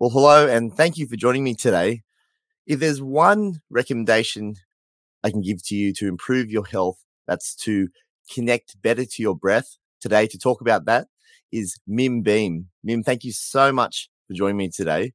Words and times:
Well, 0.00 0.10
hello, 0.10 0.46
and 0.46 0.72
thank 0.72 0.96
you 0.96 1.08
for 1.08 1.16
joining 1.16 1.42
me 1.42 1.56
today. 1.56 2.02
If 2.68 2.78
there's 2.78 3.02
one 3.02 3.62
recommendation 3.68 4.54
I 5.24 5.32
can 5.32 5.40
give 5.40 5.60
to 5.64 5.74
you 5.74 5.92
to 5.94 6.06
improve 6.06 6.52
your 6.52 6.64
health, 6.64 7.04
that's 7.26 7.56
to 7.64 7.88
connect 8.32 8.80
better 8.80 9.04
to 9.04 9.22
your 9.22 9.34
breath. 9.34 9.76
Today, 10.00 10.28
to 10.28 10.38
talk 10.38 10.60
about 10.60 10.84
that 10.84 11.08
is 11.50 11.80
Mim 11.84 12.22
Beim. 12.22 12.66
Mim, 12.84 13.02
thank 13.02 13.24
you 13.24 13.32
so 13.32 13.72
much 13.72 14.08
for 14.28 14.34
joining 14.34 14.58
me 14.58 14.68
today. 14.68 15.14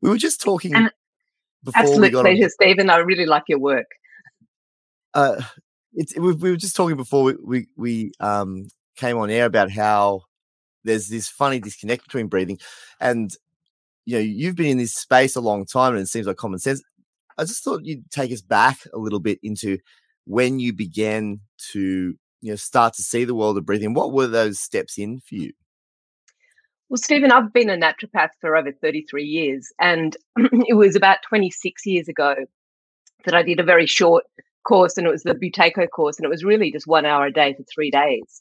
We 0.00 0.08
were 0.08 0.16
just 0.16 0.40
talking. 0.40 0.74
And 0.74 0.90
absolute 1.74 2.12
pleasure, 2.12 2.44
on, 2.44 2.50
Stephen. 2.50 2.88
I 2.88 2.96
really 2.96 3.26
like 3.26 3.42
your 3.46 3.58
work. 3.58 3.88
Uh, 5.12 5.42
it's, 5.92 6.16
we, 6.16 6.32
we, 6.32 6.50
were 6.50 6.56
just 6.56 6.76
talking 6.76 6.96
before 6.96 7.24
we, 7.24 7.34
we, 7.44 7.68
we 7.76 8.12
um, 8.20 8.68
came 8.96 9.18
on 9.18 9.28
air 9.28 9.44
about 9.44 9.70
how 9.70 10.22
there's 10.82 11.08
this 11.08 11.28
funny 11.28 11.60
disconnect 11.60 12.04
between 12.04 12.28
breathing 12.28 12.58
and 13.00 13.36
you 14.06 14.16
know, 14.16 14.22
you've 14.22 14.56
been 14.56 14.66
in 14.66 14.78
this 14.78 14.94
space 14.94 15.36
a 15.36 15.40
long 15.40 15.66
time 15.66 15.92
and 15.92 16.02
it 16.02 16.06
seems 16.06 16.26
like 16.26 16.36
common 16.36 16.60
sense. 16.60 16.82
I 17.36 17.44
just 17.44 17.62
thought 17.62 17.84
you'd 17.84 18.10
take 18.10 18.32
us 18.32 18.40
back 18.40 18.78
a 18.94 18.98
little 18.98 19.20
bit 19.20 19.38
into 19.42 19.78
when 20.24 20.58
you 20.58 20.72
began 20.72 21.40
to, 21.72 22.14
you 22.40 22.50
know, 22.50 22.56
start 22.56 22.94
to 22.94 23.02
see 23.02 23.24
the 23.24 23.34
world 23.34 23.58
of 23.58 23.66
breathing. 23.66 23.94
What 23.94 24.12
were 24.12 24.28
those 24.28 24.60
steps 24.60 24.96
in 24.96 25.20
for 25.20 25.34
you? 25.34 25.52
Well, 26.88 26.98
Stephen, 26.98 27.32
I've 27.32 27.52
been 27.52 27.68
a 27.68 27.76
naturopath 27.76 28.30
for 28.40 28.56
over 28.56 28.70
33 28.70 29.24
years, 29.24 29.72
and 29.80 30.16
it 30.36 30.76
was 30.76 30.94
about 30.94 31.18
26 31.28 31.84
years 31.84 32.06
ago 32.06 32.36
that 33.24 33.34
I 33.34 33.42
did 33.42 33.58
a 33.58 33.64
very 33.64 33.86
short 33.86 34.24
course, 34.66 34.96
and 34.96 35.04
it 35.04 35.10
was 35.10 35.24
the 35.24 35.34
Buteyko 35.34 35.90
course, 35.90 36.16
and 36.16 36.24
it 36.24 36.30
was 36.30 36.44
really 36.44 36.70
just 36.70 36.86
one 36.86 37.04
hour 37.04 37.26
a 37.26 37.32
day 37.32 37.54
for 37.54 37.64
three 37.64 37.90
days. 37.90 38.40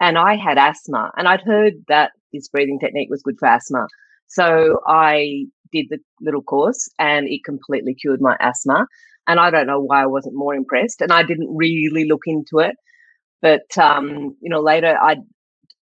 And 0.00 0.18
I 0.18 0.34
had 0.34 0.58
asthma, 0.58 1.12
and 1.16 1.28
I'd 1.28 1.42
heard 1.42 1.74
that 1.86 2.10
this 2.32 2.48
breathing 2.48 2.80
technique 2.80 3.10
was 3.10 3.22
good 3.22 3.38
for 3.38 3.46
asthma. 3.46 3.86
So 4.28 4.80
I 4.86 5.46
did 5.72 5.86
the 5.90 5.98
little 6.20 6.42
course 6.42 6.88
and 6.98 7.28
it 7.28 7.44
completely 7.44 7.94
cured 7.94 8.20
my 8.20 8.36
asthma. 8.40 8.86
And 9.26 9.40
I 9.40 9.50
don't 9.50 9.66
know 9.66 9.80
why 9.80 10.02
I 10.02 10.06
wasn't 10.06 10.36
more 10.36 10.54
impressed. 10.54 11.00
And 11.00 11.12
I 11.12 11.22
didn't 11.22 11.54
really 11.54 12.06
look 12.06 12.22
into 12.26 12.58
it. 12.58 12.76
But, 13.40 13.76
um, 13.78 14.36
you 14.40 14.50
know, 14.50 14.60
later 14.60 14.96
I 15.00 15.16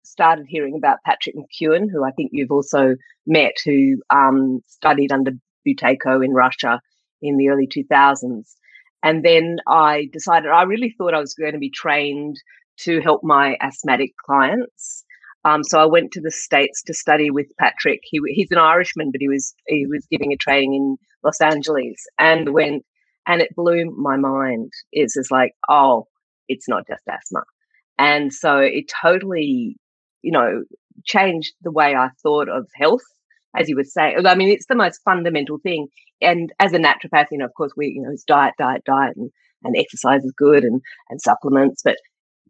started 0.03 0.45
hearing 0.47 0.75
about 0.75 0.99
Patrick 1.05 1.35
McKeown, 1.35 1.87
who 1.91 2.03
I 2.03 2.11
think 2.11 2.31
you've 2.33 2.51
also 2.51 2.95
met, 3.25 3.53
who 3.63 3.97
um, 4.09 4.61
studied 4.67 5.11
under 5.11 5.31
Buteyko 5.67 6.23
in 6.23 6.31
Russia 6.31 6.81
in 7.21 7.37
the 7.37 7.49
early 7.49 7.67
2000s. 7.67 8.55
And 9.03 9.23
then 9.23 9.57
I 9.67 10.09
decided 10.11 10.49
I 10.49 10.63
really 10.63 10.93
thought 10.97 11.13
I 11.13 11.19
was 11.19 11.33
going 11.33 11.53
to 11.53 11.59
be 11.59 11.69
trained 11.69 12.37
to 12.79 12.99
help 13.01 13.21
my 13.23 13.57
asthmatic 13.61 14.11
clients. 14.25 15.04
Um, 15.45 15.63
so 15.63 15.79
I 15.79 15.85
went 15.85 16.11
to 16.13 16.21
the 16.21 16.31
states 16.31 16.81
to 16.83 16.93
study 16.93 17.29
with 17.29 17.45
Patrick. 17.59 17.99
He, 18.03 18.19
he's 18.27 18.51
an 18.51 18.57
Irishman, 18.57 19.11
but 19.11 19.21
he 19.21 19.29
was 19.29 19.53
he 19.67 19.85
was 19.85 20.05
giving 20.09 20.33
a 20.33 20.37
training 20.37 20.73
in 20.73 20.97
Los 21.23 21.39
Angeles, 21.39 22.03
and 22.17 22.49
went 22.49 22.83
and 23.27 23.41
it 23.41 23.55
blew 23.55 23.85
my 23.95 24.17
mind. 24.17 24.71
It's 24.91 25.13
just 25.13 25.31
like, 25.31 25.51
oh, 25.69 26.07
it's 26.47 26.67
not 26.67 26.87
just 26.87 27.03
asthma, 27.07 27.43
and 27.99 28.33
so 28.33 28.57
it 28.57 28.91
totally, 29.03 29.77
you 30.23 30.31
know, 30.31 30.63
changed 31.05 31.53
the 31.61 31.71
way 31.71 31.95
I 31.95 32.09
thought 32.23 32.49
of 32.49 32.67
health. 32.75 33.03
As 33.57 33.69
you 33.69 33.77
were 33.77 33.85
saying, 33.85 34.25
I 34.25 34.35
mean, 34.35 34.49
it's 34.49 34.65
the 34.65 34.75
most 34.75 34.99
fundamental 35.05 35.59
thing. 35.59 35.87
And 36.21 36.51
as 36.59 36.73
a 36.73 36.77
naturopath, 36.77 37.27
you 37.31 37.37
know, 37.37 37.45
of 37.45 37.53
course, 37.55 37.71
we, 37.77 37.87
you 37.87 38.01
know, 38.01 38.09
it's 38.11 38.25
diet, 38.25 38.55
diet, 38.57 38.83
diet, 38.85 39.15
and, 39.15 39.29
and 39.63 39.77
exercise 39.77 40.25
is 40.25 40.33
good, 40.35 40.63
and 40.63 40.81
and 41.11 41.21
supplements. 41.21 41.81
But 41.83 41.97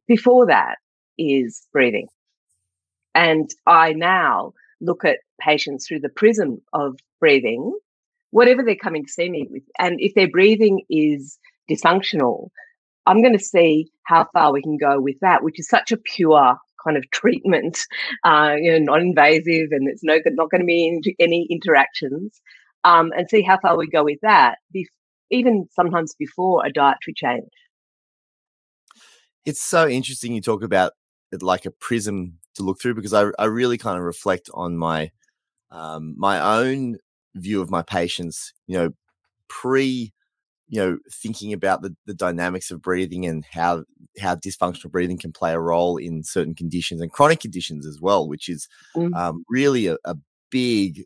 before 0.07 0.45
that 0.47 0.77
is 1.17 1.67
breathing 1.73 2.07
and 3.15 3.49
I 3.65 3.93
now 3.93 4.53
look 4.81 5.05
at 5.05 5.19
patients 5.39 5.87
through 5.87 6.01
the 6.01 6.09
prism 6.09 6.61
of 6.73 6.99
breathing, 7.19 7.73
whatever 8.31 8.61
they're 8.61 8.75
coming 8.75 9.05
to 9.05 9.11
see 9.11 9.29
me 9.29 9.47
with. 9.49 9.63
And 9.79 9.99
if 9.99 10.13
their 10.13 10.29
breathing 10.29 10.81
is 10.89 11.39
dysfunctional, 11.71 12.49
I'm 13.05 13.21
going 13.21 13.37
to 13.37 13.43
see 13.43 13.89
how 14.03 14.27
far 14.33 14.51
we 14.51 14.61
can 14.61 14.77
go 14.77 14.99
with 14.99 15.17
that, 15.21 15.43
which 15.43 15.59
is 15.59 15.69
such 15.69 15.91
a 15.91 15.97
pure 15.97 16.57
kind 16.85 16.97
of 16.97 17.09
treatment, 17.11 17.79
uh, 18.25 18.55
you 18.59 18.73
know, 18.73 18.79
non-invasive, 18.93 19.69
and 19.71 19.87
it's 19.87 20.03
no 20.03 20.19
not 20.25 20.51
going 20.51 20.61
to 20.61 20.65
be 20.65 21.15
any 21.19 21.47
interactions, 21.49 22.41
um, 22.83 23.11
and 23.17 23.29
see 23.29 23.41
how 23.41 23.57
far 23.61 23.77
we 23.77 23.87
go 23.87 24.03
with 24.03 24.19
that. 24.21 24.57
even 25.31 25.67
sometimes 25.71 26.13
before 26.19 26.65
a 26.65 26.71
dietary 26.71 27.13
change. 27.15 27.49
It's 29.45 29.61
so 29.61 29.87
interesting 29.87 30.33
you 30.33 30.41
talk 30.41 30.63
about 30.63 30.93
it 31.31 31.41
like 31.41 31.65
a 31.65 31.71
prism 31.71 32.39
to 32.55 32.63
look 32.63 32.81
through 32.81 32.95
because 32.95 33.13
I, 33.13 33.27
I 33.39 33.45
really 33.45 33.77
kind 33.77 33.97
of 33.97 34.03
reflect 34.03 34.49
on 34.53 34.77
my 34.77 35.11
um, 35.71 36.15
my 36.17 36.39
own 36.39 36.97
view 37.35 37.61
of 37.61 37.69
my 37.69 37.81
patients, 37.81 38.53
you 38.67 38.77
know, 38.77 38.89
pre, 39.47 40.13
you 40.67 40.79
know, 40.79 40.97
thinking 41.11 41.53
about 41.53 41.81
the, 41.81 41.95
the 42.05 42.13
dynamics 42.13 42.71
of 42.71 42.81
breathing 42.81 43.25
and 43.25 43.45
how 43.51 43.83
how 44.19 44.35
dysfunctional 44.35 44.91
breathing 44.91 45.17
can 45.17 45.31
play 45.31 45.53
a 45.53 45.59
role 45.59 45.97
in 45.97 46.23
certain 46.23 46.55
conditions 46.55 47.01
and 47.01 47.11
chronic 47.11 47.39
conditions 47.39 47.85
as 47.85 47.99
well, 48.01 48.27
which 48.27 48.49
is 48.49 48.67
mm. 48.95 49.13
um, 49.15 49.43
really 49.49 49.87
a, 49.87 49.97
a, 50.05 50.15
big 50.51 51.03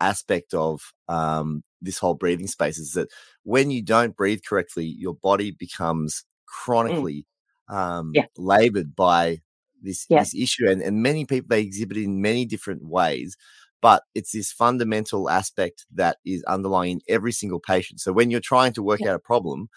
aspect 0.00 0.54
of 0.54 0.80
um, 1.08 1.62
this 1.82 1.98
whole 1.98 2.14
breathing 2.14 2.46
space 2.46 2.78
is 2.78 2.92
that 2.92 3.08
when 3.42 3.70
you 3.70 3.82
don't 3.82 4.16
breathe 4.16 4.40
correctly, 4.48 4.86
your 4.86 5.14
body 5.14 5.50
becomes 5.50 6.20
mm. 6.20 6.24
chronically 6.46 7.26
mm. 7.68 7.76
um, 7.76 8.12
yeah. 8.14 8.24
labored 8.38 8.96
by 8.96 9.38
this 9.82 10.06
yeah. 10.08 10.20
this 10.20 10.34
issue, 10.34 10.68
and 10.68 10.82
and 10.82 11.02
many 11.02 11.24
people 11.24 11.48
they 11.48 11.60
exhibit 11.60 11.96
in 11.96 12.20
many 12.20 12.44
different 12.44 12.86
ways. 12.86 13.36
But 13.82 14.02
it's 14.14 14.32
this 14.32 14.50
fundamental 14.50 15.28
aspect 15.28 15.86
that 15.94 16.16
is 16.24 16.42
underlying 16.44 16.92
in 16.92 17.00
every 17.08 17.32
single 17.32 17.60
patient. 17.60 18.00
So 18.00 18.12
when 18.12 18.30
you're 18.30 18.40
trying 18.40 18.72
to 18.72 18.82
work 18.82 19.00
yeah. 19.00 19.10
out 19.10 19.16
a 19.16 19.20
problem, 19.20 19.68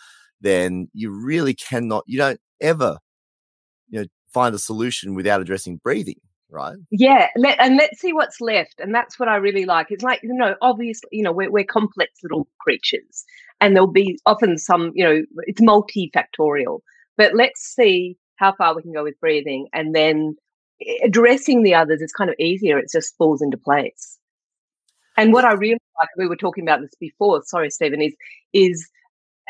then 0.41 0.89
you 0.93 1.11
really 1.11 1.53
cannot, 1.53 2.05
you 2.07 2.17
don't 2.17 2.39
ever, 2.61 2.97
you 3.89 4.01
know, 4.01 4.07
find 4.33 4.55
a 4.55 4.59
solution 4.59 5.15
without 5.15 5.41
addressing 5.41 5.77
breathing 5.83 6.19
right? 6.49 6.77
Yeah, 6.91 7.27
let, 7.35 7.59
and 7.59 7.77
let's 7.77 7.99
see 7.99 8.13
what's 8.13 8.41
left. 8.41 8.79
And 8.79 8.93
that's 8.93 9.19
what 9.19 9.29
I 9.29 9.35
really 9.35 9.65
like. 9.65 9.87
It's 9.89 10.03
like, 10.03 10.21
you 10.23 10.33
know, 10.33 10.55
obviously, 10.61 11.09
you 11.11 11.23
know, 11.23 11.31
we're, 11.31 11.51
we're 11.51 11.63
complex 11.63 12.11
little 12.23 12.47
creatures 12.59 13.23
and 13.61 13.75
there'll 13.75 13.91
be 13.91 14.19
often 14.25 14.57
some, 14.57 14.91
you 14.95 15.03
know, 15.03 15.23
it's 15.43 15.61
multifactorial. 15.61 16.79
But 17.17 17.35
let's 17.35 17.61
see 17.61 18.17
how 18.39 18.53
far 18.53 18.75
we 18.75 18.81
can 18.81 18.93
go 18.93 19.03
with 19.03 19.19
breathing, 19.19 19.67
and 19.73 19.93
then 19.93 20.35
addressing 21.03 21.63
the 21.63 21.75
others 21.75 22.01
is 22.01 22.13
kind 22.13 22.29
of 22.29 22.35
easier. 22.39 22.79
It 22.79 22.89
just 22.91 23.15
falls 23.17 23.41
into 23.41 23.57
place. 23.57 24.17
And 25.17 25.33
what 25.33 25.43
I 25.43 25.51
really 25.53 25.81
like, 26.01 26.09
we 26.17 26.27
were 26.27 26.37
talking 26.37 26.63
about 26.63 26.79
this 26.79 26.95
before. 26.99 27.41
Sorry, 27.43 27.69
Stephen, 27.69 28.01
is 28.01 28.15
is 28.53 28.89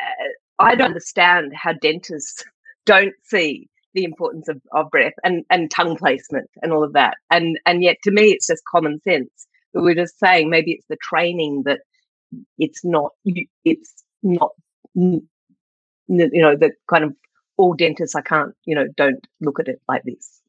uh, 0.02 0.30
I 0.58 0.76
don't 0.76 0.88
understand 0.88 1.54
how 1.54 1.74
dentists 1.74 2.44
don't 2.86 3.14
see 3.24 3.70
the 3.94 4.04
importance 4.04 4.48
of, 4.48 4.62
of 4.72 4.90
breath 4.90 5.14
and, 5.24 5.44
and 5.50 5.72
tongue 5.72 5.96
placement 5.96 6.50
and 6.62 6.72
all 6.74 6.84
of 6.84 6.94
that. 6.94 7.18
And 7.30 7.60
and 7.66 7.84
yet 7.84 7.98
to 8.04 8.12
me 8.12 8.32
it's 8.32 8.48
just 8.48 8.64
common 8.66 9.00
sense. 9.02 9.30
But 9.74 9.84
we're 9.84 9.96
just 9.96 10.18
saying 10.20 10.50
maybe 10.50 10.72
it's 10.72 10.88
the 10.90 10.98
training 10.98 11.64
that 11.66 11.82
it's 12.58 12.84
not 12.84 13.12
it's 13.64 14.04
not 14.24 14.52
you 14.96 15.22
know 16.16 16.56
the 16.56 16.72
kind 16.90 17.04
of 17.04 17.16
all 17.60 17.74
dentists 17.74 18.16
I 18.16 18.22
can't, 18.22 18.56
you 18.64 18.74
know, 18.74 18.88
don't 18.96 19.28
look 19.42 19.60
at 19.60 19.68
it 19.68 19.82
like 19.90 20.04
this. 20.06 20.42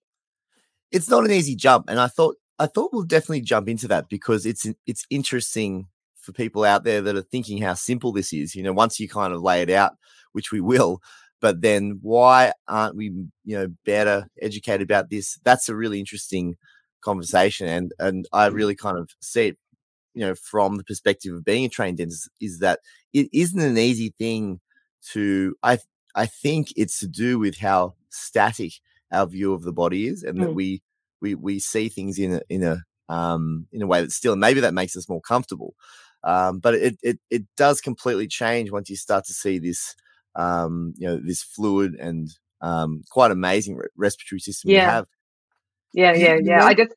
It's 0.92 1.10
not 1.10 1.24
an 1.24 1.32
easy 1.32 1.56
jump. 1.56 1.86
And 1.88 1.98
I 1.98 2.06
thought 2.06 2.36
I 2.58 2.66
thought 2.66 2.90
we'll 2.92 3.02
definitely 3.02 3.40
jump 3.40 3.68
into 3.68 3.88
that 3.88 4.08
because 4.08 4.46
it's 4.46 4.66
it's 4.86 5.04
interesting 5.10 5.88
for 6.22 6.32
people 6.32 6.64
out 6.64 6.84
there 6.84 7.02
that 7.02 7.16
are 7.16 7.22
thinking 7.22 7.60
how 7.60 7.74
simple 7.74 8.12
this 8.12 8.32
is. 8.32 8.54
You 8.54 8.62
know, 8.62 8.72
once 8.72 9.00
you 9.00 9.08
kind 9.08 9.32
of 9.32 9.42
lay 9.42 9.60
it 9.60 9.70
out, 9.70 9.92
which 10.32 10.52
we 10.52 10.60
will, 10.60 11.00
but 11.40 11.62
then 11.62 11.98
why 12.00 12.52
aren't 12.68 12.96
we, 12.96 13.06
you 13.44 13.58
know, 13.58 13.68
better 13.84 14.28
educated 14.40 14.82
about 14.82 15.10
this? 15.10 15.36
That's 15.44 15.68
a 15.68 15.74
really 15.74 15.98
interesting 15.98 16.54
conversation. 17.00 17.66
And 17.66 17.92
and 17.98 18.28
I 18.32 18.48
mm. 18.50 18.54
really 18.54 18.76
kind 18.76 18.98
of 18.98 19.10
see 19.20 19.48
it, 19.48 19.58
you 20.14 20.24
know, 20.24 20.36
from 20.36 20.76
the 20.76 20.84
perspective 20.84 21.34
of 21.34 21.44
being 21.44 21.64
a 21.64 21.68
trained 21.68 21.98
dentist, 21.98 22.30
is 22.40 22.60
that 22.60 22.78
it 23.12 23.28
isn't 23.32 23.60
an 23.60 23.78
easy 23.78 24.14
thing 24.16 24.60
to 25.12 25.56
I 25.64 25.78
I 26.14 26.26
think 26.26 26.68
it's 26.76 26.98
to 27.00 27.08
do 27.08 27.38
with 27.38 27.58
how 27.58 27.94
static 28.08 28.72
our 29.12 29.26
view 29.26 29.52
of 29.52 29.62
the 29.62 29.72
body 29.72 30.06
is, 30.06 30.22
and 30.22 30.38
mm. 30.38 30.42
that 30.42 30.54
we 30.54 30.82
we 31.20 31.34
we 31.34 31.58
see 31.58 31.88
things 31.88 32.18
in 32.18 32.34
a 32.34 32.40
in 32.48 32.62
a 32.62 32.82
um, 33.08 33.66
in 33.72 33.82
a 33.82 33.86
way 33.86 34.00
that's 34.00 34.14
still, 34.14 34.36
maybe 34.36 34.60
that 34.60 34.72
makes 34.72 34.96
us 34.96 35.08
more 35.08 35.20
comfortable. 35.20 35.74
Um, 36.22 36.60
but 36.60 36.74
it, 36.74 36.98
it 37.02 37.18
it 37.30 37.42
does 37.56 37.80
completely 37.80 38.28
change 38.28 38.70
once 38.70 38.90
you 38.90 38.96
start 38.96 39.24
to 39.24 39.32
see 39.32 39.58
this 39.58 39.94
um, 40.36 40.94
you 40.96 41.08
know 41.08 41.18
this 41.22 41.42
fluid 41.42 41.94
and 41.94 42.28
um, 42.60 43.02
quite 43.10 43.30
amazing 43.30 43.76
re- 43.76 43.88
respiratory 43.96 44.40
system 44.40 44.70
yeah. 44.70 44.86
we 44.86 44.92
have. 44.92 45.06
Yeah, 45.92 46.12
yeah, 46.14 46.38
yeah. 46.42 46.64
I 46.64 46.74
just 46.74 46.94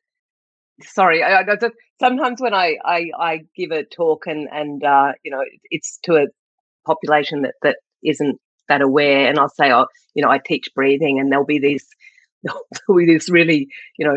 sorry. 0.82 1.22
I, 1.22 1.40
I 1.40 1.56
just 1.56 1.74
sometimes 2.00 2.40
when 2.40 2.54
I, 2.54 2.76
I 2.84 3.10
I 3.18 3.40
give 3.56 3.70
a 3.70 3.84
talk 3.84 4.26
and 4.26 4.48
and 4.52 4.84
uh, 4.84 5.12
you 5.24 5.30
know 5.30 5.42
it's 5.70 5.98
to 6.04 6.16
a 6.16 6.26
population 6.86 7.42
that 7.42 7.54
that 7.62 7.78
isn't 8.04 8.38
that 8.68 8.82
aware 8.82 9.28
and 9.28 9.38
I'll 9.38 9.48
say, 9.48 9.72
oh, 9.72 9.86
you 10.14 10.22
know, 10.22 10.30
I 10.30 10.38
teach 10.38 10.68
breathing 10.74 11.18
and 11.18 11.30
there'll 11.30 11.44
be 11.44 11.58
these 11.58 11.86
there'll 12.42 12.98
be 12.98 13.06
this 13.06 13.30
really, 13.30 13.68
you 13.98 14.06
know, 14.06 14.16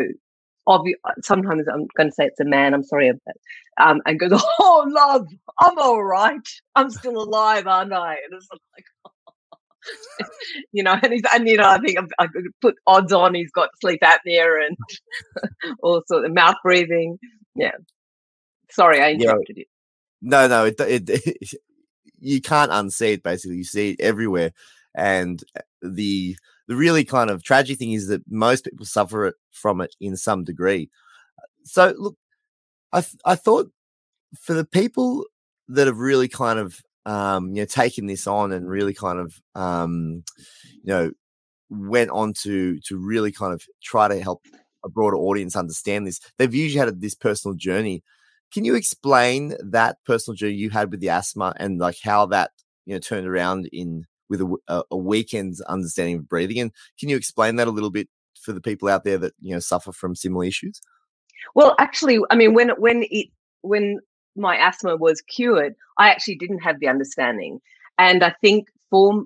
obvious. 0.66 1.00
Sometimes 1.22 1.68
I'm 1.68 1.88
going 1.96 2.10
to 2.10 2.14
say 2.14 2.26
it's 2.26 2.40
a 2.40 2.46
man. 2.46 2.74
I'm 2.74 2.84
sorry, 2.84 3.12
um, 3.80 4.02
and 4.06 4.20
goes, 4.20 4.32
"Oh, 4.60 4.86
love, 4.88 5.28
I'm 5.60 5.78
all 5.78 6.04
right. 6.04 6.48
I'm 6.76 6.90
still 6.90 7.22
alive, 7.22 7.68
aren't 7.68 7.94
I?" 7.94 8.16
And 8.16 8.34
it's 8.34 8.48
like, 8.52 8.86
you 10.72 10.84
know, 10.84 10.98
and 11.02 11.14
he's 11.14 11.24
and 11.34 11.48
you 11.48 11.58
know, 11.58 11.70
I 11.70 11.80
think 11.80 11.98
I 12.20 12.28
could 12.28 12.46
put 12.62 12.76
odds 12.86 13.14
on 13.14 13.34
he's 13.34 13.52
got 13.52 13.70
sleep 13.80 14.02
apnea 14.04 14.66
and 14.66 14.78
all 15.82 16.04
sorts 16.08 16.28
of 16.28 16.34
mouth 16.34 16.56
breathing. 16.64 17.18
Yeah. 17.56 17.72
Sorry, 18.70 19.02
I 19.02 19.12
interrupted 19.12 19.58
you. 19.58 19.66
No, 20.22 20.48
no, 20.48 20.66
it, 20.66 20.80
it, 20.82 21.10
it, 21.10 21.54
you 22.20 22.42
can't 22.42 22.72
unsee 22.72 23.14
it. 23.14 23.24
Basically, 23.24 23.58
you 23.58 23.64
see 23.64 23.92
it 23.92 24.02
everywhere, 24.02 24.52
and 24.96 25.44
uh, 25.58 25.62
the 25.82 26.36
the 26.68 26.76
really 26.76 27.06
kind 27.06 27.30
of 27.30 27.44
tragic 27.44 27.80
thing 27.80 27.94
is 27.94 28.08
that 28.08 28.22
most 28.30 28.66
people 28.66 28.86
suffer 28.86 29.28
it 29.28 29.36
from 29.52 29.82
it 29.82 29.96
in 30.02 30.18
some 30.18 30.44
degree. 30.44 30.90
So, 31.64 31.94
look, 31.98 32.16
I 32.94 33.02
th- 33.02 33.22
I 33.26 33.36
thought 33.36 33.72
for 34.40 34.54
the 34.54 34.66
people 34.66 35.26
that 35.70 35.88
have 35.88 36.00
really 36.00 36.28
kind 36.28 36.60
of 36.60 36.82
um, 37.08 37.50
you 37.56 37.62
know, 37.62 37.66
taken 37.66 38.06
this 38.06 38.28
on 38.28 38.52
and 38.52 38.70
really 38.70 38.94
kind 38.94 39.18
of, 39.18 39.42
um, 39.56 40.24
you 40.84 40.88
know, 40.94 41.12
went 41.70 42.10
on 42.12 42.34
to 42.34 42.80
to 42.82 42.98
really 42.98 43.32
kind 43.32 43.54
of 43.54 43.64
try 43.82 44.10
to 44.10 44.22
help 44.22 44.46
a 44.84 44.90
broader 44.90 45.16
audience 45.16 45.56
understand 45.56 46.06
this. 46.06 46.20
They've 46.38 46.54
usually 46.54 46.86
had 46.86 47.02
this 47.02 47.16
personal 47.16 47.56
journey. 47.56 48.04
Can 48.54 48.64
you 48.66 48.76
explain 48.76 49.56
that 49.60 49.98
personal 50.06 50.36
journey 50.36 50.56
you 50.56 50.70
had 50.70 50.92
with 50.92 51.00
the 51.00 51.10
asthma 51.10 51.54
and 51.58 51.80
like 51.80 51.98
how 52.04 52.26
that 52.28 52.52
you 52.86 52.94
know 52.94 53.00
turned 53.00 53.28
around 53.28 53.70
in 53.72 54.06
with 54.30 54.42
a, 54.42 54.84
a 54.92 54.98
weekend's 54.98 55.62
understanding 55.62 56.16
of 56.16 56.30
breathing? 56.30 56.60
And 56.60 56.72
can 57.00 57.10
you 57.10 57.18
explain 57.18 57.58
that 57.58 57.68
a 57.68 57.72
little 57.72 57.92
bit 57.92 58.08
for 58.42 58.54
the 58.54 58.62
people 58.62 58.90
out 58.90 59.04
there 59.04 59.18
that 59.18 59.34
you 59.42 59.54
know 59.54 59.60
suffer 59.60 59.92
from 59.92 60.16
similar 60.16 60.46
issues? 60.46 60.82
Well, 61.56 61.76
actually, 61.80 62.20
I 62.30 62.36
mean, 62.36 62.54
when 62.54 62.70
when 62.78 63.04
it 63.10 63.28
when 63.62 64.00
my 64.36 64.56
asthma 64.58 64.96
was 64.96 65.22
cured, 65.22 65.74
I 65.98 66.10
actually 66.10 66.36
didn't 66.36 66.60
have 66.60 66.80
the 66.80 66.88
understanding. 66.88 67.60
And 67.98 68.24
I 68.24 68.34
think 68.42 68.68
for 68.90 69.26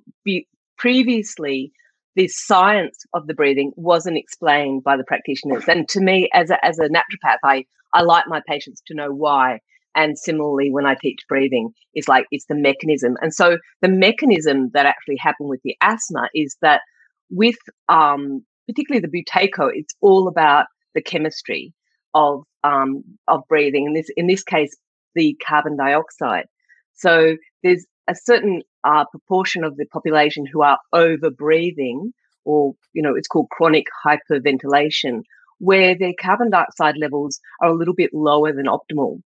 previously, 0.77 1.71
the 2.15 2.27
science 2.27 3.05
of 3.13 3.27
the 3.27 3.33
breathing 3.33 3.71
wasn't 3.75 4.17
explained 4.17 4.83
by 4.83 4.97
the 4.97 5.03
practitioners. 5.03 5.63
And 5.67 5.87
to 5.89 6.01
me, 6.01 6.29
as 6.33 6.49
a, 6.49 6.63
as 6.65 6.79
a 6.79 6.89
naturopath, 6.89 7.37
I, 7.43 7.65
I 7.93 8.01
like 8.03 8.25
my 8.27 8.41
patients 8.47 8.81
to 8.87 8.95
know 8.95 9.11
why. 9.11 9.59
And 9.93 10.17
similarly, 10.17 10.71
when 10.71 10.85
I 10.85 10.95
teach 10.95 11.19
breathing, 11.27 11.71
it's 11.93 12.07
like 12.07 12.25
it's 12.31 12.45
the 12.45 12.55
mechanism. 12.55 13.17
And 13.21 13.33
so 13.33 13.57
the 13.81 13.89
mechanism 13.89 14.69
that 14.73 14.85
actually 14.85 15.17
happened 15.17 15.49
with 15.49 15.61
the 15.63 15.75
asthma 15.81 16.29
is 16.33 16.55
that 16.61 16.81
with 17.29 17.57
um, 17.89 18.45
particularly 18.67 19.05
the 19.05 19.23
buteyko, 19.23 19.69
it's 19.73 19.93
all 20.01 20.27
about 20.27 20.67
the 20.95 21.01
chemistry 21.01 21.73
of 22.13 22.43
um, 22.63 23.03
of 23.27 23.41
breathing. 23.49 23.87
In 23.87 23.93
this 23.93 24.09
in 24.15 24.27
this 24.27 24.43
case, 24.43 24.75
the 25.15 25.37
carbon 25.45 25.77
dioxide. 25.77 26.45
So 26.93 27.35
there's 27.63 27.85
a 28.07 28.15
certain 28.15 28.61
uh, 28.83 29.05
proportion 29.11 29.63
of 29.63 29.77
the 29.77 29.85
population 29.85 30.45
who 30.45 30.61
are 30.61 30.79
over 30.93 31.29
breathing, 31.29 32.13
or 32.45 32.73
you 32.93 33.01
know, 33.01 33.15
it's 33.15 33.27
called 33.27 33.49
chronic 33.49 33.85
hyperventilation, 34.05 35.21
where 35.61 35.95
their 35.95 36.13
carbon 36.19 36.49
dioxide 36.49 36.95
levels 36.97 37.39
are 37.61 37.69
a 37.69 37.75
little 37.75 37.93
bit 37.93 38.09
lower 38.13 38.51
than 38.51 38.65
optimal. 38.65 39.21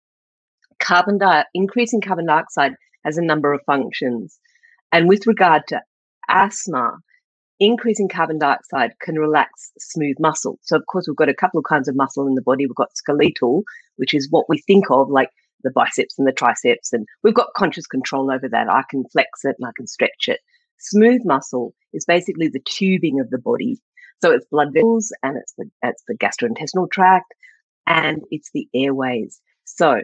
Carbon 0.80 1.18
di- 1.18 1.44
increasing 1.54 2.00
carbon 2.00 2.26
dioxide 2.26 2.74
has 3.04 3.18
a 3.18 3.22
number 3.22 3.52
of 3.54 3.60
functions, 3.66 4.40
and 4.94 5.10
with 5.10 5.28
regard 5.28 5.64
to 5.68 5.82
asthma, 6.30 6.94
increasing 7.60 8.08
carbon 8.08 8.40
dioxide 8.40 8.94
can 9.02 9.16
relax 9.16 9.72
smooth 9.78 10.16
muscle. 10.20 10.58
So, 10.62 10.78
of 10.78 10.86
course, 10.86 11.06
we've 11.06 11.18
got 11.18 11.28
a 11.28 11.34
couple 11.34 11.60
of 11.60 11.66
kinds 11.66 11.90
of 11.90 11.98
muscle 11.98 12.26
in 12.26 12.36
the 12.36 12.42
body. 12.42 12.66
We've 12.66 12.76
got 12.76 12.96
skeletal, 12.96 13.64
which 13.98 14.14
is 14.14 14.30
what 14.32 14.46
we 14.48 14.60
think 14.60 14.90
of 14.90 15.10
like 15.10 15.30
the 15.64 15.72
biceps 15.72 16.18
and 16.18 16.26
the 16.26 16.32
triceps, 16.32 16.94
and 16.94 17.06
we've 17.24 17.34
got 17.34 17.54
conscious 17.58 17.88
control 17.88 18.32
over 18.32 18.48
that. 18.48 18.70
I 18.70 18.84
can 18.90 19.04
flex 19.12 19.44
it 19.44 19.58
and 19.60 19.68
I 19.68 19.72
can 19.76 19.86
stretch 19.86 20.28
it. 20.28 20.40
Smooth 20.80 21.22
muscle 21.26 21.74
is 21.92 22.06
basically 22.06 22.48
the 22.48 22.62
tubing 22.62 23.20
of 23.20 23.30
the 23.32 23.38
body. 23.38 23.80
So 24.22 24.32
it's 24.32 24.46
blood 24.52 24.74
vessels 24.74 25.12
and 25.24 25.38
it's 25.38 25.54
the 25.58 25.70
it's 25.84 26.04
the 26.08 26.16
gastrointestinal 26.16 26.92
tract 26.92 27.34
and 27.88 28.22
it's 28.30 28.52
the 28.54 28.68
airways. 28.74 29.42
So 29.66 30.02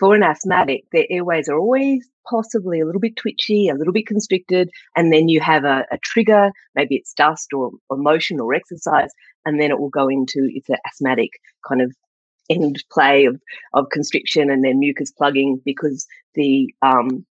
for 0.00 0.14
an 0.14 0.22
asthmatic, 0.22 0.84
their 0.92 1.06
airways 1.08 1.48
are 1.48 1.58
always 1.58 2.08
possibly 2.28 2.80
a 2.80 2.86
little 2.86 3.00
bit 3.00 3.16
twitchy, 3.16 3.68
a 3.68 3.74
little 3.74 3.92
bit 3.92 4.06
constricted, 4.06 4.70
and 4.96 5.12
then 5.12 5.28
you 5.28 5.40
have 5.40 5.64
a, 5.64 5.86
a 5.90 5.98
trigger, 5.98 6.50
maybe 6.74 6.96
it's 6.96 7.12
dust 7.12 7.52
or, 7.52 7.70
or 7.88 7.96
motion 7.96 8.40
or 8.40 8.54
exercise, 8.54 9.10
and 9.46 9.60
then 9.60 9.70
it 9.70 9.78
will 9.78 9.90
go 9.90 10.08
into 10.08 10.48
it's 10.52 10.68
an 10.68 10.76
asthmatic 10.86 11.30
kind 11.66 11.80
of 11.80 11.92
end 12.50 12.82
play 12.92 13.24
of, 13.24 13.40
of 13.72 13.88
constriction 13.90 14.50
and 14.50 14.64
then 14.64 14.78
mucus 14.78 15.10
plugging 15.10 15.60
because 15.64 16.06
the 16.34 16.72
um, 16.82 17.24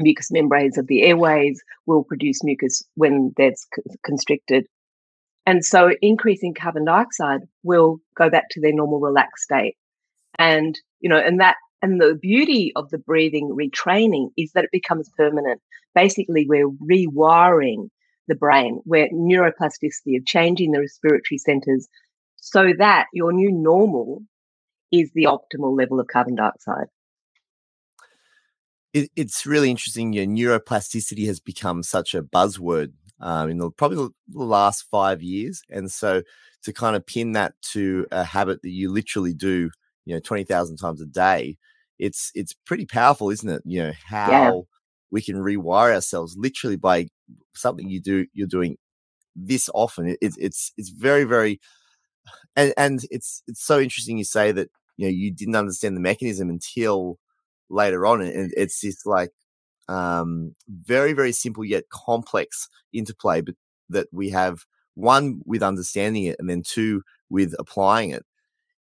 mucous 0.00 0.30
membranes 0.30 0.78
of 0.78 0.86
the 0.86 1.02
airways 1.02 1.62
will 1.86 2.04
produce 2.04 2.44
mucus 2.44 2.82
when 2.94 3.32
that's 3.36 3.66
constricted. 4.04 4.66
And 5.46 5.64
so 5.64 5.90
increasing 6.00 6.54
carbon 6.54 6.86
dioxide 6.86 7.42
will 7.62 7.98
go 8.16 8.30
back 8.30 8.44
to 8.52 8.60
their 8.60 8.72
normal 8.72 9.00
relaxed 9.00 9.44
state. 9.44 9.76
And, 10.38 10.78
you 11.00 11.08
know, 11.08 11.18
and 11.18 11.40
that, 11.40 11.56
and 11.82 12.00
the 12.00 12.18
beauty 12.20 12.72
of 12.76 12.88
the 12.90 12.98
breathing 12.98 13.54
retraining 13.54 14.28
is 14.38 14.52
that 14.52 14.64
it 14.64 14.70
becomes 14.72 15.10
permanent. 15.16 15.60
Basically, 15.94 16.46
we're 16.48 16.70
rewiring 16.70 17.88
the 18.26 18.34
brain, 18.34 18.80
we're 18.86 19.08
neuroplasticity 19.10 20.16
of 20.16 20.24
changing 20.26 20.72
the 20.72 20.80
respiratory 20.80 21.36
centers 21.36 21.86
so 22.36 22.72
that 22.78 23.06
your 23.12 23.32
new 23.32 23.52
normal 23.52 24.22
is 24.90 25.10
the 25.14 25.24
optimal 25.24 25.76
level 25.76 26.00
of 26.00 26.06
carbon 26.06 26.34
dioxide. 26.34 26.86
It, 28.94 29.10
it's 29.14 29.44
really 29.44 29.70
interesting. 29.70 30.12
Your 30.12 30.24
neuroplasticity 30.24 31.26
has 31.26 31.40
become 31.40 31.82
such 31.82 32.14
a 32.14 32.22
buzzword 32.22 32.92
um, 33.20 33.50
in 33.50 33.58
the, 33.58 33.70
probably 33.70 33.96
the 33.96 34.44
last 34.44 34.86
five 34.90 35.22
years, 35.22 35.62
and 35.70 35.90
so 35.90 36.22
to 36.64 36.72
kind 36.72 36.96
of 36.96 37.06
pin 37.06 37.32
that 37.32 37.54
to 37.72 38.06
a 38.10 38.24
habit 38.24 38.62
that 38.62 38.70
you 38.70 38.90
literally 38.90 39.34
do, 39.34 39.70
you 40.04 40.14
know, 40.14 40.20
twenty 40.20 40.44
thousand 40.44 40.76
times 40.76 41.00
a 41.00 41.06
day, 41.06 41.56
it's 41.98 42.30
it's 42.34 42.54
pretty 42.66 42.86
powerful, 42.86 43.30
isn't 43.30 43.48
it? 43.48 43.62
You 43.64 43.84
know 43.84 43.92
how 44.06 44.30
yeah. 44.30 44.52
we 45.10 45.22
can 45.22 45.36
rewire 45.36 45.94
ourselves 45.94 46.36
literally 46.36 46.76
by 46.76 47.08
something 47.54 47.88
you 47.88 48.00
do 48.00 48.26
you're 48.32 48.46
doing 48.46 48.76
this 49.36 49.68
often. 49.74 50.08
It, 50.08 50.18
it's 50.20 50.72
it's 50.76 50.90
very 50.90 51.24
very 51.24 51.60
and 52.56 52.72
and 52.76 53.00
it's 53.10 53.42
it's 53.46 53.64
so 53.64 53.80
interesting 53.80 54.18
you 54.18 54.24
say 54.24 54.52
that 54.52 54.70
you 54.96 55.06
know 55.06 55.12
you 55.12 55.32
didn't 55.32 55.56
understand 55.56 55.96
the 55.96 56.00
mechanism 56.00 56.50
until 56.50 57.18
later 57.70 58.06
on 58.06 58.20
and 58.20 58.52
it's 58.56 58.80
just 58.80 59.06
like 59.06 59.30
um 59.88 60.54
very 60.68 61.12
very 61.12 61.32
simple 61.32 61.64
yet 61.64 61.84
complex 61.90 62.68
interplay 62.92 63.40
but 63.40 63.54
that 63.90 64.06
we 64.12 64.30
have 64.30 64.64
one 64.94 65.40
with 65.44 65.62
understanding 65.62 66.24
it 66.24 66.36
and 66.38 66.48
then 66.48 66.62
two 66.64 67.02
with 67.30 67.54
applying 67.58 68.10
it. 68.10 68.24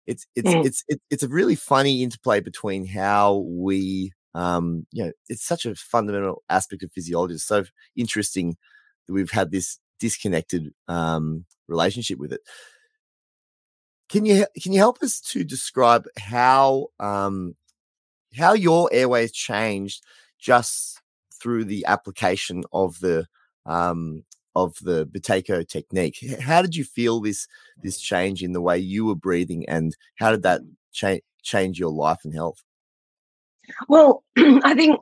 It's 0.07 0.27
it's 0.35 0.51
mm. 0.51 0.65
it's 0.65 0.85
it's 1.11 1.23
a 1.23 1.29
really 1.29 1.55
funny 1.55 2.03
interplay 2.03 2.41
between 2.41 2.87
how 2.87 3.45
we 3.47 4.13
um 4.35 4.87
you 4.93 5.05
know 5.05 5.13
it's 5.29 5.45
such 5.45 5.65
a 5.65 5.75
fundamental 5.75 6.43
aspect 6.49 6.83
of 6.83 6.93
physiology. 6.93 7.35
It's 7.35 7.45
so 7.45 7.65
interesting 7.97 8.57
that 9.07 9.13
we've 9.13 9.31
had 9.31 9.51
this 9.51 9.79
disconnected 10.01 10.73
um 10.89 11.45
relationship 11.69 12.19
with 12.19 12.33
it. 12.33 12.41
Can 14.09 14.27
you 14.27 14.47
can 14.61 14.73
you 14.73 14.79
help 14.79 15.03
us 15.03 15.21
to 15.33 15.45
describe 15.45 16.05
how 16.19 16.89
um, 16.99 17.55
how 18.37 18.53
your 18.53 18.91
airways 18.93 19.33
changed 19.33 20.05
just 20.43 21.01
through 21.41 21.65
the 21.65 21.87
application 21.87 22.65
of 22.73 22.99
the 23.01 23.27
um, 23.65 24.25
of 24.55 24.77
the 24.83 25.07
Buteyko 25.07 25.67
technique? 25.67 26.19
How 26.41 26.61
did 26.61 26.77
you 26.77 26.85
feel 26.85 27.21
this 27.21 27.47
this 27.83 28.01
change 28.01 28.43
in 28.43 28.53
the 28.53 28.61
way 28.61 28.77
you 28.77 29.07
were 29.07 29.15
breathing, 29.15 29.65
and 29.69 29.97
how 30.17 30.33
did 30.33 30.43
that 30.43 30.61
cha- 30.93 31.25
change 31.43 31.79
your 31.79 31.93
life 31.93 32.21
and 32.25 32.35
health? 32.35 32.63
Well, 33.89 34.25
I 34.37 34.75
think 34.75 35.01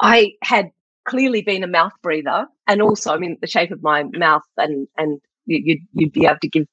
I 0.00 0.32
had 0.42 0.70
clearly 1.04 1.42
been 1.42 1.64
a 1.64 1.68
mouth 1.68 1.92
breather, 2.02 2.46
and 2.66 2.82
also, 2.82 3.12
I 3.12 3.18
mean, 3.18 3.38
the 3.40 3.46
shape 3.46 3.70
of 3.70 3.82
my 3.82 4.02
mouth, 4.02 4.42
and 4.56 4.88
and 4.98 5.20
you, 5.46 5.62
would 5.66 6.00
you'd 6.00 6.12
be 6.12 6.26
able 6.26 6.38
to 6.42 6.48
give 6.48 6.66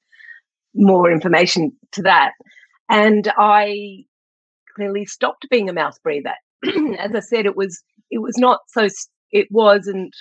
more 0.74 1.10
information 1.10 1.72
to 1.92 2.02
that. 2.02 2.32
And 2.88 3.32
I 3.36 4.04
clearly 4.74 5.04
stopped 5.06 5.48
being 5.50 5.68
a 5.68 5.72
mouth 5.72 6.00
breather. 6.02 6.34
As 6.98 7.14
I 7.14 7.20
said, 7.20 7.46
it 7.46 7.56
was 7.56 7.82
it 8.10 8.18
was 8.18 8.36
not 8.36 8.60
so 8.68 8.88
it 9.32 9.46
wasn't 9.50 10.14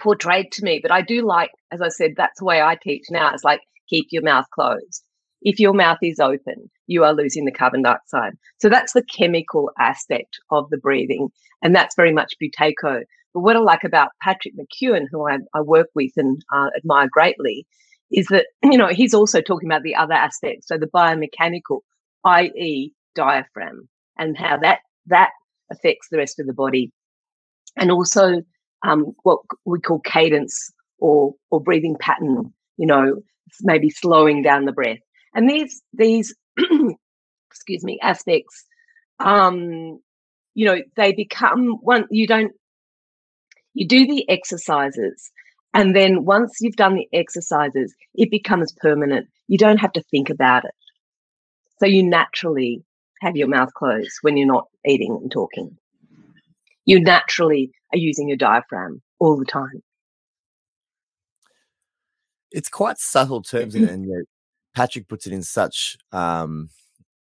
portrayed 0.00 0.50
to 0.52 0.64
me, 0.64 0.80
but 0.82 0.90
I 0.90 1.02
do 1.02 1.22
like, 1.26 1.50
as 1.70 1.80
I 1.80 1.88
said, 1.88 2.12
that's 2.16 2.40
the 2.40 2.44
way 2.44 2.60
I 2.60 2.76
teach 2.76 3.04
now. 3.10 3.32
It's 3.32 3.44
like 3.44 3.60
keep 3.88 4.06
your 4.10 4.22
mouth 4.22 4.46
closed. 4.52 5.04
If 5.42 5.58
your 5.58 5.72
mouth 5.72 5.98
is 6.02 6.18
open, 6.20 6.70
you 6.86 7.04
are 7.04 7.14
losing 7.14 7.44
the 7.44 7.52
carbon 7.52 7.82
dioxide. 7.82 8.32
So 8.60 8.68
that's 8.68 8.92
the 8.92 9.04
chemical 9.04 9.70
aspect 9.78 10.38
of 10.50 10.68
the 10.70 10.78
breathing, 10.78 11.28
and 11.62 11.74
that's 11.74 11.96
very 11.96 12.12
much 12.12 12.34
Buteyko. 12.42 13.02
But 13.32 13.40
what 13.40 13.56
I 13.56 13.60
like 13.60 13.84
about 13.84 14.10
Patrick 14.22 14.54
McKeown, 14.54 15.04
who 15.10 15.28
I, 15.28 15.38
I 15.54 15.60
work 15.60 15.88
with 15.94 16.10
and 16.16 16.42
uh, 16.52 16.68
admire 16.76 17.08
greatly, 17.10 17.66
is 18.10 18.26
that 18.26 18.46
you 18.64 18.76
know 18.76 18.88
he's 18.88 19.14
also 19.14 19.40
talking 19.40 19.68
about 19.68 19.82
the 19.82 19.94
other 19.94 20.14
aspects, 20.14 20.66
so 20.68 20.76
the 20.76 20.86
biomechanical, 20.86 21.80
i.e., 22.24 22.92
diaphragm, 23.14 23.88
and 24.18 24.36
how 24.36 24.58
that 24.58 24.80
that 25.10 25.30
affects 25.70 26.08
the 26.10 26.18
rest 26.18 26.40
of 26.40 26.46
the 26.46 26.52
body, 26.52 26.92
and 27.76 27.90
also 27.90 28.42
um, 28.86 29.12
what 29.22 29.40
we 29.64 29.80
call 29.80 30.00
cadence 30.00 30.70
or 30.98 31.34
or 31.50 31.60
breathing 31.60 31.96
pattern. 32.00 32.52
You 32.76 32.86
know, 32.86 33.22
maybe 33.62 33.90
slowing 33.90 34.42
down 34.42 34.64
the 34.64 34.72
breath, 34.72 34.98
and 35.34 35.48
these 35.48 35.82
these 35.92 36.34
excuse 37.50 37.84
me 37.84 37.98
aspects. 38.02 38.64
Um, 39.18 40.00
you 40.54 40.66
know, 40.66 40.78
they 40.96 41.12
become 41.12 41.76
one. 41.82 42.06
You 42.10 42.26
don't. 42.26 42.52
You 43.74 43.86
do 43.86 44.06
the 44.06 44.28
exercises 44.28 45.30
and 45.72 45.94
then 45.94 46.24
once 46.24 46.58
you've 46.60 46.76
done 46.76 46.96
the 46.96 47.08
exercises, 47.12 47.94
it 48.14 48.30
becomes 48.30 48.72
permanent. 48.72 49.28
You 49.46 49.58
don't 49.58 49.78
have 49.78 49.92
to 49.92 50.02
think 50.02 50.30
about 50.30 50.64
it. 50.64 50.74
So 51.78 51.86
you 51.86 52.02
naturally 52.02 52.82
have 53.20 53.36
your 53.36 53.48
mouth 53.48 53.72
closed 53.74 54.12
when 54.22 54.36
you're 54.36 54.46
not 54.46 54.66
eating 54.86 55.18
and 55.20 55.30
talking. 55.30 55.76
You 56.86 57.00
naturally 57.00 57.70
are 57.92 57.98
using 57.98 58.28
your 58.28 58.36
diaphragm 58.36 59.02
all 59.18 59.36
the 59.36 59.44
time. 59.44 59.82
It's 62.50 62.68
quite 62.68 62.98
subtle 62.98 63.42
terms, 63.42 63.74
and, 63.74 63.88
and 63.88 64.04
you 64.04 64.10
know, 64.10 64.22
Patrick 64.74 65.08
puts 65.08 65.26
it 65.26 65.32
in 65.32 65.42
such 65.42 65.96
um, 66.10 66.70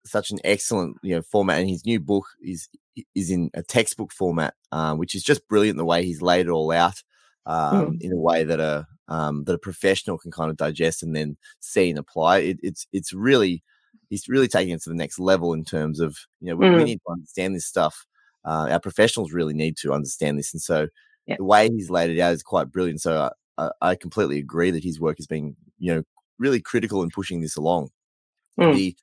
such 0.04 0.30
an 0.30 0.40
excellent 0.42 0.96
you 1.02 1.14
know 1.14 1.22
format. 1.22 1.60
And 1.60 1.68
his 1.68 1.86
new 1.86 2.00
book 2.00 2.26
is 2.42 2.68
is 3.14 3.30
in 3.30 3.50
a 3.54 3.62
textbook 3.62 4.12
format, 4.12 4.54
uh, 4.72 4.94
which 4.94 5.14
is 5.14 5.22
just 5.22 5.46
brilliant. 5.46 5.78
The 5.78 5.84
way 5.84 6.04
he's 6.04 6.22
laid 6.22 6.46
it 6.46 6.50
all 6.50 6.72
out. 6.72 7.02
Um, 7.46 7.98
mm. 7.98 8.00
in 8.00 8.10
a 8.10 8.16
way 8.16 8.42
that 8.42 8.58
a 8.58 8.86
um, 9.08 9.44
that 9.44 9.54
a 9.54 9.58
professional 9.58 10.18
can 10.18 10.30
kind 10.30 10.50
of 10.50 10.56
digest 10.56 11.02
and 11.02 11.14
then 11.14 11.36
see 11.60 11.90
and 11.90 11.98
apply. 11.98 12.38
It, 12.38 12.58
it's 12.62 12.86
it's 12.92 13.12
really 13.12 13.62
he's 14.10 14.28
really 14.28 14.48
taking 14.48 14.74
it 14.74 14.82
to 14.82 14.90
the 14.90 14.96
next 14.96 15.18
level 15.18 15.52
in 15.52 15.64
terms 15.64 16.00
of 16.00 16.16
you 16.40 16.50
know 16.50 16.56
we, 16.56 16.66
mm. 16.66 16.76
we 16.76 16.84
need 16.84 17.00
to 17.06 17.12
understand 17.12 17.54
this 17.54 17.66
stuff. 17.66 18.06
Uh, 18.44 18.68
our 18.70 18.80
professionals 18.80 19.32
really 19.32 19.54
need 19.54 19.76
to 19.78 19.92
understand 19.92 20.38
this, 20.38 20.52
and 20.52 20.60
so 20.60 20.88
yeah. 21.26 21.36
the 21.38 21.44
way 21.44 21.68
he's 21.68 21.90
laid 21.90 22.10
it 22.10 22.20
out 22.20 22.32
is 22.32 22.42
quite 22.42 22.70
brilliant. 22.70 23.00
So 23.00 23.30
I, 23.58 23.70
I, 23.80 23.94
completely 23.94 24.38
agree 24.38 24.70
that 24.70 24.84
his 24.84 25.00
work 25.00 25.16
has 25.16 25.26
been 25.26 25.56
you 25.78 25.94
know 25.94 26.02
really 26.38 26.60
critical 26.60 27.02
in 27.02 27.10
pushing 27.10 27.40
this 27.40 27.56
along. 27.56 27.90
Mm. 28.58 28.74
The 28.74 28.96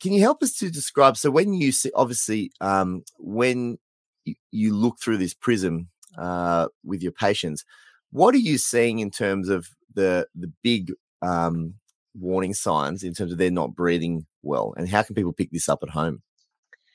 can 0.00 0.12
you 0.12 0.20
help 0.20 0.42
us 0.42 0.54
to 0.54 0.70
describe? 0.70 1.16
So 1.16 1.30
when 1.30 1.52
you 1.52 1.72
see, 1.72 1.90
obviously, 1.94 2.52
um, 2.60 3.02
when 3.18 3.78
you, 4.24 4.34
you 4.50 4.74
look 4.74 4.98
through 4.98 5.18
this 5.18 5.34
prism 5.34 5.88
uh, 6.18 6.68
with 6.84 7.02
your 7.02 7.12
patients. 7.12 7.64
What 8.10 8.34
are 8.34 8.38
you 8.38 8.58
seeing 8.58 8.98
in 8.98 9.10
terms 9.10 9.48
of 9.48 9.68
the 9.94 10.26
the 10.34 10.52
big 10.62 10.92
um, 11.22 11.74
warning 12.14 12.54
signs 12.54 13.02
in 13.02 13.14
terms 13.14 13.32
of 13.32 13.38
they're 13.38 13.50
not 13.50 13.74
breathing 13.74 14.26
well, 14.42 14.74
and 14.76 14.88
how 14.88 15.02
can 15.02 15.14
people 15.14 15.32
pick 15.32 15.50
this 15.50 15.68
up 15.68 15.80
at 15.82 15.90
home? 15.90 16.22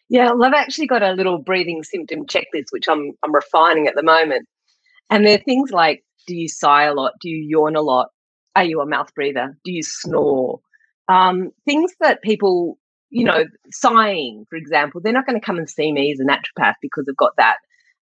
Yeah, 0.09 0.31
well, 0.31 0.45
I've 0.45 0.53
actually 0.53 0.87
got 0.87 1.01
a 1.01 1.13
little 1.13 1.39
breathing 1.39 1.83
symptom 1.83 2.25
checklist 2.25 2.67
which 2.71 2.87
I'm 2.87 3.11
I'm 3.23 3.33
refining 3.33 3.87
at 3.87 3.95
the 3.95 4.03
moment, 4.03 4.47
and 5.09 5.25
they're 5.25 5.37
things 5.37 5.71
like: 5.71 6.03
Do 6.27 6.35
you 6.35 6.47
sigh 6.47 6.83
a 6.85 6.93
lot? 6.93 7.13
Do 7.21 7.29
you 7.29 7.45
yawn 7.47 7.75
a 7.75 7.81
lot? 7.81 8.09
Are 8.55 8.63
you 8.63 8.81
a 8.81 8.85
mouth 8.85 9.13
breather? 9.13 9.57
Do 9.65 9.71
you 9.71 9.83
snore? 9.83 10.59
Um, 11.07 11.51
things 11.65 11.91
that 11.99 12.21
people, 12.23 12.77
you 13.09 13.25
know, 13.25 13.43
sighing, 13.71 14.45
for 14.49 14.55
example, 14.55 15.01
they're 15.01 15.13
not 15.13 15.27
going 15.27 15.39
to 15.39 15.45
come 15.45 15.57
and 15.57 15.69
see 15.69 15.91
me 15.91 16.11
as 16.11 16.19
a 16.19 16.23
naturopath 16.23 16.75
because 16.81 17.05
they've 17.05 17.17
got 17.17 17.33
that 17.37 17.57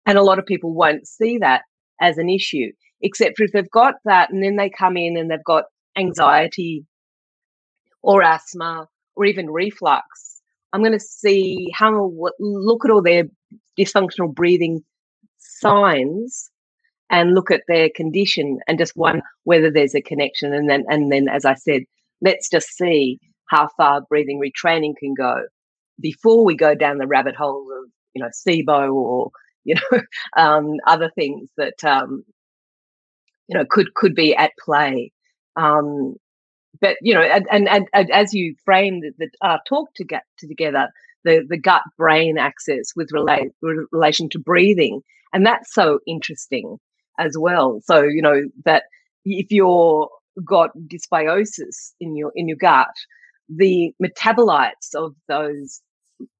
and 0.05 0.17
a 0.17 0.23
lot 0.23 0.39
of 0.39 0.45
people 0.45 0.73
won't 0.73 1.07
see 1.07 1.37
that 1.39 1.61
as 2.01 2.17
an 2.17 2.29
issue, 2.29 2.71
except 3.01 3.37
for 3.37 3.43
if 3.43 3.51
they've 3.51 3.69
got 3.69 3.95
that 4.05 4.31
and 4.31 4.43
then 4.43 4.55
they 4.55 4.69
come 4.69 4.97
in 4.97 5.17
and 5.17 5.29
they've 5.29 5.43
got 5.43 5.65
anxiety 5.97 6.85
or 8.03 8.21
asthma 8.21 8.87
or 9.15 9.25
even 9.25 9.49
reflux. 9.49 10.41
I'm 10.71 10.81
going 10.81 10.93
to 10.93 10.99
see 10.99 11.69
how 11.73 12.11
look 12.39 12.85
at 12.85 12.91
all 12.91 13.01
their 13.01 13.25
dysfunctional 13.77 14.33
breathing 14.33 14.83
signs 15.37 16.49
and 17.09 17.35
look 17.35 17.51
at 17.51 17.61
their 17.67 17.89
condition 17.95 18.59
and 18.67 18.79
just 18.79 18.95
one 18.95 19.21
whether 19.43 19.69
there's 19.69 19.95
a 19.95 20.01
connection 20.01 20.53
and 20.53 20.69
then 20.69 20.83
and 20.89 21.11
then 21.11 21.27
as 21.27 21.45
I 21.45 21.53
said, 21.55 21.83
let's 22.21 22.49
just 22.49 22.69
see 22.69 23.19
how 23.47 23.69
far 23.77 24.01
breathing 24.01 24.41
retraining 24.41 24.95
can 24.97 25.13
go 25.13 25.43
before 25.99 26.43
we 26.43 26.55
go 26.55 26.73
down 26.75 26.97
the 26.97 27.07
rabbit 27.07 27.35
hole 27.35 27.67
of 27.71 27.89
you 28.13 28.21
know 28.21 28.29
SIBO 28.29 28.93
or 28.93 29.31
you 29.65 29.75
know, 29.75 30.01
um, 30.35 30.73
other 30.85 31.09
things 31.15 31.49
that 31.55 31.81
um, 31.85 32.25
you 33.47 33.57
know 33.57 33.65
could 33.69 33.93
could 33.93 34.13
be 34.13 34.35
at 34.35 34.51
play. 34.63 35.11
Um, 35.55 36.15
but 36.81 36.97
you 37.01 37.13
know, 37.13 37.21
and, 37.21 37.45
and, 37.51 37.69
and, 37.69 37.87
and 37.93 38.11
as 38.11 38.33
you 38.33 38.55
framed 38.65 39.03
the 39.17 39.29
uh, 39.41 39.57
talk 39.67 39.93
to 39.95 40.03
get 40.03 40.23
to 40.39 40.47
together, 40.47 40.89
the 41.23 41.45
the 41.47 41.57
gut 41.57 41.83
brain 41.97 42.37
axis 42.37 42.93
with 42.95 43.09
relate 43.11 43.51
relation 43.91 44.29
to 44.29 44.39
breathing, 44.39 45.01
and 45.33 45.45
that's 45.45 45.73
so 45.73 45.99
interesting 46.07 46.77
as 47.19 47.35
well. 47.37 47.79
So 47.83 48.03
you 48.03 48.21
know 48.21 48.43
that 48.65 48.83
if 49.25 49.47
you're 49.51 50.09
got 50.43 50.71
dysbiosis 50.87 51.93
in 51.99 52.15
your 52.15 52.31
in 52.35 52.47
your 52.47 52.57
gut, 52.57 52.93
the 53.49 53.93
metabolites 54.01 54.95
of 54.95 55.15
those 55.27 55.81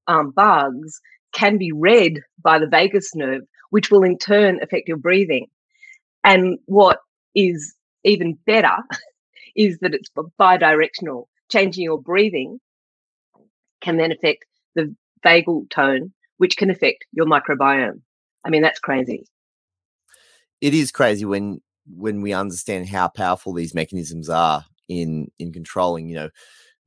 um, 0.07 0.31
bugs 0.31 0.99
can 1.33 1.57
be 1.57 1.71
read 1.71 2.21
by 2.43 2.59
the 2.59 2.67
vagus 2.67 3.15
nerve, 3.15 3.41
which 3.69 3.91
will 3.91 4.03
in 4.03 4.17
turn 4.17 4.59
affect 4.61 4.87
your 4.87 4.97
breathing. 4.97 5.47
And 6.23 6.59
what 6.65 6.99
is 7.35 7.75
even 8.03 8.37
better 8.45 8.75
is 9.55 9.79
that 9.79 9.93
it's 9.93 10.09
bidirectional. 10.39 11.25
Changing 11.51 11.83
your 11.83 12.01
breathing 12.01 12.59
can 13.81 13.97
then 13.97 14.11
affect 14.11 14.45
the 14.75 14.95
vagal 15.25 15.69
tone, 15.69 16.13
which 16.37 16.57
can 16.57 16.69
affect 16.69 17.05
your 17.11 17.25
microbiome. 17.25 18.01
I 18.43 18.49
mean, 18.49 18.61
that's 18.61 18.79
crazy. 18.79 19.27
It 20.61 20.73
is 20.73 20.91
crazy 20.91 21.25
when 21.25 21.61
when 21.85 22.21
we 22.21 22.31
understand 22.31 22.87
how 22.87 23.09
powerful 23.09 23.53
these 23.53 23.75
mechanisms 23.75 24.29
are 24.29 24.65
in 24.87 25.29
in 25.37 25.51
controlling, 25.51 26.07
you 26.07 26.15
know, 26.15 26.29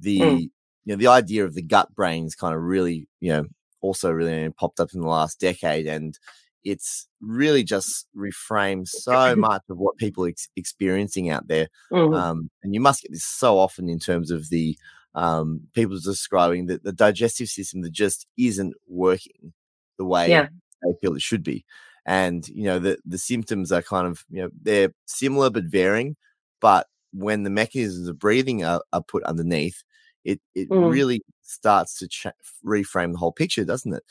the 0.00 0.20
mm. 0.20 0.40
you 0.40 0.50
know 0.86 0.96
the 0.96 1.08
idea 1.08 1.44
of 1.44 1.54
the 1.54 1.62
gut 1.62 1.94
brain 1.94 2.24
is 2.24 2.34
kind 2.34 2.54
of 2.54 2.62
really 2.62 3.08
you 3.20 3.32
know 3.32 3.44
also 3.80 4.10
really 4.10 4.50
popped 4.50 4.80
up 4.80 4.90
in 4.94 5.00
the 5.00 5.06
last 5.06 5.38
decade 5.38 5.86
and 5.86 6.18
it's 6.66 7.08
really 7.20 7.62
just 7.62 8.06
reframed 8.16 8.88
so 8.88 9.36
much 9.36 9.62
of 9.70 9.78
what 9.78 9.96
people 9.96 10.24
are 10.24 10.28
ex- 10.28 10.48
experiencing 10.56 11.30
out 11.30 11.46
there 11.48 11.68
mm-hmm. 11.92 12.14
um, 12.14 12.50
and 12.62 12.74
you 12.74 12.80
must 12.80 13.02
get 13.02 13.12
this 13.12 13.24
so 13.24 13.58
often 13.58 13.88
in 13.88 13.98
terms 13.98 14.30
of 14.30 14.48
the 14.50 14.76
um, 15.14 15.62
people 15.74 15.98
describing 15.98 16.66
that 16.66 16.82
the 16.82 16.92
digestive 16.92 17.48
system 17.48 17.82
that 17.82 17.92
just 17.92 18.26
isn't 18.36 18.74
working 18.86 19.52
the 19.98 20.04
way 20.04 20.28
yeah. 20.28 20.48
they 20.82 20.92
feel 21.00 21.14
it 21.14 21.22
should 21.22 21.42
be 21.42 21.64
and 22.04 22.48
you 22.48 22.64
know 22.64 22.78
the 22.78 22.98
the 23.06 23.18
symptoms 23.18 23.72
are 23.72 23.82
kind 23.82 24.06
of 24.06 24.24
you 24.28 24.42
know 24.42 24.50
they're 24.60 24.92
similar 25.06 25.48
but 25.48 25.64
varying 25.64 26.16
but 26.60 26.86
when 27.12 27.44
the 27.44 27.50
mechanisms 27.50 28.08
of 28.08 28.18
breathing 28.18 28.64
are, 28.64 28.82
are 28.92 29.02
put 29.02 29.22
underneath 29.22 29.82
it 30.24 30.40
it 30.54 30.68
mm. 30.68 30.92
really 30.92 31.22
starts 31.46 31.98
to 31.98 32.08
ch- 32.08 32.26
reframe 32.64 33.12
the 33.12 33.18
whole 33.18 33.32
picture, 33.32 33.64
doesn't 33.64 33.94
it? 33.94 34.02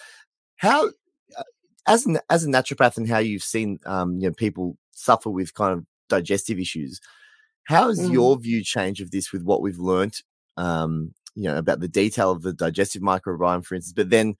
How 0.57 0.89
as 1.87 2.05
an 2.05 2.19
as 2.29 2.43
a 2.43 2.47
naturopath 2.47 2.97
and 2.97 3.07
how 3.07 3.19
you've 3.19 3.43
seen 3.43 3.79
um, 3.85 4.19
you 4.19 4.27
know 4.27 4.33
people 4.33 4.77
suffer 4.91 5.29
with 5.29 5.53
kind 5.53 5.73
of 5.73 5.85
digestive 6.09 6.59
issues, 6.59 6.99
how 7.65 7.87
has 7.87 7.99
mm. 7.99 8.13
your 8.13 8.37
view 8.37 8.63
changed 8.63 9.01
of 9.01 9.11
this 9.11 9.31
with 9.31 9.43
what 9.43 9.61
we've 9.61 9.79
learned 9.79 10.21
um, 10.57 11.13
you 11.35 11.43
know 11.43 11.57
about 11.57 11.79
the 11.79 11.87
detail 11.87 12.31
of 12.31 12.41
the 12.41 12.53
digestive 12.53 13.01
microbiome, 13.01 13.65
for 13.65 13.75
instance, 13.75 13.93
but 13.93 14.09
then 14.09 14.35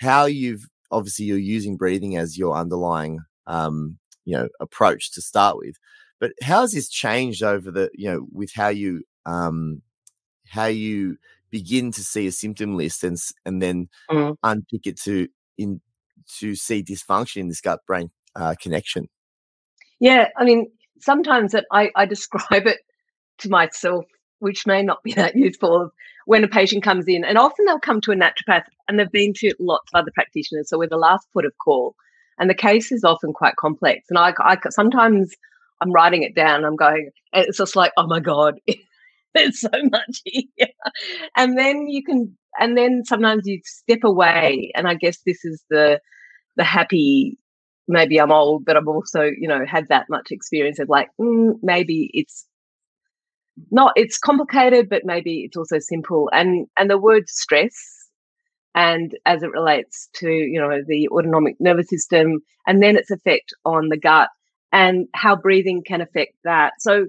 how 0.00 0.24
you've 0.24 0.68
obviously 0.90 1.24
you're 1.24 1.38
using 1.38 1.76
breathing 1.76 2.16
as 2.16 2.38
your 2.38 2.54
underlying 2.54 3.20
um, 3.46 3.98
you 4.24 4.36
know 4.36 4.48
approach 4.60 5.12
to 5.12 5.20
start 5.20 5.56
with 5.56 5.76
but 6.20 6.32
how 6.42 6.62
has 6.62 6.72
this 6.72 6.88
changed 6.88 7.42
over 7.42 7.70
the 7.70 7.90
you 7.94 8.10
know 8.10 8.26
with 8.32 8.50
how 8.54 8.68
you 8.68 9.02
um 9.26 9.82
how 10.48 10.66
you 10.66 11.16
begin 11.50 11.92
to 11.92 12.02
see 12.02 12.26
a 12.26 12.32
symptom 12.32 12.76
list 12.76 13.04
and 13.04 13.18
and 13.44 13.60
then 13.62 13.88
mm. 14.10 14.34
unpick 14.42 14.86
it 14.86 14.98
to 14.98 15.28
in 15.58 15.80
to 16.38 16.54
see 16.54 16.82
dysfunction 16.82 17.38
in 17.38 17.48
this 17.48 17.60
gut 17.60 17.80
brain 17.86 18.10
uh, 18.36 18.54
connection. 18.60 19.08
Yeah, 20.00 20.28
I 20.36 20.44
mean, 20.44 20.70
sometimes 21.00 21.52
that 21.52 21.66
I, 21.72 21.90
I 21.96 22.06
describe 22.06 22.66
it 22.66 22.78
to 23.38 23.48
myself, 23.48 24.04
which 24.38 24.66
may 24.66 24.82
not 24.82 25.02
be 25.02 25.12
that 25.14 25.36
useful. 25.36 25.90
When 26.26 26.42
a 26.42 26.48
patient 26.48 26.82
comes 26.82 27.06
in, 27.06 27.22
and 27.22 27.36
often 27.36 27.66
they'll 27.66 27.78
come 27.78 28.00
to 28.02 28.12
a 28.12 28.16
naturopath 28.16 28.64
and 28.88 28.98
they've 28.98 29.12
been 29.12 29.34
to 29.34 29.54
lots 29.60 29.90
of 29.92 29.98
other 30.00 30.10
practitioners, 30.14 30.70
so 30.70 30.78
we're 30.78 30.88
the 30.88 30.96
last 30.96 31.28
port 31.34 31.44
of 31.44 31.52
call, 31.62 31.94
and 32.38 32.48
the 32.48 32.54
case 32.54 32.90
is 32.90 33.04
often 33.04 33.34
quite 33.34 33.56
complex. 33.56 34.06
And 34.08 34.18
I, 34.18 34.32
I 34.38 34.56
sometimes 34.70 35.34
I'm 35.80 35.92
writing 35.92 36.22
it 36.22 36.34
down. 36.34 36.56
And 36.56 36.66
I'm 36.66 36.76
going, 36.76 37.10
it's 37.32 37.58
just 37.58 37.76
like, 37.76 37.92
oh 37.96 38.06
my 38.06 38.20
god, 38.20 38.58
there's 39.34 39.60
so 39.60 39.70
much 39.90 40.22
easier. 40.26 40.72
And 41.36 41.58
then 41.58 41.86
you 41.88 42.02
can, 42.02 42.36
and 42.58 42.76
then 42.76 43.02
sometimes 43.04 43.46
you 43.46 43.60
step 43.64 44.04
away. 44.04 44.72
And 44.74 44.88
I 44.88 44.94
guess 44.94 45.18
this 45.26 45.44
is 45.44 45.62
the, 45.70 46.00
the 46.56 46.64
happy, 46.64 47.38
maybe 47.88 48.20
I'm 48.20 48.32
old, 48.32 48.64
but 48.64 48.76
I've 48.76 48.88
also, 48.88 49.22
you 49.22 49.48
know, 49.48 49.64
had 49.66 49.88
that 49.88 50.06
much 50.08 50.30
experience 50.30 50.78
of 50.78 50.88
like, 50.88 51.08
mm, 51.20 51.54
maybe 51.62 52.10
it's 52.14 52.46
not 53.70 53.92
it's 53.96 54.18
complicated, 54.18 54.88
but 54.88 55.02
maybe 55.04 55.42
it's 55.44 55.56
also 55.56 55.78
simple. 55.78 56.30
And 56.32 56.66
and 56.78 56.90
the 56.90 56.98
word 56.98 57.28
stress 57.28 58.04
and 58.74 59.16
as 59.24 59.42
it 59.42 59.52
relates 59.52 60.08
to 60.14 60.28
you 60.28 60.60
know 60.60 60.82
the 60.86 61.08
autonomic 61.08 61.56
nervous 61.60 61.88
system 61.88 62.40
and 62.66 62.82
then 62.82 62.96
its 62.96 63.10
effect 63.10 63.54
on 63.64 63.88
the 63.88 63.96
gut 63.96 64.28
and 64.72 65.06
how 65.14 65.36
breathing 65.36 65.82
can 65.86 66.00
affect 66.00 66.34
that 66.44 66.72
so 66.78 67.06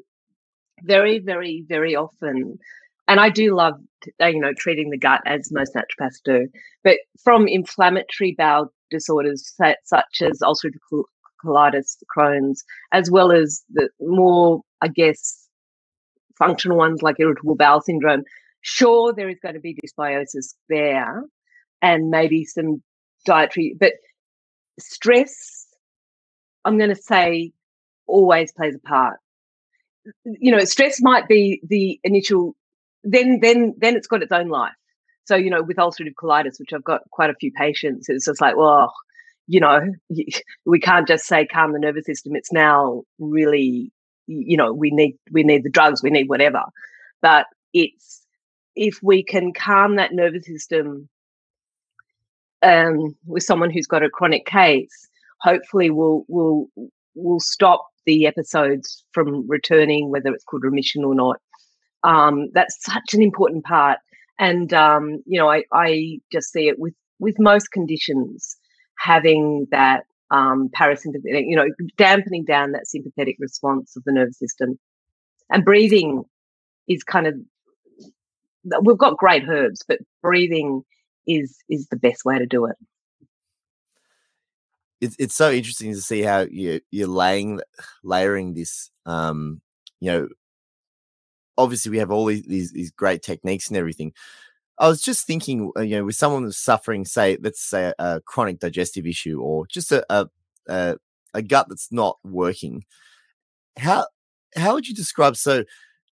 very 0.83 1.19
very 1.19 1.65
very 1.67 1.95
often 1.95 2.57
and 3.07 3.19
i 3.19 3.29
do 3.29 3.55
love 3.55 3.73
you 4.19 4.39
know 4.39 4.53
treating 4.57 4.89
the 4.89 4.97
gut 4.97 5.21
as 5.25 5.51
most 5.51 5.73
naturopaths 5.73 6.21
do 6.23 6.47
but 6.83 6.97
from 7.23 7.47
inflammatory 7.47 8.35
bowel 8.37 8.71
disorders 8.89 9.53
such 9.55 10.21
as 10.21 10.39
ulcerative 10.41 11.03
colitis 11.43 11.97
crohn's 12.15 12.63
as 12.91 13.11
well 13.11 13.31
as 13.31 13.63
the 13.73 13.89
more 13.99 14.61
i 14.81 14.87
guess 14.87 15.47
functional 16.37 16.77
ones 16.77 17.01
like 17.01 17.15
irritable 17.19 17.55
bowel 17.55 17.81
syndrome 17.81 18.23
sure 18.61 19.13
there 19.13 19.29
is 19.29 19.37
going 19.41 19.53
to 19.53 19.61
be 19.61 19.75
dysbiosis 19.75 20.55
there 20.69 21.23
and 21.81 22.09
maybe 22.09 22.45
some 22.45 22.81
dietary, 23.25 23.75
but 23.79 23.93
stress, 24.79 25.67
I'm 26.63 26.77
going 26.77 26.89
to 26.89 26.95
say, 26.95 27.51
always 28.07 28.51
plays 28.53 28.75
a 28.75 28.87
part. 28.87 29.17
You 30.23 30.51
know, 30.51 30.63
stress 30.65 31.01
might 31.01 31.27
be 31.27 31.61
the 31.67 31.99
initial, 32.03 32.55
then, 33.03 33.39
then, 33.41 33.73
then 33.77 33.95
it's 33.95 34.07
got 34.07 34.23
its 34.23 34.31
own 34.31 34.49
life. 34.49 34.73
So, 35.25 35.35
you 35.35 35.49
know, 35.49 35.63
with 35.63 35.77
ulcerative 35.77 36.13
colitis, 36.13 36.59
which 36.59 36.73
I've 36.73 36.83
got 36.83 37.01
quite 37.11 37.29
a 37.29 37.35
few 37.35 37.51
patients, 37.51 38.07
it's 38.09 38.25
just 38.25 38.41
like, 38.41 38.55
well, 38.55 38.93
you 39.47 39.59
know, 39.59 39.81
we 40.65 40.79
can't 40.79 41.07
just 41.07 41.25
say 41.25 41.45
calm 41.45 41.73
the 41.73 41.79
nervous 41.79 42.05
system. 42.05 42.35
It's 42.35 42.51
now 42.51 43.03
really, 43.19 43.91
you 44.27 44.57
know, 44.57 44.73
we 44.73 44.91
need 44.91 45.17
we 45.31 45.43
need 45.43 45.63
the 45.63 45.69
drugs, 45.69 46.01
we 46.03 46.09
need 46.09 46.29
whatever. 46.29 46.61
But 47.21 47.47
it's 47.73 48.25
if 48.75 48.99
we 49.01 49.23
can 49.23 49.53
calm 49.53 49.95
that 49.95 50.13
nervous 50.13 50.45
system 50.45 51.09
um, 52.61 53.15
with 53.25 53.43
someone 53.43 53.69
who's 53.69 53.87
got 53.87 54.03
a 54.03 54.09
chronic 54.09 54.45
case, 54.45 55.07
hopefully 55.41 55.89
we'll 55.89 56.25
we'll 56.27 56.67
we'll 57.15 57.39
stop 57.39 57.87
the 58.05 58.27
episodes 58.27 59.03
from 59.13 59.47
returning, 59.47 60.11
whether 60.11 60.31
it's 60.31 60.43
called 60.43 60.63
remission 60.63 61.03
or 61.03 61.15
not. 61.15 61.37
Um, 62.03 62.49
that's 62.53 62.77
such 62.83 63.13
an 63.13 63.23
important 63.23 63.63
part, 63.63 63.97
and 64.39 64.73
um, 64.73 65.23
you 65.25 65.39
know, 65.39 65.49
I, 65.49 65.63
I 65.71 66.19
just 66.31 66.51
see 66.51 66.67
it 66.67 66.79
with 66.79 66.93
with 67.19 67.35
most 67.39 67.71
conditions 67.71 68.57
having 68.97 69.67
that 69.71 70.03
um, 70.31 70.69
parasympathetic, 70.77 71.45
you 71.47 71.55
know, 71.55 71.67
dampening 71.97 72.45
down 72.45 72.71
that 72.71 72.87
sympathetic 72.87 73.37
response 73.39 73.95
of 73.95 74.03
the 74.05 74.11
nervous 74.11 74.39
system, 74.39 74.77
and 75.49 75.63
breathing 75.63 76.23
is 76.87 77.03
kind 77.03 77.27
of 77.27 77.35
we've 78.83 78.97
got 78.97 79.17
great 79.17 79.43
herbs, 79.47 79.83
but 79.87 79.99
breathing 80.21 80.83
is 81.27 81.57
is 81.69 81.87
the 81.87 81.97
best 81.97 82.25
way 82.25 82.37
to 82.37 82.45
do 82.45 82.65
it. 82.65 82.75
It's 85.01 85.15
it's 85.19 85.35
so 85.35 85.51
interesting 85.51 85.93
to 85.93 86.01
see 86.01 86.21
how 86.21 86.45
you 86.49 86.81
you're 86.91 87.07
laying 87.07 87.61
layering 88.03 88.53
this. 88.53 88.89
Um, 89.05 89.61
you 90.01 90.11
know, 90.11 90.27
obviously 91.57 91.91
we 91.91 91.99
have 91.99 92.11
all 92.11 92.25
these, 92.25 92.43
these, 92.43 92.71
these 92.71 92.91
great 92.91 93.21
techniques 93.21 93.67
and 93.67 93.77
everything. 93.77 94.13
I 94.77 94.87
was 94.89 95.01
just 95.01 95.25
thinking, 95.25 95.71
uh, 95.77 95.81
you 95.81 95.97
know, 95.97 96.05
with 96.05 96.15
someone 96.15 96.43
that's 96.43 96.57
suffering, 96.57 97.05
say, 97.05 97.37
let's 97.41 97.61
say 97.61 97.93
a, 97.97 98.21
chronic 98.25 98.59
digestive 98.59 99.07
issue 99.07 99.39
or 99.41 99.65
just 99.67 99.91
a, 99.91 100.05
a, 100.09 100.27
a 100.67 100.97
a 101.35 101.41
gut 101.41 101.67
that's 101.69 101.91
not 101.91 102.17
working. 102.23 102.85
How 103.77 104.07
how 104.55 104.73
would 104.73 104.87
you 104.87 104.95
describe? 104.95 105.35
So 105.35 105.65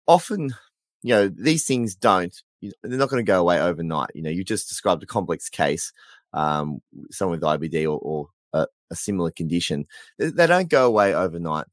often, 0.06 0.54
you 1.02 1.14
know, 1.14 1.28
these 1.28 1.66
things 1.66 1.94
don't 1.94 2.34
they're 2.62 2.98
not 2.98 3.10
going 3.10 3.24
to 3.24 3.30
go 3.30 3.40
away 3.40 3.60
overnight. 3.60 4.10
You 4.14 4.22
know, 4.22 4.30
you 4.30 4.44
just 4.44 4.68
described 4.68 5.02
a 5.02 5.06
complex 5.06 5.48
case, 5.48 5.92
um, 6.32 6.80
someone 7.10 7.38
with 7.38 7.48
IBD 7.48 7.84
or, 7.84 7.98
or 7.98 8.28
a, 8.52 8.66
a, 8.90 8.96
similar 8.96 9.30
condition. 9.30 9.86
They, 10.18 10.30
they, 10.30 10.48
don't 10.48 10.68
go 10.68 10.86
away 10.86 11.14
overnight. 11.14 11.66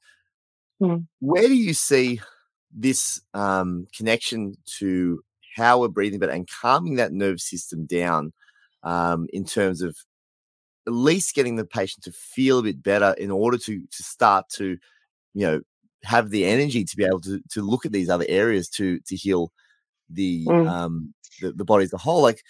Mm. 0.80 1.08
Where 1.21 1.47
do 1.47 1.56
you 1.56 1.73
see 1.73 2.21
this 2.71 3.21
um, 3.34 3.88
connection 3.95 4.56
to 4.80 5.21
how 5.56 5.80
we're 5.80 5.88
breathing 5.88 6.19
better 6.19 6.32
and 6.32 6.49
calming 6.49 6.95
that 6.95 7.13
nervous 7.13 7.49
system 7.49 7.86
down 7.86 8.34
um, 8.84 9.28
in 9.32 9.45
terms 9.45 9.82
of 9.82 9.95
at 10.88 10.93
least 10.93 11.34
getting 11.34 11.56
the 11.56 11.65
patient 11.65 12.04
to 12.04 12.12
feel 12.12 12.60
a 12.60 12.63
bit 12.63 12.84
better 12.84 13.15
in 13.17 13.32
order 13.32 13.58
to 13.58 13.80
to 13.80 14.04
start 14.04 14.47
to, 14.49 14.78
you 15.34 15.47
know, 15.47 15.62
have 16.04 16.30
the 16.30 16.45
energy 16.45 16.84
to 16.84 16.95
be 16.95 17.04
able 17.04 17.21
to 17.21 17.41
to 17.49 17.62
look 17.62 17.86
at 17.86 17.91
these 17.91 18.10
other 18.10 18.25
areas 18.28 18.69
to 18.69 18.99
to 19.08 19.15
heal 19.15 19.51
the 20.10 20.45
mm. 20.45 20.69
um 20.69 21.13
the, 21.41 21.51
the 21.51 21.65
body 21.65 21.84
as 21.84 21.93
a 21.93 21.97
whole 21.97 22.21
like 22.21 22.43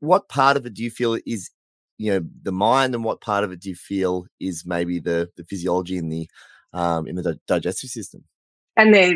what 0.00 0.28
part 0.28 0.56
of 0.56 0.66
it 0.66 0.74
do 0.74 0.82
you 0.82 0.90
feel 0.90 1.18
is 1.26 1.50
you 1.98 2.12
know 2.12 2.26
the 2.42 2.52
mind 2.52 2.94
and 2.94 3.04
what 3.04 3.20
part 3.20 3.44
of 3.44 3.52
it 3.52 3.60
do 3.60 3.68
you 3.68 3.76
feel 3.76 4.26
is 4.40 4.66
maybe 4.66 4.98
the 4.98 5.30
the 5.36 5.44
physiology 5.44 5.96
in 5.96 6.08
the 6.08 6.28
um 6.72 7.06
in 7.06 7.14
the 7.14 7.38
digestive 7.46 7.90
system 7.90 8.24
and 8.76 8.94
they're 8.94 9.14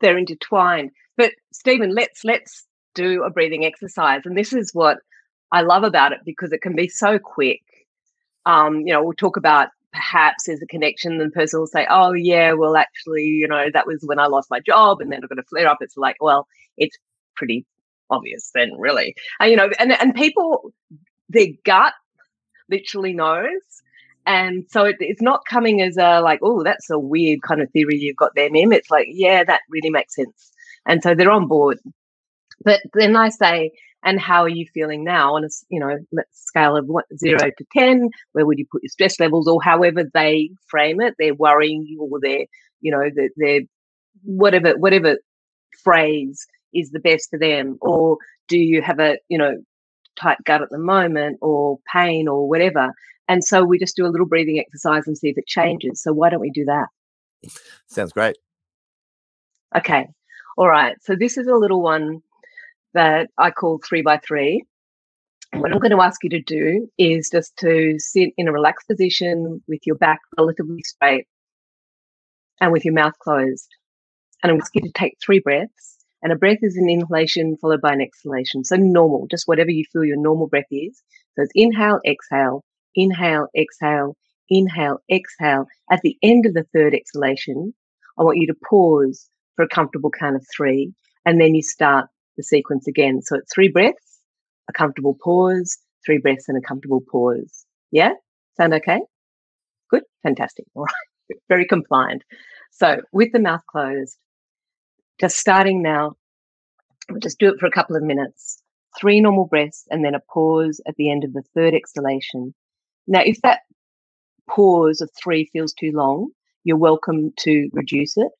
they're 0.00 0.18
intertwined 0.18 0.90
but 1.16 1.32
stephen 1.52 1.94
let's 1.94 2.24
let's 2.24 2.66
do 2.94 3.22
a 3.24 3.30
breathing 3.30 3.64
exercise 3.64 4.22
and 4.24 4.36
this 4.36 4.52
is 4.52 4.70
what 4.72 4.98
i 5.52 5.62
love 5.62 5.84
about 5.84 6.12
it 6.12 6.18
because 6.24 6.52
it 6.52 6.62
can 6.62 6.74
be 6.74 6.88
so 6.88 7.18
quick 7.18 7.62
um 8.46 8.80
you 8.80 8.92
know 8.92 9.02
we'll 9.02 9.12
talk 9.14 9.36
about 9.36 9.68
perhaps 9.94 10.44
there's 10.44 10.60
a 10.60 10.66
connection, 10.66 11.12
and 11.12 11.20
the 11.20 11.30
person 11.30 11.60
will 11.60 11.66
say, 11.66 11.86
"Oh 11.88 12.12
yeah, 12.12 12.52
well 12.52 12.76
actually, 12.76 13.24
you 13.24 13.48
know, 13.48 13.66
that 13.72 13.86
was 13.86 14.02
when 14.04 14.18
I 14.18 14.26
lost 14.26 14.50
my 14.50 14.60
job, 14.60 15.00
and 15.00 15.10
then 15.10 15.20
I'm 15.22 15.28
going 15.28 15.36
to 15.36 15.48
flare 15.48 15.68
up." 15.68 15.78
It's 15.80 15.96
like, 15.96 16.16
well, 16.20 16.46
it's 16.76 16.98
pretty 17.36 17.64
obvious 18.10 18.50
then, 18.54 18.72
really, 18.78 19.14
and 19.40 19.50
you 19.50 19.56
know, 19.56 19.70
and 19.78 19.92
and 19.92 20.14
people, 20.14 20.72
their 21.28 21.48
gut 21.64 21.94
literally 22.68 23.14
knows. 23.14 23.62
And 24.26 24.64
so 24.70 24.84
it, 24.84 24.96
it's 25.00 25.22
not 25.22 25.44
coming 25.48 25.82
as 25.82 25.96
a 25.96 26.20
like, 26.20 26.40
oh, 26.42 26.62
that's 26.62 26.88
a 26.90 26.98
weird 26.98 27.42
kind 27.42 27.60
of 27.60 27.70
theory 27.70 27.96
you've 27.96 28.16
got 28.16 28.32
there, 28.34 28.50
Mim. 28.50 28.72
It's 28.72 28.90
like, 28.90 29.06
yeah, 29.10 29.44
that 29.44 29.60
really 29.70 29.90
makes 29.90 30.14
sense. 30.14 30.52
And 30.86 31.02
so 31.02 31.14
they're 31.14 31.30
on 31.30 31.46
board. 31.46 31.78
But 32.64 32.80
then 32.94 33.16
I 33.16 33.28
say, 33.28 33.72
and 34.04 34.20
how 34.20 34.42
are 34.42 34.48
you 34.48 34.66
feeling 34.72 35.02
now 35.02 35.34
on 35.34 35.44
a 35.44 35.48
you 35.70 35.80
know 35.80 35.96
let's 36.12 36.44
scale 36.46 36.76
of 36.76 36.86
what, 36.86 37.06
zero 37.16 37.38
to 37.38 37.64
ten 37.76 38.10
where 38.32 38.46
would 38.46 38.58
you 38.58 38.66
put 38.70 38.82
your 38.82 38.90
stress 38.90 39.18
levels 39.18 39.48
or 39.48 39.60
however 39.62 40.04
they 40.12 40.50
frame 40.68 41.00
it 41.00 41.14
they're 41.18 41.34
worrying 41.34 41.84
you 41.86 42.02
or 42.02 42.20
they're 42.22 42.44
you 42.80 42.92
know 42.92 43.02
they're, 43.14 43.30
they're 43.36 43.60
whatever 44.22 44.76
whatever 44.76 45.16
phrase 45.82 46.46
is 46.72 46.90
the 46.90 47.00
best 47.00 47.30
for 47.30 47.38
them 47.38 47.78
or 47.80 48.18
do 48.48 48.58
you 48.58 48.82
have 48.82 49.00
a 49.00 49.16
you 49.28 49.38
know 49.38 49.56
tight 50.20 50.38
gut 50.44 50.62
at 50.62 50.70
the 50.70 50.78
moment 50.78 51.38
or 51.40 51.78
pain 51.92 52.28
or 52.28 52.48
whatever 52.48 52.92
and 53.28 53.42
so 53.42 53.64
we 53.64 53.78
just 53.78 53.96
do 53.96 54.06
a 54.06 54.08
little 54.08 54.26
breathing 54.26 54.58
exercise 54.58 55.06
and 55.06 55.16
see 55.16 55.28
if 55.28 55.38
it 55.38 55.46
changes 55.46 56.02
so 56.02 56.12
why 56.12 56.30
don't 56.30 56.40
we 56.40 56.50
do 56.50 56.64
that 56.64 56.88
sounds 57.86 58.12
great 58.12 58.36
okay 59.76 60.06
all 60.56 60.68
right 60.68 60.96
so 61.00 61.14
this 61.14 61.36
is 61.36 61.46
a 61.46 61.54
little 61.54 61.82
one 61.82 62.22
that 62.94 63.28
I 63.36 63.50
call 63.50 63.80
three 63.86 64.02
by 64.02 64.18
three. 64.18 64.64
What 65.52 65.70
I'm 65.70 65.78
going 65.78 65.92
to 65.92 66.00
ask 66.00 66.24
you 66.24 66.30
to 66.30 66.40
do 66.40 66.88
is 66.98 67.28
just 67.30 67.56
to 67.58 67.96
sit 67.98 68.30
in 68.36 68.48
a 68.48 68.52
relaxed 68.52 68.88
position 68.88 69.62
with 69.68 69.80
your 69.84 69.96
back 69.96 70.20
relatively 70.38 70.82
straight 70.82 71.26
and 72.60 72.72
with 72.72 72.84
your 72.84 72.94
mouth 72.94 73.14
closed. 73.20 73.68
And 74.42 74.50
I'm 74.50 74.60
asking 74.60 74.84
you 74.84 74.90
to 74.90 74.98
take 74.98 75.16
three 75.22 75.40
breaths. 75.40 75.93
And 76.24 76.32
a 76.32 76.36
breath 76.36 76.60
is 76.62 76.78
an 76.78 76.88
inhalation 76.88 77.58
followed 77.58 77.82
by 77.82 77.92
an 77.92 78.00
exhalation. 78.00 78.64
So 78.64 78.76
normal, 78.76 79.26
just 79.30 79.46
whatever 79.46 79.70
you 79.70 79.84
feel 79.92 80.06
your 80.06 80.16
normal 80.16 80.46
breath 80.46 80.64
is. 80.70 81.02
So 81.36 81.42
it's 81.42 81.52
inhale, 81.54 82.00
exhale, 82.06 82.64
inhale, 82.94 83.48
exhale, 83.54 84.16
inhale, 84.48 85.00
exhale. 85.12 85.66
At 85.90 86.00
the 86.00 86.16
end 86.22 86.46
of 86.46 86.54
the 86.54 86.64
third 86.72 86.94
exhalation, 86.94 87.74
I 88.18 88.22
want 88.22 88.38
you 88.38 88.46
to 88.46 88.54
pause 88.66 89.28
for 89.54 89.66
a 89.66 89.68
comfortable 89.68 90.10
count 90.10 90.34
of 90.34 90.46
three. 90.56 90.94
And 91.26 91.38
then 91.38 91.54
you 91.54 91.62
start 91.62 92.06
the 92.38 92.42
sequence 92.42 92.88
again. 92.88 93.20
So 93.20 93.36
it's 93.36 93.52
three 93.52 93.68
breaths, 93.68 94.18
a 94.70 94.72
comfortable 94.72 95.18
pause, 95.22 95.76
three 96.06 96.18
breaths 96.18 96.48
and 96.48 96.56
a 96.56 96.66
comfortable 96.66 97.02
pause. 97.10 97.66
Yeah? 97.90 98.12
Sound 98.56 98.72
okay? 98.72 99.00
Good? 99.90 100.04
Fantastic. 100.22 100.64
All 100.74 100.84
right. 100.84 101.38
Very 101.50 101.66
compliant. 101.66 102.22
So 102.70 103.02
with 103.12 103.32
the 103.32 103.40
mouth 103.40 103.62
closed, 103.70 104.16
just 105.20 105.36
starting 105.36 105.82
now, 105.82 106.16
we'll 107.08 107.20
just 107.20 107.38
do 107.38 107.48
it 107.48 107.58
for 107.58 107.66
a 107.66 107.70
couple 107.70 107.96
of 107.96 108.02
minutes. 108.02 108.62
Three 108.98 109.20
normal 109.20 109.46
breaths 109.46 109.86
and 109.90 110.04
then 110.04 110.14
a 110.14 110.20
pause 110.32 110.80
at 110.86 110.96
the 110.96 111.10
end 111.10 111.24
of 111.24 111.32
the 111.32 111.42
third 111.54 111.74
exhalation. 111.74 112.54
Now, 113.06 113.20
if 113.24 113.40
that 113.42 113.60
pause 114.48 115.00
of 115.00 115.10
three 115.22 115.50
feels 115.52 115.72
too 115.72 115.92
long, 115.92 116.30
you're 116.64 116.76
welcome 116.76 117.32
to 117.38 117.68
reduce 117.72 118.16
it 118.16 118.30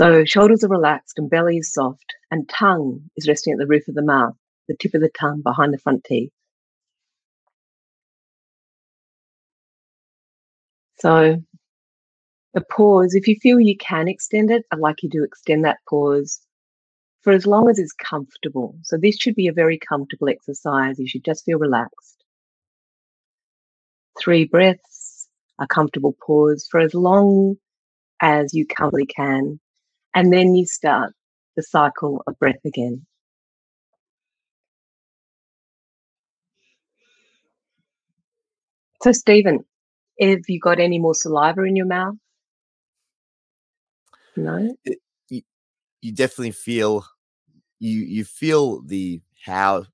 so 0.00 0.24
shoulders 0.24 0.64
are 0.64 0.68
relaxed 0.68 1.18
and 1.18 1.28
belly 1.28 1.58
is 1.58 1.74
soft, 1.74 2.14
and 2.30 2.48
tongue 2.48 3.10
is 3.16 3.28
resting 3.28 3.52
at 3.52 3.58
the 3.58 3.66
roof 3.66 3.86
of 3.86 3.94
the 3.94 4.00
mouth, 4.00 4.34
the 4.66 4.74
tip 4.74 4.94
of 4.94 5.02
the 5.02 5.10
tongue 5.10 5.42
behind 5.42 5.74
the 5.74 5.78
front 5.78 6.04
teeth. 6.04 6.32
So 11.00 11.42
The 12.52 12.62
pause, 12.62 13.14
if 13.14 13.28
you 13.28 13.36
feel 13.40 13.60
you 13.60 13.76
can 13.76 14.08
extend 14.08 14.50
it, 14.50 14.64
I'd 14.72 14.80
like 14.80 15.02
you 15.02 15.10
to 15.10 15.22
extend 15.24 15.64
that 15.64 15.78
pause 15.88 16.40
for 17.22 17.32
as 17.32 17.46
long 17.46 17.70
as 17.70 17.78
it's 17.78 17.92
comfortable. 17.92 18.76
So 18.82 18.96
this 18.96 19.16
should 19.16 19.36
be 19.36 19.46
a 19.46 19.52
very 19.52 19.78
comfortable 19.78 20.28
exercise. 20.28 20.98
You 20.98 21.06
should 21.06 21.24
just 21.24 21.44
feel 21.44 21.58
relaxed. 21.58 22.24
Three 24.18 24.46
breaths, 24.46 25.28
a 25.60 25.66
comfortable 25.66 26.16
pause 26.26 26.66
for 26.68 26.80
as 26.80 26.92
long 26.92 27.56
as 28.20 28.52
you 28.52 28.66
comfortably 28.66 29.06
can. 29.06 29.60
And 30.14 30.32
then 30.32 30.56
you 30.56 30.66
start 30.66 31.12
the 31.56 31.62
cycle 31.62 32.22
of 32.26 32.38
breath 32.38 32.64
again. 32.64 33.06
So, 39.02 39.12
Stephen, 39.12 39.64
have 40.20 40.40
you 40.48 40.58
got 40.60 40.80
any 40.80 40.98
more 40.98 41.14
saliva 41.14 41.62
in 41.62 41.76
your 41.76 41.86
mouth? 41.86 42.16
No. 44.36 44.76
It, 44.84 44.98
you, 45.28 45.42
you 46.02 46.12
definitely 46.12 46.52
feel 46.52 47.04
you 47.78 48.00
you 48.00 48.24
feel 48.24 48.82
the 48.82 49.20
how 49.44 49.84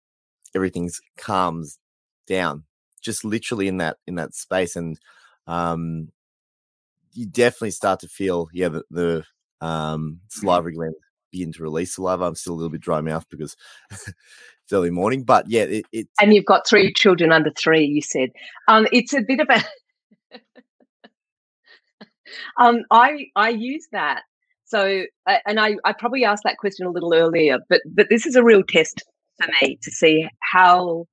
everything's 0.54 1.00
calms 1.16 1.78
down 2.26 2.64
just 3.00 3.24
literally 3.24 3.68
in 3.68 3.76
that 3.78 3.96
in 4.06 4.16
that 4.16 4.34
space 4.34 4.74
and 4.74 4.98
um 5.46 6.08
you 7.12 7.26
definitely 7.26 7.70
start 7.70 8.00
to 8.00 8.08
feel 8.08 8.48
yeah 8.52 8.68
the, 8.68 8.82
the 8.90 9.24
um 9.60 10.20
salivary 10.28 10.74
gland 10.74 10.94
begin 11.30 11.52
to 11.52 11.62
release 11.62 11.94
saliva 11.94 12.24
i'm 12.24 12.34
still 12.34 12.54
a 12.54 12.56
little 12.56 12.70
bit 12.70 12.80
dry 12.80 13.00
mouth 13.00 13.24
because 13.30 13.56
it's 13.90 14.72
early 14.72 14.90
morning 14.90 15.22
but 15.22 15.48
yeah 15.48 15.62
it, 15.62 15.84
it 15.92 16.08
and 16.20 16.34
you've 16.34 16.44
got 16.44 16.66
three 16.66 16.92
children 16.92 17.30
under 17.32 17.50
three 17.50 17.84
you 17.84 18.02
said. 18.02 18.30
Um 18.68 18.86
it's 18.92 19.12
a 19.12 19.20
bit 19.20 19.40
of 19.40 19.48
a 19.50 19.64
um 22.58 22.82
i 22.90 23.26
i 23.36 23.48
use 23.48 23.86
that 23.92 24.22
so, 24.66 25.04
and 25.46 25.60
I, 25.60 25.76
I 25.84 25.92
probably 25.92 26.24
asked 26.24 26.42
that 26.42 26.58
question 26.58 26.86
a 26.86 26.90
little 26.90 27.14
earlier, 27.14 27.58
but 27.68 27.82
but 27.86 28.08
this 28.10 28.26
is 28.26 28.34
a 28.34 28.42
real 28.42 28.64
test 28.64 29.02
for 29.40 29.48
me 29.62 29.78
to 29.82 29.90
see 29.90 30.28
how. 30.40 31.06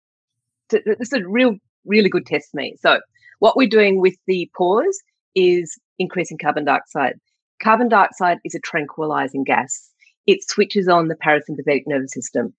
To, 0.69 0.81
this 0.85 1.13
is 1.13 1.21
a 1.21 1.27
real, 1.27 1.57
really 1.85 2.09
good 2.09 2.25
test 2.25 2.49
for 2.49 2.57
me. 2.57 2.75
So, 2.81 2.99
what 3.39 3.55
we're 3.55 3.69
doing 3.69 4.01
with 4.01 4.15
the 4.25 4.49
pause 4.57 4.99
is 5.35 5.79
increasing 5.99 6.39
carbon 6.39 6.65
dioxide. 6.65 7.19
Carbon 7.61 7.89
dioxide 7.89 8.39
is 8.43 8.55
a 8.55 8.59
tranquilizing 8.59 9.43
gas. 9.43 9.91
It 10.25 10.39
switches 10.49 10.87
on 10.87 11.07
the 11.07 11.15
parasympathetic 11.15 11.83
nervous 11.85 12.13
system. 12.13 12.55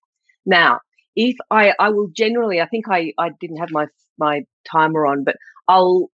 Now, 0.46 0.78
if 1.16 1.36
I, 1.50 1.72
I 1.80 1.88
will 1.88 2.08
generally, 2.14 2.60
I 2.60 2.66
think 2.66 2.84
I, 2.88 3.12
I 3.18 3.30
didn't 3.40 3.56
have 3.56 3.72
my 3.72 3.86
my 4.16 4.42
timer 4.70 5.06
on, 5.06 5.24
but 5.24 5.34
I'll 5.66 6.08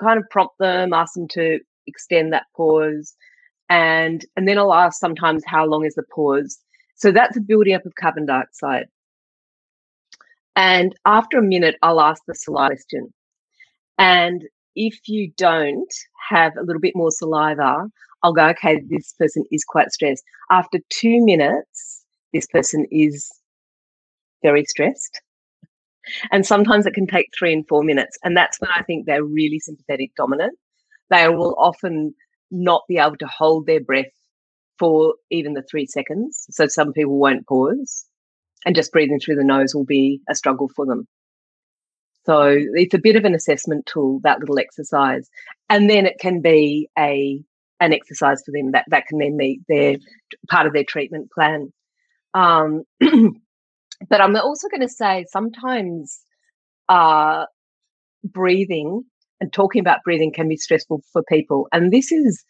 kind 0.00 0.18
of 0.18 0.28
prompt 0.30 0.54
them, 0.58 0.92
ask 0.92 1.14
them 1.14 1.28
to 1.28 1.60
extend 1.86 2.32
that 2.32 2.46
pause, 2.56 3.14
and 3.68 4.24
and 4.36 4.48
then 4.48 4.58
I'll 4.58 4.74
ask 4.74 4.98
sometimes 4.98 5.44
how 5.46 5.66
long 5.66 5.84
is 5.84 5.94
the 5.94 6.04
pause. 6.14 6.58
So 6.96 7.12
that's 7.12 7.36
a 7.36 7.40
building 7.40 7.74
up 7.74 7.84
of 7.86 7.94
carbon 8.00 8.26
dioxide. 8.26 8.86
And 10.56 10.94
after 11.04 11.38
a 11.38 11.42
minute, 11.42 11.76
I'll 11.82 12.00
ask 12.00 12.22
the 12.26 12.34
saliva 12.34 12.74
question. 12.74 13.12
And 13.98 14.42
if 14.74 14.98
you 15.06 15.30
don't 15.36 15.92
have 16.30 16.52
a 16.56 16.62
little 16.62 16.80
bit 16.80 16.96
more 16.96 17.10
saliva, 17.10 17.84
I'll 18.22 18.32
go, 18.32 18.46
okay, 18.48 18.82
this 18.88 19.12
person 19.18 19.44
is 19.50 19.64
quite 19.64 19.90
stressed. 19.90 20.24
After 20.50 20.78
two 20.90 21.24
minutes, 21.24 22.04
this 22.32 22.46
person 22.46 22.86
is 22.90 23.30
very 24.42 24.64
stressed. 24.64 25.20
And 26.30 26.46
sometimes 26.46 26.86
it 26.86 26.94
can 26.94 27.06
take 27.06 27.28
three 27.36 27.52
and 27.52 27.66
four 27.68 27.82
minutes. 27.82 28.16
And 28.22 28.36
that's 28.36 28.60
when 28.60 28.70
I 28.70 28.82
think 28.82 29.06
they're 29.06 29.24
really 29.24 29.58
sympathetic 29.58 30.12
dominant. 30.16 30.56
They 31.10 31.28
will 31.28 31.54
often 31.58 32.14
not 32.50 32.82
be 32.88 32.98
able 32.98 33.16
to 33.18 33.26
hold 33.26 33.66
their 33.66 33.80
breath 33.80 34.12
for 34.78 35.14
even 35.30 35.54
the 35.54 35.62
three 35.62 35.86
seconds. 35.86 36.46
So 36.50 36.66
some 36.66 36.92
people 36.92 37.18
won't 37.18 37.46
pause 37.46 38.04
and 38.64 38.74
just 38.74 38.92
breathing 38.92 39.20
through 39.20 39.36
the 39.36 39.44
nose 39.44 39.74
will 39.74 39.84
be 39.84 40.20
a 40.28 40.34
struggle 40.34 40.70
for 40.74 40.86
them. 40.86 41.06
So 42.24 42.56
it's 42.58 42.94
a 42.94 42.98
bit 42.98 43.16
of 43.16 43.24
an 43.24 43.34
assessment 43.34 43.86
tool, 43.86 44.20
that 44.24 44.40
little 44.40 44.58
exercise. 44.58 45.30
And 45.70 45.88
then 45.88 46.06
it 46.06 46.18
can 46.20 46.40
be 46.42 46.88
a 46.98 47.40
an 47.78 47.92
exercise 47.92 48.42
for 48.44 48.52
them 48.52 48.72
that, 48.72 48.86
that 48.88 49.06
can 49.06 49.18
then 49.18 49.36
meet 49.36 49.60
their 49.68 49.96
part 50.48 50.66
of 50.66 50.72
their 50.72 50.84
treatment 50.84 51.30
plan. 51.30 51.72
Um, 52.32 52.84
but 53.00 54.20
I'm 54.20 54.34
also 54.34 54.68
going 54.68 54.80
to 54.80 54.88
say 54.88 55.26
sometimes 55.28 56.20
uh, 56.88 57.44
breathing 58.24 59.04
and 59.40 59.52
talking 59.52 59.80
about 59.80 60.02
breathing 60.04 60.32
can 60.32 60.48
be 60.48 60.56
stressful 60.56 61.02
for 61.12 61.22
people. 61.28 61.68
And 61.72 61.92
this 61.92 62.10
is 62.10 62.44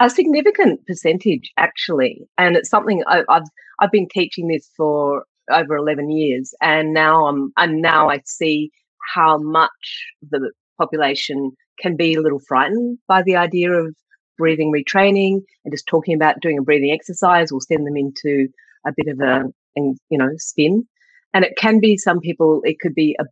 a 0.00 0.10
significant 0.10 0.86
percentage, 0.86 1.50
actually. 1.56 2.20
And 2.36 2.56
it's 2.56 2.70
something 2.70 3.02
I, 3.06 3.24
have 3.30 3.44
I've 3.80 3.92
been 3.92 4.08
teaching 4.08 4.48
this 4.48 4.70
for 4.76 5.24
over 5.50 5.76
eleven 5.76 6.10
years, 6.10 6.54
and 6.60 6.92
now 6.92 7.26
I'm 7.26 7.52
and 7.56 7.80
now 7.80 8.08
I 8.10 8.20
see 8.24 8.70
how 9.14 9.38
much 9.38 10.06
the 10.30 10.52
population 10.78 11.52
can 11.80 11.96
be 11.96 12.14
a 12.14 12.20
little 12.20 12.40
frightened 12.46 12.98
by 13.08 13.22
the 13.22 13.36
idea 13.36 13.72
of 13.72 13.94
breathing 14.36 14.72
retraining 14.72 15.40
and 15.64 15.72
just 15.72 15.86
talking 15.86 16.14
about 16.14 16.40
doing 16.40 16.58
a 16.58 16.62
breathing 16.62 16.92
exercise 16.92 17.52
will 17.52 17.60
send 17.60 17.86
them 17.86 17.96
into 17.96 18.48
a 18.86 18.92
bit 18.96 19.08
of 19.08 19.20
a 19.20 19.44
you 19.76 20.18
know 20.18 20.30
spin 20.36 20.86
and 21.34 21.44
it 21.44 21.56
can 21.56 21.80
be 21.80 21.96
some 21.96 22.20
people 22.20 22.60
it 22.64 22.78
could 22.80 22.94
be 22.94 23.16
a 23.18 23.24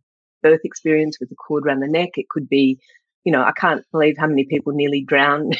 birth 0.47 0.61
experience 0.63 1.19
with 1.19 1.29
the 1.29 1.35
cord 1.35 1.65
around 1.65 1.81
the 1.81 1.87
neck. 1.87 2.11
It 2.15 2.29
could 2.29 2.47
be, 2.47 2.79
you 3.23 3.31
know, 3.31 3.41
I 3.41 3.51
can't 3.51 3.83
believe 3.91 4.17
how 4.17 4.27
many 4.27 4.45
people 4.45 4.73
nearly 4.73 5.03
drown 5.03 5.51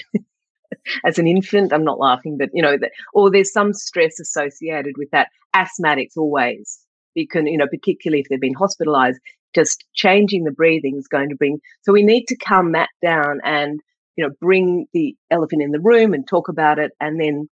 as 1.06 1.20
an 1.20 1.28
infant. 1.28 1.74
I'm 1.74 1.84
not 1.84 2.00
laughing, 2.00 2.38
but 2.38 2.50
you 2.54 2.62
know, 2.62 2.78
that, 2.78 2.92
or 3.14 3.30
there's 3.30 3.52
some 3.52 3.74
stress 3.74 4.20
associated 4.20 4.96
with 4.98 5.10
that. 5.12 5.30
Asthmatics 5.56 6.18
always. 6.18 6.80
You 7.16 7.28
can, 7.28 7.48
you 7.48 7.58
know, 7.58 7.68
particularly 7.68 8.22
if 8.22 8.28
they've 8.30 8.40
been 8.40 8.54
hospitalized, 8.54 9.20
just 9.56 9.84
changing 9.94 10.44
the 10.44 10.52
breathing 10.52 10.98
is 10.98 11.08
going 11.08 11.30
to 11.30 11.36
bring. 11.36 11.60
So 11.82 11.92
we 11.92 12.04
need 12.04 12.26
to 12.28 12.38
calm 12.38 12.74
that 12.74 12.90
down 13.02 13.40
and, 13.44 13.80
you 14.16 14.24
know, 14.24 14.34
bring 14.40 14.86
the 14.94 15.16
elephant 15.32 15.64
in 15.64 15.72
the 15.72 15.80
room 15.80 16.14
and 16.14 16.28
talk 16.28 16.48
about 16.48 16.80
it, 16.80 16.92
and 17.02 17.20
then, 17.20 17.50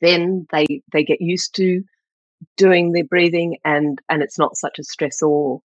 then 0.00 0.46
they 0.52 0.82
they 0.92 1.02
get 1.02 1.20
used 1.20 1.54
to 1.56 1.82
doing 2.56 2.92
their 2.92 3.04
breathing 3.04 3.56
and 3.64 4.00
and 4.08 4.22
it's 4.22 4.38
not 4.38 4.56
such 4.56 4.78
a 4.78 4.82
stressor 4.82 5.60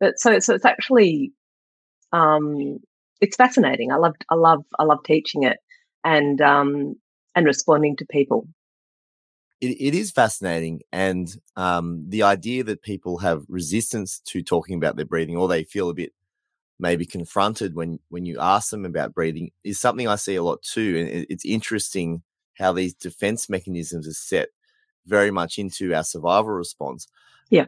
but 0.00 0.18
so 0.18 0.38
so 0.38 0.54
it's 0.54 0.64
actually 0.64 1.32
um, 2.12 2.78
it's 3.20 3.36
fascinating. 3.36 3.92
I 3.92 3.96
love 3.96 4.14
I 4.30 4.34
love 4.34 4.64
I 4.78 4.84
love 4.84 5.02
teaching 5.04 5.42
it 5.42 5.58
and 6.04 6.40
um, 6.40 6.96
and 7.34 7.46
responding 7.46 7.96
to 7.96 8.06
people. 8.06 8.48
It, 9.60 9.80
it 9.80 9.94
is 9.94 10.10
fascinating, 10.10 10.82
and 10.92 11.34
um, 11.56 12.04
the 12.08 12.22
idea 12.22 12.64
that 12.64 12.82
people 12.82 13.18
have 13.18 13.44
resistance 13.48 14.20
to 14.26 14.42
talking 14.42 14.76
about 14.76 14.96
their 14.96 15.06
breathing, 15.06 15.36
or 15.36 15.48
they 15.48 15.64
feel 15.64 15.90
a 15.90 15.94
bit 15.94 16.12
maybe 16.78 17.06
confronted 17.06 17.74
when 17.74 17.98
when 18.08 18.26
you 18.26 18.38
ask 18.40 18.70
them 18.70 18.84
about 18.84 19.14
breathing, 19.14 19.50
is 19.62 19.80
something 19.80 20.08
I 20.08 20.16
see 20.16 20.34
a 20.34 20.42
lot 20.42 20.62
too. 20.62 20.96
And 20.98 21.08
it, 21.08 21.26
it's 21.30 21.44
interesting 21.44 22.22
how 22.58 22.72
these 22.72 22.94
defense 22.94 23.48
mechanisms 23.48 24.06
are 24.06 24.12
set 24.12 24.48
very 25.06 25.30
much 25.30 25.58
into 25.58 25.94
our 25.94 26.04
survival 26.04 26.52
response. 26.52 27.06
Yeah. 27.50 27.66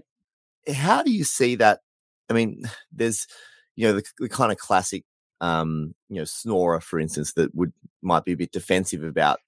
How 0.72 1.02
do 1.02 1.12
you 1.12 1.24
see 1.24 1.54
that 1.56 1.80
I 2.28 2.34
mean, 2.34 2.62
there's 2.92 3.26
you 3.74 3.86
know 3.86 3.94
the, 3.94 4.04
the 4.18 4.28
kind 4.28 4.52
of 4.52 4.58
classic 4.58 5.04
um, 5.40 5.94
you 6.08 6.16
know 6.16 6.24
snorer, 6.24 6.80
for 6.80 6.98
instance, 6.98 7.32
that 7.34 7.54
would 7.54 7.72
might 8.02 8.24
be 8.24 8.32
a 8.32 8.36
bit 8.36 8.52
defensive 8.52 9.02
about 9.02 9.40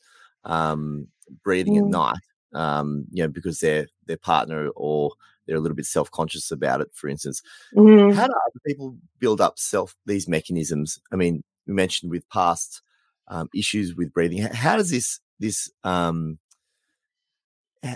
um, 0.44 1.08
breathing 1.42 1.74
mm. 1.74 1.84
at 1.84 1.86
night, 1.86 2.60
um, 2.60 3.04
you 3.10 3.22
know, 3.22 3.28
because 3.28 3.60
their 3.60 3.86
their 4.06 4.16
partner 4.16 4.68
or 4.76 5.12
they're 5.46 5.56
a 5.56 5.60
little 5.60 5.76
bit 5.76 5.86
self 5.86 6.10
conscious 6.10 6.50
about 6.50 6.80
it. 6.80 6.90
For 6.92 7.08
instance, 7.08 7.42
mm. 7.74 8.14
how 8.14 8.26
do 8.26 8.32
other 8.32 8.60
people 8.66 8.96
build 9.18 9.40
up 9.40 9.58
self 9.58 9.96
these 10.06 10.28
mechanisms? 10.28 11.00
I 11.12 11.16
mean, 11.16 11.42
we 11.66 11.74
mentioned 11.74 12.10
with 12.10 12.28
past 12.28 12.82
um, 13.28 13.48
issues 13.54 13.94
with 13.94 14.12
breathing. 14.12 14.42
How 14.42 14.76
does 14.76 14.90
this 14.90 15.20
this 15.38 15.70
um, 15.84 16.38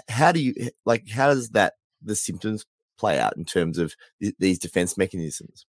how 0.08 0.32
do 0.32 0.40
you 0.40 0.70
like 0.84 1.08
how 1.08 1.28
does 1.28 1.50
that 1.50 1.74
the 2.02 2.16
symptoms 2.16 2.64
play 2.98 3.18
out 3.18 3.36
in 3.36 3.44
terms 3.44 3.78
of 3.78 3.94
th- 4.20 4.34
these 4.38 4.58
defense 4.58 4.96
mechanisms? 4.96 5.66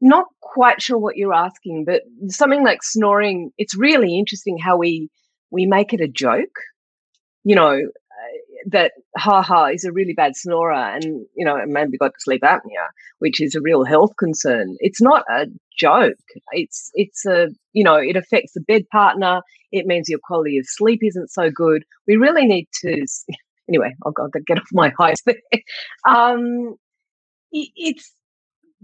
Not 0.00 0.26
quite 0.40 0.82
sure 0.82 0.98
what 0.98 1.16
you're 1.16 1.34
asking, 1.34 1.84
but 1.84 2.02
something 2.28 2.64
like 2.64 2.82
snoring, 2.82 3.52
it's 3.56 3.76
really 3.76 4.18
interesting 4.18 4.58
how 4.58 4.76
we 4.76 5.08
we 5.50 5.66
make 5.66 5.92
it 5.92 6.00
a 6.00 6.08
joke. 6.08 6.56
You 7.44 7.54
know, 7.56 7.72
uh, 7.72 8.38
that 8.66 8.92
ha 9.16 9.42
ha 9.42 9.66
is 9.66 9.84
a 9.84 9.92
really 9.92 10.12
bad 10.12 10.36
snorer 10.36 10.72
and 10.72 11.04
you 11.34 11.44
know 11.44 11.58
maybe 11.66 11.98
got 11.98 12.12
sleep 12.18 12.42
apnea 12.42 12.86
which 13.18 13.40
is 13.40 13.54
a 13.54 13.60
real 13.60 13.84
health 13.84 14.12
concern 14.18 14.76
it's 14.78 15.00
not 15.00 15.24
a 15.30 15.46
joke 15.76 16.14
it's 16.52 16.90
it's 16.94 17.26
a 17.26 17.48
you 17.72 17.82
know 17.82 17.96
it 17.96 18.16
affects 18.16 18.52
the 18.52 18.60
bed 18.60 18.88
partner 18.90 19.40
it 19.72 19.86
means 19.86 20.08
your 20.08 20.20
quality 20.22 20.58
of 20.58 20.66
sleep 20.66 21.00
isn't 21.02 21.30
so 21.30 21.50
good 21.50 21.84
we 22.06 22.16
really 22.16 22.46
need 22.46 22.68
to 22.72 23.04
anyway, 23.68 23.94
I'll, 24.04 24.12
I'll 24.18 24.30
get 24.46 24.58
off 24.58 24.68
my 24.72 24.92
highs 24.98 25.22
there. 25.26 25.36
Um, 26.06 26.74
it, 27.52 27.68
it's 27.76 28.12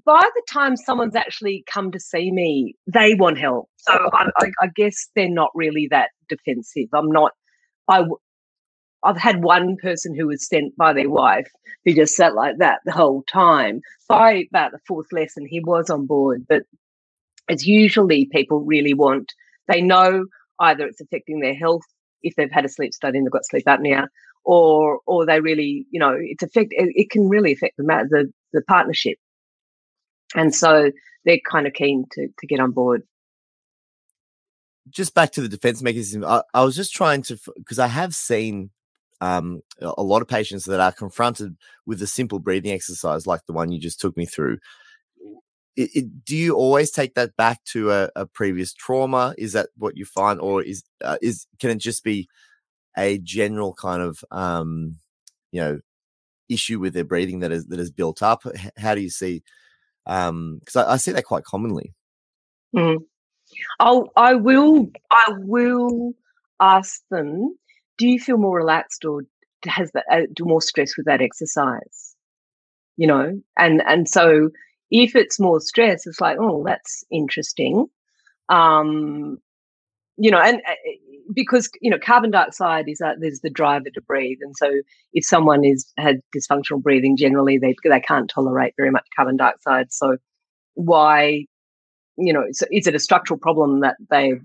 by 0.04 0.22
the 0.34 0.42
time 0.50 0.76
someone's 0.76 1.16
actually 1.16 1.64
come 1.70 1.90
to 1.92 2.00
see 2.00 2.30
me, 2.30 2.74
they 2.86 3.14
want 3.14 3.38
help. 3.38 3.68
So 3.76 3.92
I, 4.12 4.30
I, 4.38 4.50
I 4.62 4.68
guess 4.74 5.08
they're 5.14 5.28
not 5.28 5.50
really 5.54 5.88
that 5.90 6.10
defensive. 6.28 6.88
I'm 6.94 7.10
not. 7.10 7.32
I 7.88 8.04
I've 9.02 9.16
had 9.16 9.42
one 9.42 9.76
person 9.76 10.14
who 10.14 10.26
was 10.26 10.46
sent 10.46 10.76
by 10.76 10.92
their 10.92 11.08
wife 11.08 11.48
who 11.84 11.94
just 11.94 12.14
sat 12.14 12.34
like 12.34 12.58
that 12.58 12.80
the 12.84 12.92
whole 12.92 13.22
time. 13.30 13.80
By 14.08 14.44
about 14.50 14.72
the 14.72 14.80
fourth 14.86 15.06
lesson, 15.12 15.46
he 15.46 15.60
was 15.60 15.88
on 15.90 16.06
board, 16.06 16.46
but 16.48 16.62
it's 17.48 17.66
usually 17.66 18.26
people 18.26 18.60
really 18.64 18.94
want. 18.94 19.32
They 19.68 19.80
know 19.80 20.24
either 20.60 20.86
it's 20.86 21.00
affecting 21.00 21.40
their 21.40 21.54
health 21.54 21.84
if 22.22 22.34
they've 22.34 22.50
had 22.50 22.64
a 22.64 22.68
sleep 22.68 22.92
study 22.92 23.18
and 23.18 23.26
they've 23.26 23.32
got 23.32 23.46
sleep 23.46 23.64
apnea, 23.66 24.06
or 24.48 25.00
or 25.06 25.26
they 25.26 25.40
really, 25.40 25.86
you 25.90 26.00
know, 26.00 26.16
it's 26.18 26.42
affect. 26.42 26.72
It 26.74 27.10
can 27.10 27.28
really 27.28 27.52
affect 27.52 27.76
the 27.76 27.84
the 27.84 28.32
the 28.54 28.62
partnership, 28.62 29.18
and 30.34 30.54
so 30.54 30.90
they're 31.26 31.38
kind 31.46 31.66
of 31.66 31.74
keen 31.74 32.06
to 32.12 32.28
to 32.38 32.46
get 32.46 32.58
on 32.58 32.72
board. 32.72 33.02
Just 34.88 35.14
back 35.14 35.32
to 35.32 35.42
the 35.42 35.50
defense 35.50 35.82
mechanism, 35.82 36.24
I, 36.24 36.42
I 36.54 36.64
was 36.64 36.74
just 36.74 36.94
trying 36.94 37.20
to 37.24 37.38
because 37.56 37.78
I 37.78 37.88
have 37.88 38.14
seen 38.14 38.70
um, 39.20 39.60
a 39.82 40.02
lot 40.02 40.22
of 40.22 40.28
patients 40.28 40.64
that 40.64 40.80
are 40.80 40.92
confronted 40.92 41.54
with 41.84 42.00
a 42.00 42.06
simple 42.06 42.38
breathing 42.38 42.72
exercise 42.72 43.26
like 43.26 43.44
the 43.46 43.52
one 43.52 43.70
you 43.70 43.78
just 43.78 44.00
took 44.00 44.16
me 44.16 44.24
through. 44.24 44.60
It, 45.76 45.90
it, 45.94 46.24
do 46.24 46.34
you 46.34 46.54
always 46.56 46.90
take 46.90 47.16
that 47.16 47.36
back 47.36 47.62
to 47.72 47.90
a, 47.92 48.08
a, 48.16 48.24
previous 48.24 48.72
trauma? 48.72 49.34
Is 49.36 49.52
that 49.52 49.68
what 49.76 49.94
you 49.94 50.06
find, 50.06 50.40
or 50.40 50.62
is 50.62 50.84
uh, 51.04 51.18
is 51.20 51.46
can 51.60 51.68
it 51.68 51.78
just 51.78 52.02
be 52.02 52.30
a 52.96 53.18
general 53.18 53.74
kind 53.74 54.02
of 54.02 54.24
um, 54.30 54.96
you 55.52 55.60
know 55.60 55.80
issue 56.48 56.78
with 56.78 56.94
their 56.94 57.04
breathing 57.04 57.40
that 57.40 57.52
is 57.52 57.66
that 57.66 57.80
is 57.80 57.90
built 57.90 58.22
up? 58.22 58.42
How 58.78 58.94
do 58.94 59.00
you 59.00 59.10
see? 59.10 59.42
Because 60.04 60.28
um, 60.28 60.60
I, 60.76 60.92
I, 60.92 60.96
see 60.96 61.12
that 61.12 61.24
quite 61.24 61.44
commonly. 61.44 61.92
Mm. 62.74 62.98
I'll 63.80 64.08
I 64.16 64.34
will 64.34 64.90
I 65.10 65.34
will 65.38 66.12
ask 66.60 67.02
them 67.10 67.56
do 67.98 68.06
you 68.06 68.18
feel 68.18 68.38
more 68.38 68.56
relaxed 68.56 69.04
or 69.04 69.22
has 69.64 69.90
that 69.92 70.04
uh, 70.10 70.22
do 70.34 70.44
more 70.44 70.62
stress 70.62 70.96
with 70.96 71.06
that 71.06 71.20
exercise 71.20 72.14
you 72.96 73.06
know 73.06 73.40
and 73.56 73.82
and 73.86 74.08
so 74.08 74.50
if 74.90 75.16
it's 75.16 75.40
more 75.40 75.60
stress 75.60 76.06
it's 76.06 76.20
like 76.20 76.36
oh 76.40 76.62
that's 76.64 77.04
interesting 77.10 77.86
um 78.48 79.38
you 80.16 80.30
know 80.30 80.40
and 80.40 80.60
uh, 80.68 80.74
because 81.32 81.68
you 81.80 81.90
know 81.90 81.98
carbon 81.98 82.30
dioxide 82.30 82.88
is 82.88 82.98
there's 83.18 83.40
the 83.40 83.50
driver 83.50 83.90
to 83.92 84.00
breathe 84.00 84.38
and 84.40 84.56
so 84.56 84.70
if 85.12 85.24
someone 85.24 85.64
is 85.64 85.92
had 85.96 86.20
dysfunctional 86.34 86.82
breathing 86.82 87.16
generally 87.16 87.58
they 87.58 87.74
they 87.84 88.00
can't 88.00 88.30
tolerate 88.30 88.74
very 88.76 88.90
much 88.90 89.06
carbon 89.14 89.36
dioxide. 89.36 89.92
So 89.92 90.16
why 90.74 91.44
you 92.16 92.32
know 92.32 92.44
is, 92.48 92.62
is 92.70 92.86
it 92.86 92.94
a 92.94 92.98
structural 92.98 93.38
problem 93.38 93.80
that 93.80 93.96
they've 94.10 94.42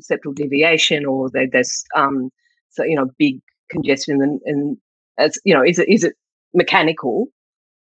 septal 0.00 0.34
deviation 0.34 1.04
or 1.04 1.30
there's 1.30 1.84
um 1.96 2.30
so 2.70 2.84
you 2.84 2.96
know 2.96 3.10
big 3.18 3.40
congestion 3.70 4.22
and, 4.22 4.40
and 4.44 4.76
as 5.18 5.38
you 5.44 5.54
know 5.54 5.62
is 5.64 5.78
it 5.78 5.88
is 5.88 6.04
it 6.04 6.14
mechanical? 6.54 7.26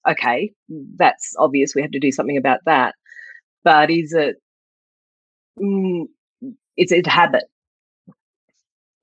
Okay 0.10 0.52
that's 0.98 1.34
obvious 1.38 1.76
we 1.76 1.82
have 1.82 1.92
to 1.92 2.00
do 2.00 2.12
something 2.12 2.38
about 2.38 2.60
that. 2.66 2.96
But 3.64 3.92
is 3.92 4.14
it 4.14 4.38
mm, 5.60 6.06
is 6.78 6.92
it 6.92 7.08
habit 7.08 7.46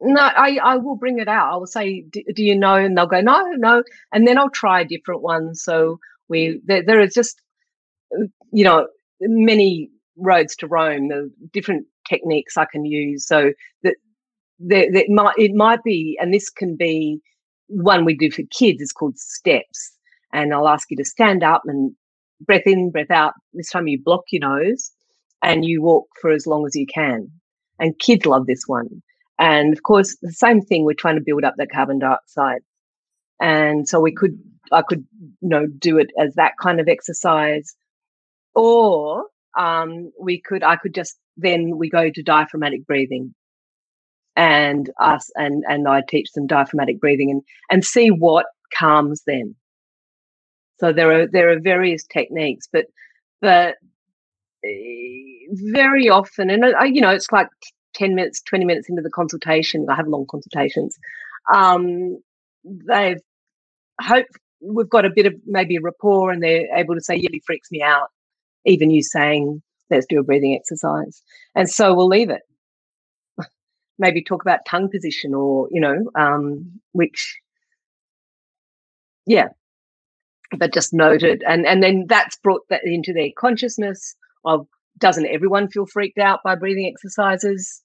no 0.03 0.21
i 0.21 0.59
i 0.63 0.77
will 0.77 0.97
bring 0.97 1.19
it 1.19 1.29
out 1.29 1.53
i 1.53 1.57
will 1.57 1.67
say 1.67 2.03
do, 2.11 2.23
do, 2.35 2.45
you 2.45 2.57
know 2.59 2.77
and 2.77 2.97
they'll 2.97 3.07
go 3.07 3.21
no 3.21 3.43
no 3.57 3.83
and 4.13 4.27
then 4.27 4.39
i'll 4.39 4.51
try 4.51 4.81
a 4.81 4.85
different 4.85 5.23
ones 5.23 5.63
so 5.63 5.99
we 6.29 6.61
there, 6.67 6.83
there 6.85 7.01
is 7.01 7.15
just 7.15 7.41
you 8.53 8.65
know 8.65 8.87
many 9.21 9.91
roads 10.19 10.57
to 10.57 10.67
rome 10.67 11.09
the 11.09 11.31
different 11.53 11.87
techniques 12.09 12.57
i 12.57 12.67
can 12.67 12.85
use 12.85 13.27
so 13.27 13.53
that 13.83 13.95
there, 14.59 14.87
there 14.93 15.05
might 15.09 15.35
it 15.39 15.53
might 15.55 15.83
be, 15.83 16.17
and 16.21 16.33
this 16.33 16.49
can 16.49 16.77
be 16.77 17.21
one 17.69 18.05
we 18.05 18.17
do 18.17 18.31
for 18.31 18.43
kids. 18.51 18.81
It's 18.81 18.93
called 18.93 19.19
steps, 19.19 19.93
and 20.33 20.55
I'll 20.55 20.69
ask 20.69 20.91
you 20.91 20.97
to 20.99 21.05
stand 21.05 21.43
up 21.43 21.63
and 21.67 21.95
breath 22.41 22.67
in, 22.67 22.91
breath 22.91 23.11
out. 23.11 23.35
This 23.53 23.71
time 23.71 23.89
you 23.89 24.01
block 24.03 24.23
your 24.31 24.41
nose 24.41 24.91
and 25.43 25.65
you 25.65 25.83
walk 25.83 26.07
for 26.21 26.31
as 26.31 26.47
long 26.47 26.67
as 26.67 26.77
you 26.77 26.87
can. 26.87 27.29
And 27.79 27.99
kids 27.99 28.27
love 28.27 28.47
this 28.47 28.65
one. 28.67 29.03
And 29.43 29.73
of 29.73 29.83
course, 29.83 30.17
the 30.23 30.31
same 30.31 30.61
thing. 30.61 30.85
We're 30.85 30.95
trying 30.95 31.17
to 31.17 31.21
build 31.27 31.43
up 31.43 31.55
that 31.59 31.73
carbon 31.73 31.99
dioxide, 31.99 32.61
and 33.41 33.89
so 33.89 34.01
we 34.01 34.15
could 34.15 34.39
I 34.71 34.83
could 34.83 35.05
you 35.41 35.49
know 35.49 35.67
do 35.67 35.99
it 35.99 36.11
as 36.17 36.35
that 36.37 36.53
kind 36.63 36.79
of 36.79 36.87
exercise, 36.87 37.75
or 38.55 39.25
um, 39.59 40.13
we 40.21 40.41
could 40.41 40.63
I 40.63 40.77
could 40.77 40.95
just 40.95 41.17
then 41.37 41.77
we 41.77 41.91
go 41.91 42.09
to 42.09 42.23
diaphragmatic 42.23 42.87
breathing 42.87 43.35
and 44.37 44.91
us 45.01 45.29
and 45.35 45.65
and 45.69 45.89
I 45.89 46.03
teach 46.09 46.31
them 46.35 46.47
diaphragmatic 46.47 47.01
breathing 47.01 47.33
and 47.33 47.43
and 47.69 47.85
see 47.85 48.11
what 48.13 48.47
calms 48.79 49.25
them. 49.27 49.57
So 50.79 50.93
there 50.93 51.23
are 51.23 51.27
there 51.27 51.51
are 51.51 51.59
various 51.59 52.05
techniques, 52.05 52.69
but 52.73 52.87
but 53.41 53.75
eh, 54.65 55.49
very 55.51 56.09
often, 56.09 56.49
and 56.49 56.65
I, 56.65 56.85
you 56.85 57.01
know, 57.01 57.11
it's 57.11 57.33
like 57.33 57.49
ten 57.95 58.15
minutes, 58.15 58.43
twenty 58.43 58.65
minutes 58.65 58.89
into 58.89 59.03
the 59.03 59.11
consultation. 59.11 59.87
I 59.89 59.95
have 59.97 60.09
long 60.09 60.27
consultations. 60.31 60.99
Um, 61.53 62.21
they've 62.65 63.21
hope 64.01 64.27
we've 64.61 64.89
got 64.89 65.05
a 65.05 65.11
bit 65.11 65.27
of 65.27 65.35
maybe 65.47 65.77
a 65.77 65.81
rapport, 65.81 66.31
and 66.31 66.43
they're 66.43 66.67
able 66.77 66.95
to 66.95 67.01
say, 67.01 67.17
"Yeah, 67.17 67.31
it 67.33 67.43
freaks 67.45 67.71
me 67.71 67.83
out." 67.83 68.09
Even 68.65 68.91
you 68.91 69.03
saying, 69.03 69.63
"Let's 69.91 70.07
do 70.07 70.21
a 70.21 70.23
breathing 70.23 70.55
exercise," 70.55 71.23
and 71.55 71.69
so 71.69 71.95
we'll 71.95 72.09
leave 72.09 72.31
it 72.31 72.43
maybe 73.99 74.23
talk 74.23 74.43
about 74.43 74.61
tongue 74.67 74.91
position 74.91 75.35
or 75.35 75.69
you 75.71 75.81
know 75.81 76.11
um, 76.15 76.81
which 76.93 77.39
yeah 79.27 79.49
but 80.59 80.73
just 80.73 80.93
noted 80.93 81.43
and 81.47 81.67
and 81.67 81.83
then 81.83 82.07
that's 82.09 82.37
brought 82.37 82.63
that 82.69 82.83
into 82.85 83.13
their 83.13 83.29
consciousness 83.37 84.15
of 84.45 84.67
doesn't 84.99 85.27
everyone 85.27 85.69
feel 85.69 85.87
freaked 85.87 86.19
out 86.19 86.41
by 86.45 86.55
breathing 86.55 86.87
exercises? 86.87 87.83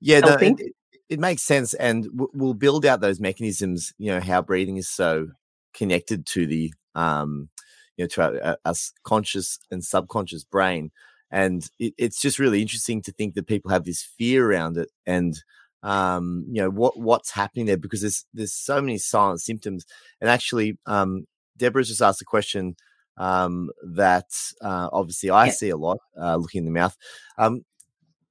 Yeah 0.00 0.20
no, 0.20 0.34
it, 0.34 0.74
it, 1.08 1.18
makes 1.18 1.42
sense 1.42 1.74
and 1.74 2.06
we'll 2.12 2.54
build 2.54 2.86
out 2.86 3.00
those 3.00 3.18
mechanisms 3.18 3.92
you 3.98 4.12
know 4.12 4.20
how 4.20 4.40
breathing 4.40 4.76
is 4.76 4.88
so 4.88 5.28
connected 5.74 6.24
to 6.26 6.46
the 6.46 6.72
um 6.94 7.48
you 7.96 8.04
know 8.04 8.08
to 8.08 8.22
our, 8.22 8.42
our, 8.44 8.56
our 8.64 8.74
conscious 9.02 9.58
and 9.72 9.84
subconscious 9.84 10.44
brain 10.44 10.92
and 11.30 11.70
it, 11.78 11.94
it's 11.98 12.20
just 12.20 12.38
really 12.38 12.62
interesting 12.62 13.02
to 13.02 13.12
think 13.12 13.34
that 13.34 13.46
people 13.46 13.70
have 13.70 13.84
this 13.84 14.02
fear 14.02 14.50
around 14.50 14.76
it 14.76 14.88
and 15.06 15.42
um, 15.82 16.44
you 16.50 16.60
know 16.60 16.70
what 16.70 16.98
what's 16.98 17.30
happening 17.30 17.66
there 17.66 17.76
because 17.76 18.00
there's 18.00 18.26
there's 18.34 18.52
so 18.52 18.80
many 18.80 18.98
silent 18.98 19.40
symptoms 19.40 19.86
and 20.20 20.28
actually 20.28 20.76
um, 20.86 21.26
deborah's 21.56 21.88
just 21.88 22.02
asked 22.02 22.20
a 22.20 22.24
question 22.24 22.74
um, 23.18 23.70
that 23.94 24.30
uh, 24.62 24.88
obviously 24.92 25.30
i 25.30 25.46
yeah. 25.46 25.52
see 25.52 25.70
a 25.70 25.76
lot 25.76 25.98
uh, 26.20 26.36
looking 26.36 26.60
in 26.60 26.64
the 26.64 26.70
mouth 26.70 26.96
um, 27.38 27.62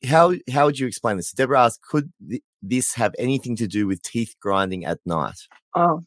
how 0.08 0.34
how 0.52 0.66
would 0.66 0.80
you 0.80 0.88
explain 0.88 1.18
this 1.18 1.32
deborah 1.32 1.66
asked 1.66 1.82
could 1.90 2.12
th- 2.30 2.44
this 2.62 2.94
have 2.94 3.14
anything 3.18 3.56
to 3.56 3.68
do 3.68 3.88
with 3.88 4.02
teeth 4.02 4.36
grinding 4.42 4.86
at 4.86 5.00
night 5.06 5.40
oh 5.76 6.02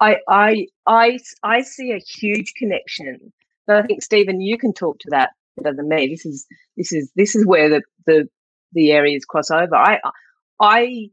i 0.00 0.16
i 0.28 0.66
i 0.86 1.18
i 1.42 1.62
see 1.62 1.92
a 1.92 1.98
huge 2.20 2.52
connection 2.56 3.32
but 3.66 3.76
i 3.76 3.82
think 3.82 4.02
stephen 4.02 4.40
you 4.40 4.56
can 4.56 4.72
talk 4.72 4.98
to 4.98 5.08
that 5.10 5.30
better 5.62 5.76
than 5.76 5.88
me. 5.88 6.08
This 6.08 6.24
is 6.24 6.46
this 6.76 6.92
is 6.92 7.10
this 7.16 7.34
is 7.34 7.46
where 7.46 7.68
the 7.68 7.82
the 8.06 8.28
the 8.72 8.92
areas 8.92 9.24
cross 9.24 9.50
over. 9.50 9.74
I 9.74 9.98
I 10.60 11.10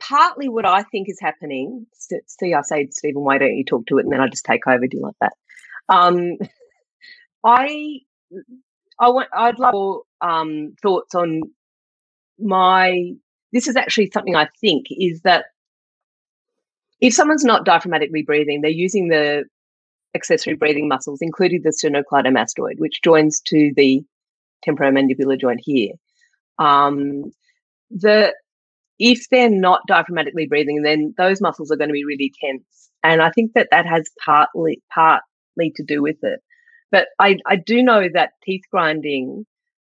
partly 0.00 0.48
what 0.48 0.66
I 0.66 0.82
think 0.82 1.08
is 1.08 1.18
happening. 1.20 1.86
See, 2.26 2.54
I 2.54 2.62
say, 2.62 2.88
Stephen, 2.90 3.22
why 3.22 3.38
don't 3.38 3.56
you 3.56 3.64
talk 3.64 3.86
to 3.86 3.98
it, 3.98 4.04
and 4.04 4.12
then 4.12 4.20
I 4.20 4.28
just 4.28 4.44
take 4.44 4.66
over. 4.66 4.86
Do 4.86 4.96
you 4.96 5.02
like 5.02 5.16
that? 5.20 5.32
Um, 5.88 6.38
I 7.44 8.00
I 8.98 9.08
want 9.10 9.28
I'd 9.32 9.58
love 9.58 10.00
um, 10.20 10.74
thoughts 10.82 11.14
on 11.14 11.42
my. 12.38 13.12
This 13.52 13.66
is 13.66 13.76
actually 13.76 14.10
something 14.12 14.36
I 14.36 14.48
think 14.60 14.86
is 14.90 15.22
that 15.22 15.46
if 17.00 17.14
someone's 17.14 17.44
not 17.44 17.64
diaphragmatically 17.64 18.26
breathing, 18.26 18.60
they're 18.60 18.70
using 18.70 19.08
the 19.08 19.44
accessory 20.14 20.54
breathing 20.54 20.88
muscles, 20.88 21.20
including 21.22 21.62
the 21.62 21.70
sternocleidomastoid, 21.70 22.78
which 22.78 23.00
joins 23.02 23.40
to 23.46 23.72
the 23.76 24.02
temporomandibular 24.66 25.40
joint 25.40 25.60
here. 25.62 25.92
Um, 26.58 27.32
the 27.90 28.34
if 28.98 29.28
they're 29.30 29.48
not 29.48 29.80
diaphragmatically 29.88 30.48
breathing, 30.48 30.82
then 30.82 31.14
those 31.16 31.40
muscles 31.40 31.70
are 31.70 31.76
going 31.76 31.88
to 31.88 31.94
be 31.94 32.04
really 32.04 32.32
tense, 32.44 32.90
and 33.04 33.22
I 33.22 33.30
think 33.30 33.52
that 33.54 33.68
that 33.70 33.86
has 33.86 34.10
partly 34.24 34.82
to 35.76 35.84
do 35.84 36.02
with 36.02 36.22
it. 36.22 36.40
But 36.90 37.08
I, 37.18 37.36
I 37.46 37.56
do 37.56 37.82
know 37.82 38.08
that 38.12 38.32
teeth 38.42 38.62
grinding 38.70 39.44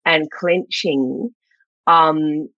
and 0.04 0.30
clenching 0.30 1.30
um, 1.86 2.48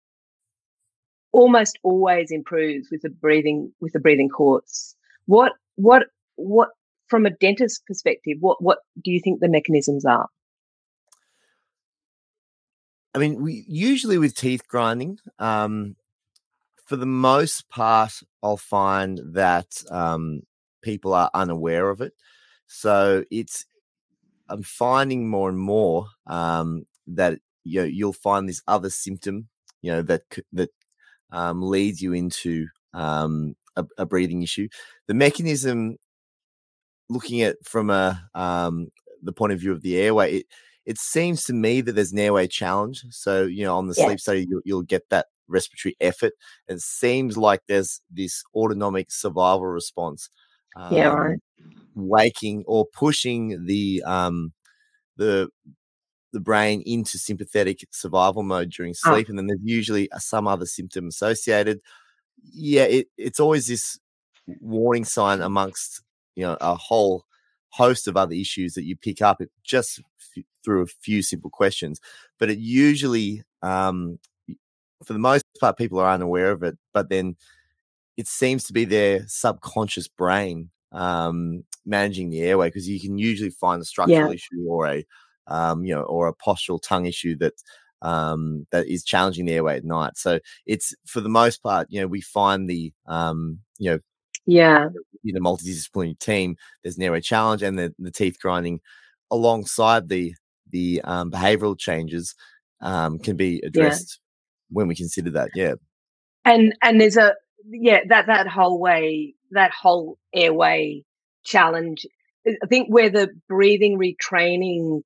almost 1.33 1.79
always 1.83 2.31
improves 2.31 2.88
with 2.90 3.03
the 3.03 3.11
breathing 3.11 3.73
with 3.81 3.92
the 3.92 4.01
breathing 4.01 4.29
course. 4.29 4.94
What 5.27 5.53
what 5.77 6.05
what 6.37 6.70
from 7.09 7.27
a 7.27 7.31
dentist 7.31 7.83
perspective, 7.87 8.38
what 8.40 8.62
what 8.62 8.79
do 9.03 9.11
you 9.11 9.20
think 9.23 9.40
the 9.40 9.49
mechanisms 9.49 10.05
are? 10.05 10.29
I 13.14 13.18
mean, 13.18 13.42
we 13.42 13.64
usually 13.66 14.18
with 14.18 14.37
teeth 14.37 14.68
grinding, 14.68 15.18
um, 15.40 15.96
for 16.87 16.94
the 16.96 17.07
most 17.07 17.68
part, 17.68 18.12
I'll 18.42 18.57
find 18.57 19.20
that 19.33 19.83
um, 19.90 20.42
people 20.83 21.12
are 21.12 21.31
unaware 21.35 21.90
of 21.90 22.01
it. 22.01 22.12
So 22.73 23.25
it's 23.33 23.67
I'm 24.49 24.63
finding 24.63 25.29
more 25.29 25.49
and 25.49 25.59
more 25.59 26.07
um, 26.29 26.87
that 27.09 27.41
you 27.65 27.81
know, 27.81 27.87
you'll 27.87 28.13
find 28.13 28.49
this 28.49 28.63
other 28.69 28.91
symptom, 28.91 29.49
you 29.83 29.91
know, 29.91 30.03
that 30.03 30.23
that 30.53 30.71
um, 31.33 31.63
leads 31.63 32.01
you 32.01 32.13
into 32.13 32.69
um, 32.95 33.57
a, 33.75 33.85
a, 33.99 34.07
breathing 34.07 34.43
issue. 34.43 34.69
The 35.09 35.15
mechanism, 35.15 35.97
looking 37.09 37.43
at 37.43 37.57
from 37.65 37.91
a 37.91 38.29
um, 38.37 38.89
the 39.21 39.33
point 39.33 39.53
of 39.53 39.59
view 39.59 39.73
of 39.73 39.83
the 39.83 39.99
airway, 39.99 40.37
it, 40.37 40.47
it 40.87 40.99
seems 40.99 41.45
to 41.45 41.53
me 41.53 41.81
that 41.81 41.93
there's 41.93 42.13
an 42.13 42.21
airway 42.21 42.47
challenge. 42.47 43.05
So 43.11 43.47
you 43.47 43.65
know, 43.65 43.77
on 43.77 43.89
the 43.89 43.95
yeah. 43.99 44.07
sleep 44.07 44.21
study, 44.21 44.47
you'll, 44.49 44.63
you'll 44.65 44.83
get 44.83 45.09
that 45.11 45.27
respiratory 45.49 45.97
effort. 46.01 46.35
It 46.69 46.81
seems 46.81 47.37
like 47.37 47.63
there's 47.67 48.01
this 48.13 48.45
autonomic 48.55 49.11
survival 49.11 49.67
response. 49.67 50.31
Um, 50.77 50.95
yeah, 50.95 51.09
right. 51.09 51.39
Waking 51.95 52.65
or 52.67 52.87
pushing 52.87 53.67
the 53.67 54.03
um, 54.05 54.53
the 55.17 55.49
the 56.33 56.41
brain 56.41 56.83
into 56.87 57.19
sympathetic 57.19 57.85
survival 57.91 58.43
mode 58.43 58.71
during 58.71 58.95
ah. 59.05 59.11
sleep, 59.11 59.27
oh. 59.29 59.31
and 59.31 59.39
then 59.39 59.47
there's 59.47 59.61
usually 59.63 60.09
some 60.19 60.47
other 60.47 60.67
symptom 60.67 61.09
associated. 61.09 61.81
Yeah, 62.53 62.85
it, 62.85 63.09
it's 63.19 63.41
always 63.41 63.67
this 63.67 63.99
warning 64.61 65.05
sign 65.05 65.41
amongst 65.41 66.03
you 66.37 66.45
know 66.45 66.57
a 66.61 66.75
whole 66.75 67.25
host 67.71 68.09
of 68.09 68.17
other 68.17 68.35
issues 68.35 68.75
that 68.75 68.85
you 68.85 68.97
pick 68.97 69.23
up 69.23 69.41
just 69.63 70.01
f- 70.37 70.45
through 70.65 70.83
a 70.83 70.87
few 70.87 71.23
simple 71.23 71.51
questions. 71.51 72.01
But 72.39 72.51
it 72.51 72.59
usually, 72.59 73.43
um, 73.63 74.19
for 75.05 75.13
the 75.13 75.19
most 75.19 75.45
part, 75.61 75.79
people 75.79 75.99
are 76.01 76.11
unaware 76.13 76.51
of 76.51 76.63
it. 76.63 76.77
But 76.93 77.09
then 77.09 77.37
it 78.16 78.29
seems 78.29 78.64
to 78.64 78.73
be 78.73 78.85
their 78.85 79.25
subconscious 79.27 80.09
brain 80.09 80.70
um, 80.92 81.64
managing 81.87 82.31
the 82.31 82.40
airway 82.40 82.68
because 82.68 82.88
you 82.88 83.01
can 83.01 83.18
usually 83.18 83.51
find 83.51 83.81
a 83.81 83.85
structural 83.85 84.29
yeah. 84.29 84.35
issue 84.35 84.66
or 84.68 84.88
a 84.88 85.05
um, 85.51 85.85
you 85.85 85.94
know, 85.94 86.03
or 86.03 86.29
a 86.29 86.35
postural 86.35 86.81
tongue 86.81 87.07
issue 87.07 87.37
that 87.38 87.55
um, 88.03 88.66
that 88.70 88.87
is 88.87 89.05
challenging 89.05 89.44
the 89.44 89.55
airway 89.55 89.77
at 89.77 89.85
night. 89.85 90.16
So 90.16 90.38
it's 90.64 90.94
for 91.07 91.20
the 91.20 91.29
most 91.29 91.62
part, 91.62 91.88
you 91.90 92.01
know, 92.01 92.07
we 92.07 92.20
find 92.20 92.68
the 92.68 92.92
um, 93.07 93.59
you 93.79 93.90
know, 93.90 93.99
yeah, 94.46 94.88
in 95.25 95.37
a 95.37 95.40
multidisciplinary 95.40 96.18
team, 96.18 96.57
there's 96.83 96.96
an 96.96 97.03
airway 97.03 97.20
challenge 97.20 97.62
and 97.62 97.79
the, 97.79 97.94
the 97.99 98.11
teeth 98.11 98.38
grinding 98.40 98.81
alongside 99.31 100.09
the 100.09 100.35
the 100.70 101.01
um, 101.05 101.31
behavioral 101.31 101.79
changes 101.79 102.35
um, 102.81 103.18
can 103.18 103.37
be 103.37 103.61
addressed 103.64 104.20
yeah. 104.70 104.77
when 104.77 104.88
we 104.88 104.94
consider 104.94 105.31
that. 105.31 105.51
Yeah, 105.55 105.75
and 106.44 106.75
and 106.83 107.01
there's 107.01 107.16
a 107.16 107.35
yeah 107.68 108.01
that 108.09 108.27
that 108.27 108.46
whole 108.49 108.79
way 108.81 109.35
that 109.51 109.73
whole 109.73 110.18
airway 110.35 111.05
challenge. 111.44 112.07
I 112.46 112.66
think 112.68 112.88
where 112.88 113.11
the 113.11 113.29
breathing 113.49 113.99
retraining 113.99 115.03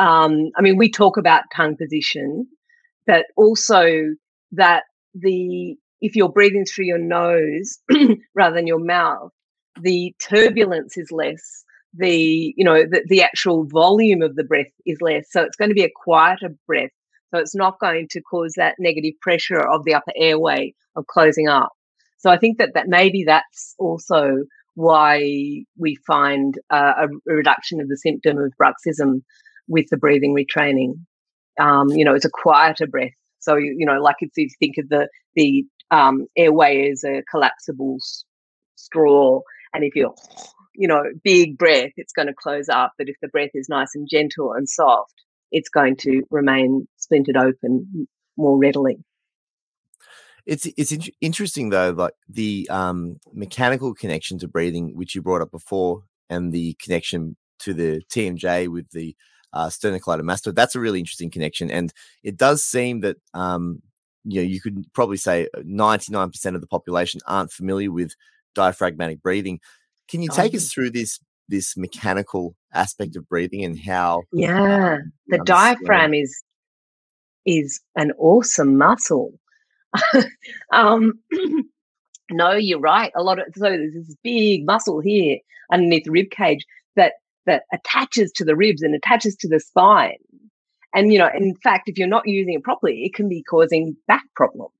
um, 0.00 0.50
I 0.56 0.62
mean, 0.62 0.78
we 0.78 0.90
talk 0.90 1.18
about 1.18 1.44
tongue 1.54 1.76
position, 1.76 2.48
but 3.06 3.26
also 3.36 4.14
that 4.52 4.84
the 5.14 5.76
if 6.00 6.16
you're 6.16 6.30
breathing 6.30 6.64
through 6.64 6.86
your 6.86 6.98
nose 6.98 7.78
rather 8.34 8.56
than 8.56 8.66
your 8.66 8.78
mouth, 8.82 9.30
the 9.82 10.14
turbulence 10.18 10.96
is 10.96 11.12
less. 11.12 11.64
The 11.92 12.54
you 12.56 12.64
know 12.64 12.84
the, 12.84 13.04
the 13.08 13.22
actual 13.22 13.64
volume 13.64 14.22
of 14.22 14.36
the 14.36 14.44
breath 14.44 14.72
is 14.86 15.02
less, 15.02 15.26
so 15.30 15.42
it's 15.42 15.56
going 15.56 15.68
to 15.68 15.74
be 15.74 15.84
a 15.84 15.90
quieter 15.94 16.54
breath. 16.66 16.90
So 17.30 17.38
it's 17.38 17.54
not 17.54 17.78
going 17.78 18.08
to 18.08 18.22
cause 18.22 18.54
that 18.56 18.76
negative 18.78 19.14
pressure 19.20 19.60
of 19.60 19.84
the 19.84 19.94
upper 19.94 20.12
airway 20.16 20.74
of 20.96 21.06
closing 21.08 21.48
up. 21.48 21.72
So 22.20 22.30
I 22.30 22.38
think 22.38 22.58
that 22.58 22.74
that 22.74 22.86
maybe 22.86 23.24
that's 23.26 23.74
also 23.78 24.44
why 24.74 25.64
we 25.76 25.96
find 26.06 26.54
uh, 26.70 27.06
a, 27.06 27.08
reduction 27.26 27.80
of 27.80 27.88
the 27.88 27.96
symptom 27.96 28.38
of 28.38 28.52
bruxism 28.60 29.22
with 29.68 29.86
the 29.90 29.96
breathing 29.96 30.34
retraining. 30.34 31.04
Um, 31.58 31.88
you 31.88 32.04
know, 32.04 32.14
it's 32.14 32.26
a 32.26 32.30
quieter 32.30 32.86
breath. 32.86 33.12
So, 33.38 33.56
you, 33.56 33.74
you 33.78 33.86
know, 33.86 34.00
like 34.00 34.16
if 34.20 34.30
you 34.36 34.48
think 34.58 34.76
of 34.78 34.88
the, 34.90 35.08
the 35.34 35.64
um, 35.90 36.26
airway 36.36 36.90
as 36.90 37.04
a 37.04 37.22
collapsible 37.30 37.96
s- 38.00 38.24
straw, 38.76 39.40
and 39.72 39.82
if 39.82 39.96
you're, 39.96 40.14
you 40.74 40.88
know, 40.88 41.02
big 41.24 41.56
breath, 41.56 41.92
it's 41.96 42.12
going 42.12 42.28
to 42.28 42.34
close 42.34 42.68
up. 42.68 42.92
But 42.98 43.08
if 43.08 43.16
the 43.22 43.28
breath 43.28 43.50
is 43.54 43.68
nice 43.68 43.94
and 43.94 44.06
gentle 44.10 44.52
and 44.52 44.68
soft, 44.68 45.14
it's 45.52 45.70
going 45.70 45.96
to 45.96 46.22
remain 46.30 46.86
splintered 46.96 47.36
open 47.36 48.06
more 48.36 48.58
readily. 48.58 48.98
It's 50.50 50.66
it's 50.76 50.90
in- 50.90 51.14
interesting 51.20 51.70
though, 51.70 51.90
like 51.90 52.14
the 52.28 52.66
um, 52.70 53.20
mechanical 53.32 53.94
connection 53.94 54.36
to 54.40 54.48
breathing, 54.48 54.96
which 54.96 55.14
you 55.14 55.22
brought 55.22 55.42
up 55.42 55.52
before, 55.52 56.02
and 56.28 56.52
the 56.52 56.76
connection 56.82 57.36
to 57.60 57.72
the 57.72 58.02
TMJ 58.12 58.66
with 58.66 58.90
the 58.90 59.14
uh, 59.52 59.68
sternocleidomastoid. 59.68 60.56
That's 60.56 60.74
a 60.74 60.80
really 60.80 60.98
interesting 60.98 61.30
connection, 61.30 61.70
and 61.70 61.92
it 62.24 62.36
does 62.36 62.64
seem 62.64 62.98
that 63.02 63.18
um, 63.32 63.80
you 64.24 64.40
know 64.40 64.48
you 64.48 64.60
could 64.60 64.92
probably 64.92 65.18
say 65.18 65.46
99% 65.56 66.16
uh, 66.16 66.54
of 66.56 66.60
the 66.60 66.66
population 66.66 67.20
aren't 67.28 67.52
familiar 67.52 67.92
with 67.92 68.16
diaphragmatic 68.56 69.22
breathing. 69.22 69.60
Can 70.08 70.20
you 70.20 70.30
take 70.30 70.54
oh. 70.54 70.56
us 70.56 70.72
through 70.72 70.90
this 70.90 71.20
this 71.48 71.76
mechanical 71.76 72.56
aspect 72.74 73.14
of 73.14 73.28
breathing 73.28 73.62
and 73.64 73.78
how? 73.78 74.22
Yeah, 74.32 74.94
um, 74.94 75.12
the 75.28 75.38
diaphragm 75.44 76.12
is 76.12 76.42
is 77.46 77.80
an 77.94 78.10
awesome 78.18 78.76
muscle. 78.76 79.32
um, 80.72 81.14
no, 82.30 82.52
you're 82.52 82.80
right. 82.80 83.12
A 83.16 83.22
lot 83.22 83.38
of 83.38 83.46
so 83.54 83.64
there's 83.64 83.94
this 83.94 84.16
big 84.22 84.64
muscle 84.64 85.00
here 85.00 85.38
underneath 85.72 86.04
the 86.04 86.10
rib 86.10 86.30
cage 86.30 86.64
that 86.96 87.14
that 87.46 87.64
attaches 87.72 88.30
to 88.32 88.44
the 88.44 88.56
ribs 88.56 88.82
and 88.82 88.94
attaches 88.94 89.36
to 89.36 89.48
the 89.48 89.60
spine. 89.60 90.18
And, 90.94 91.12
you 91.12 91.18
know, 91.18 91.30
in 91.34 91.54
fact, 91.62 91.88
if 91.88 91.98
you're 91.98 92.08
not 92.08 92.26
using 92.26 92.54
it 92.54 92.64
properly, 92.64 93.04
it 93.04 93.14
can 93.14 93.28
be 93.28 93.42
causing 93.42 93.96
back 94.06 94.24
problems. 94.34 94.72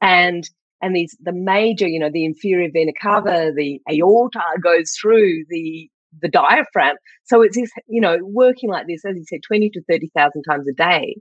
And, 0.00 0.48
and 0.80 0.94
these, 0.94 1.16
the 1.20 1.32
major, 1.32 1.88
you 1.88 1.98
know, 1.98 2.10
the 2.10 2.24
inferior 2.24 2.70
vena 2.72 2.92
cava, 3.00 3.52
the 3.54 3.80
aorta 3.90 4.42
goes 4.62 4.92
through 5.00 5.44
the, 5.48 5.90
the 6.22 6.28
diaphragm. 6.28 6.96
So 7.24 7.42
it's 7.42 7.56
this, 7.56 7.70
you 7.88 8.00
know, 8.00 8.18
working 8.22 8.70
like 8.70 8.86
this, 8.86 9.04
as 9.04 9.16
you 9.16 9.24
said, 9.24 9.40
20 9.46 9.70
to 9.70 9.82
30,000 9.88 10.42
times 10.42 10.68
a 10.68 10.72
day 10.72 11.16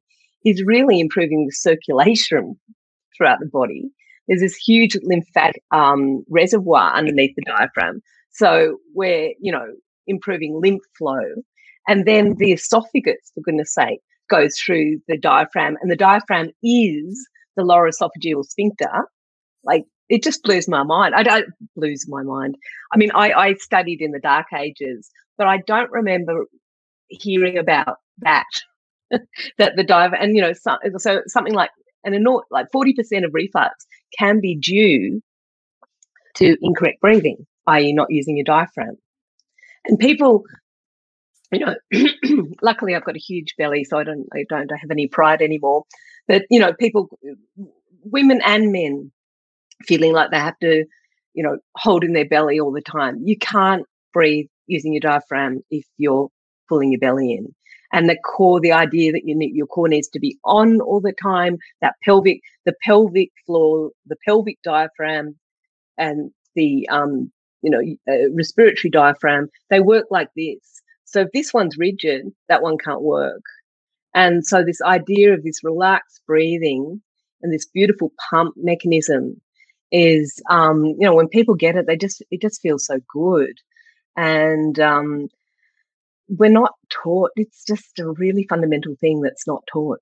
is 0.46 0.64
really 0.64 1.00
improving 1.00 1.46
the 1.46 1.54
circulation 1.54 2.60
throughout 3.16 3.40
the 3.40 3.50
body. 3.52 3.90
There's 4.28 4.42
this 4.42 4.56
huge 4.56 4.96
lymphatic 5.04 5.64
um, 5.72 6.24
reservoir 6.30 6.94
underneath 6.96 7.36
the 7.36 7.44
diaphragm. 7.46 8.02
So 8.32 8.78
we're, 8.96 9.34
you 9.40 9.52
know, 9.52 9.68
improving 10.08 10.60
lymph 10.62 10.84
flow. 10.98 11.22
And 11.88 12.06
then 12.06 12.36
the 12.38 12.54
esophagus, 12.54 13.32
for 13.34 13.42
goodness 13.42 13.74
sake, 13.74 14.00
goes 14.30 14.58
through 14.58 15.00
the 15.08 15.18
diaphragm. 15.18 15.78
And 15.82 15.92
the 15.92 15.98
diaphragm 15.98 16.50
is 16.64 17.28
the 17.56 17.64
lower 17.64 17.90
esophageal 17.90 18.44
sphincter. 18.46 19.08
Like 19.64 19.84
it 20.10 20.24
just 20.24 20.44
blows 20.44 20.68
my 20.68 20.84
mind. 20.84 21.16
I 21.16 21.24
don't 21.24 21.48
blows 21.76 22.06
my 22.08 22.24
mind. 22.24 22.56
I 22.94 22.98
mean, 22.98 23.12
I, 23.14 23.32
I 23.34 23.54
studied 23.56 24.02
in 24.02 24.12
the 24.12 24.20
dark 24.20 24.48
ages, 24.58 25.10
but 25.38 25.48
I 25.48 25.58
don't 25.66 25.92
remember 25.92 26.46
hearing 27.10 27.58
about 27.58 27.98
that. 28.20 28.46
that 29.58 29.76
the 29.76 29.84
diaphragm, 29.84 30.22
and 30.22 30.36
you 30.36 30.42
know, 30.42 30.54
so, 30.54 30.78
so 30.98 31.22
something 31.28 31.54
like 31.54 31.70
an 32.04 32.14
enormous, 32.14 32.46
like 32.52 32.68
40% 32.74 33.26
of 33.26 33.34
reflux 33.34 33.86
can 34.18 34.40
be 34.40 34.56
due 34.56 35.22
to 36.36 36.58
incorrect 36.62 37.02
breathing, 37.02 37.46
i.e., 37.68 37.94
not 37.94 38.08
using 38.10 38.38
your 38.38 38.44
diaphragm. 38.44 38.98
And 39.86 40.00
people, 40.00 40.44
you 41.52 41.66
know, 41.66 41.76
luckily 42.62 42.96
I've 42.96 43.06
got 43.06 43.16
a 43.16 43.20
huge 43.20 43.56
belly, 43.58 43.84
so 43.84 43.98
I 43.98 44.04
don't 44.04 44.28
I 44.34 44.46
don't 44.50 44.70
have 44.70 44.92
any 44.92 45.08
pride 45.08 45.42
anymore. 45.42 45.84
But 46.28 46.44
you 46.50 46.60
know, 46.60 46.74
people, 46.74 47.10
women 48.04 48.42
and 48.46 48.72
men, 48.72 49.12
feeling 49.84 50.14
like 50.14 50.32
they 50.32 50.40
have 50.40 50.58
to, 50.60 50.86
you 51.34 51.44
know, 51.44 51.58
hold 51.76 52.04
in 52.04 52.14
their 52.14 52.28
belly 52.28 52.60
all 52.60 52.72
the 52.72 52.82
time. 52.82 53.22
You 53.24 53.38
can't 53.38 53.86
breathe 54.14 54.48
using 54.68 54.94
your 54.94 55.02
diaphragm 55.02 55.62
if 55.70 55.86
you're 55.98 56.30
pulling 56.70 56.92
your 56.92 57.00
belly 57.00 57.34
in. 57.34 57.54
And 57.94 58.10
the 58.10 58.18
core, 58.26 58.60
the 58.60 58.74
idea 58.74 59.14
that 59.14 59.24
you 59.26 59.36
need, 59.36 59.56
your 59.56 59.68
core 59.68 59.90
needs 59.90 60.10
to 60.10 60.20
be 60.20 60.38
on 60.46 60.82
all 60.82 61.02
the 61.02 61.14
time, 61.14 61.58
that 61.82 61.96
pelvic, 62.04 62.42
the 62.66 62.76
pelvic 62.86 63.32
floor, 63.46 63.92
the 64.08 64.18
pelvic 64.26 64.60
diaphragm, 64.64 65.38
and 65.98 66.32
the 66.56 66.88
um, 66.92 67.32
you 67.62 67.72
know, 67.72 67.82
uh, 68.14 68.32
respiratory 68.34 68.92
diaphragm, 68.92 69.50
they 69.70 69.82
work 69.82 70.08
like 70.12 70.30
this. 70.38 70.82
So 71.06 71.22
if 71.22 71.30
this 71.34 71.54
one's 71.54 71.78
rigid, 71.78 72.28
that 72.50 72.64
one 72.64 72.78
can't 72.78 73.04
work. 73.04 73.44
And 74.16 74.46
so 74.46 74.64
this 74.64 74.82
idea 74.82 75.34
of 75.34 75.44
this 75.44 75.64
relaxed 75.64 76.22
breathing 76.28 77.02
and 77.44 77.54
this 77.54 77.68
beautiful 77.68 78.12
pump 78.30 78.56
mechanism 78.58 79.42
is, 79.92 80.42
um, 80.50 80.86
you 80.86 80.98
know, 81.02 81.16
when 81.16 81.30
people 81.30 81.56
get 81.56 81.76
it, 81.78 81.88
they 81.88 81.98
just, 81.98 82.24
it 82.32 82.42
just 82.42 82.62
feels 82.62 82.86
so 82.88 83.00
good. 83.14 83.54
and 84.18 84.80
um, 84.80 85.30
we're 86.28 86.50
not 86.50 86.74
taught. 86.90 87.32
It's 87.36 87.64
just 87.66 88.00
a 88.00 88.10
really 88.12 88.46
fundamental 88.48 88.96
thing 88.96 89.22
that's 89.22 89.48
not 89.48 89.64
taught. 89.72 90.00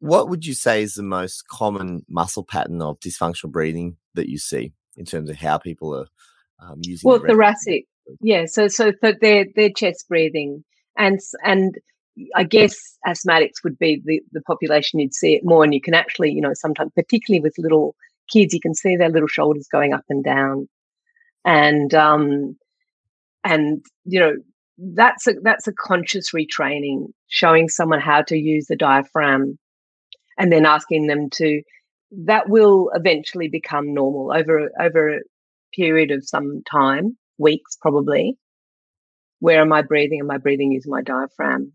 What 0.00 0.28
would 0.28 0.46
you 0.46 0.54
say 0.54 0.82
is 0.82 0.94
the 0.94 1.02
most 1.02 1.46
common 1.48 2.04
muscle 2.08 2.44
pattern 2.44 2.80
of 2.80 2.98
dysfunctional 3.00 3.50
breathing 3.50 3.96
that 4.14 4.28
you 4.28 4.38
see 4.38 4.72
in 4.96 5.04
terms 5.04 5.28
of 5.28 5.36
how 5.36 5.58
people 5.58 5.94
are 5.94 6.06
um, 6.58 6.80
using? 6.82 7.08
Well, 7.08 7.20
thoracic, 7.20 7.86
yeah. 8.20 8.46
So, 8.46 8.68
so 8.68 8.92
they're 9.02 9.46
they're 9.54 9.70
chest 9.70 10.08
breathing, 10.08 10.64
and 10.96 11.20
and 11.44 11.76
I 12.34 12.44
guess 12.44 12.76
asthmatics 13.06 13.62
would 13.62 13.78
be 13.78 14.00
the 14.02 14.22
the 14.32 14.40
population 14.40 15.00
you'd 15.00 15.14
see 15.14 15.34
it 15.34 15.44
more, 15.44 15.64
and 15.64 15.74
you 15.74 15.82
can 15.82 15.94
actually, 15.94 16.32
you 16.32 16.40
know, 16.40 16.54
sometimes, 16.54 16.92
particularly 16.94 17.42
with 17.42 17.54
little 17.58 17.94
kids, 18.32 18.54
you 18.54 18.60
can 18.60 18.74
see 18.74 18.96
their 18.96 19.10
little 19.10 19.28
shoulders 19.28 19.68
going 19.70 19.92
up 19.92 20.04
and 20.08 20.24
down, 20.24 20.66
and 21.44 21.92
um, 21.92 22.56
and 23.44 23.84
you 24.04 24.18
know 24.18 24.34
that's 24.80 25.26
a 25.26 25.34
that's 25.42 25.66
a 25.66 25.72
conscious 25.72 26.32
retraining, 26.32 27.08
showing 27.28 27.68
someone 27.68 28.00
how 28.00 28.22
to 28.22 28.36
use 28.36 28.66
the 28.66 28.76
diaphragm, 28.76 29.58
and 30.38 30.52
then 30.52 30.66
asking 30.66 31.06
them 31.06 31.28
to. 31.34 31.62
That 32.24 32.48
will 32.48 32.90
eventually 32.92 33.48
become 33.48 33.94
normal 33.94 34.32
over 34.32 34.70
over 34.80 35.16
a 35.16 35.20
period 35.76 36.10
of 36.10 36.26
some 36.26 36.62
time, 36.68 37.16
weeks 37.38 37.76
probably. 37.80 38.36
Where 39.38 39.60
am 39.60 39.72
I 39.72 39.82
breathing? 39.82 40.20
Am 40.20 40.30
I 40.30 40.38
breathing 40.38 40.72
using 40.72 40.90
my 40.90 41.02
diaphragm? 41.02 41.72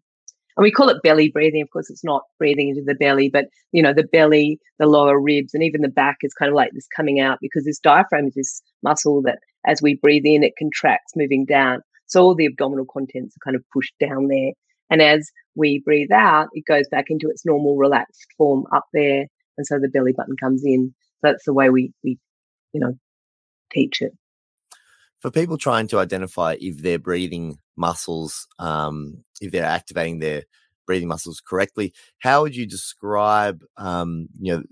And 0.57 0.63
we 0.63 0.71
call 0.71 0.89
it 0.89 1.01
belly 1.03 1.29
breathing. 1.29 1.61
Of 1.61 1.69
course, 1.71 1.89
it's 1.89 2.03
not 2.03 2.23
breathing 2.37 2.69
into 2.69 2.83
the 2.85 2.95
belly, 2.95 3.29
but 3.29 3.45
you 3.71 3.81
know, 3.81 3.93
the 3.93 4.03
belly, 4.03 4.59
the 4.77 4.87
lower 4.87 5.19
ribs, 5.19 5.53
and 5.53 5.63
even 5.63 5.81
the 5.81 5.87
back 5.87 6.17
is 6.21 6.33
kind 6.33 6.49
of 6.49 6.55
like 6.55 6.71
this 6.73 6.87
coming 6.93 7.19
out 7.19 7.37
because 7.41 7.63
this 7.63 7.79
diaphragm 7.79 8.27
is 8.27 8.33
this 8.35 8.61
muscle 8.83 9.21
that 9.23 9.39
as 9.65 9.81
we 9.81 9.95
breathe 9.95 10.25
in, 10.25 10.43
it 10.43 10.53
contracts 10.57 11.13
moving 11.15 11.45
down. 11.45 11.81
So 12.07 12.21
all 12.21 12.35
the 12.35 12.45
abdominal 12.45 12.85
contents 12.85 13.35
are 13.35 13.43
kind 13.43 13.55
of 13.55 13.63
pushed 13.73 13.95
down 13.99 14.27
there. 14.27 14.51
And 14.89 15.01
as 15.01 15.31
we 15.55 15.81
breathe 15.83 16.11
out, 16.11 16.47
it 16.53 16.65
goes 16.67 16.87
back 16.89 17.05
into 17.09 17.29
its 17.29 17.45
normal 17.45 17.75
relaxed 17.77 18.27
form 18.37 18.65
up 18.73 18.85
there. 18.93 19.25
And 19.57 19.65
so 19.65 19.79
the 19.79 19.87
belly 19.87 20.13
button 20.13 20.35
comes 20.37 20.63
in. 20.63 20.93
So 21.21 21.31
that's 21.31 21.45
the 21.45 21.53
way 21.53 21.69
we, 21.69 21.93
we, 22.03 22.19
you 22.73 22.79
know, 22.79 22.97
teach 23.71 24.01
it. 24.01 24.13
For 25.21 25.31
people 25.31 25.57
trying 25.57 25.87
to 25.87 25.99
identify 25.99 26.55
if 26.59 26.77
their 26.77 26.99
breathing 26.99 27.57
muscles, 27.75 28.47
um, 28.59 29.23
if 29.41 29.51
they're 29.51 29.65
activating 29.65 30.19
their 30.19 30.43
breathing 30.85 31.07
muscles 31.07 31.41
correctly, 31.41 31.93
how 32.19 32.43
would 32.43 32.55
you 32.55 32.67
describe, 32.67 33.63
um, 33.77 34.27
you 34.39 34.55
know, 34.55 34.63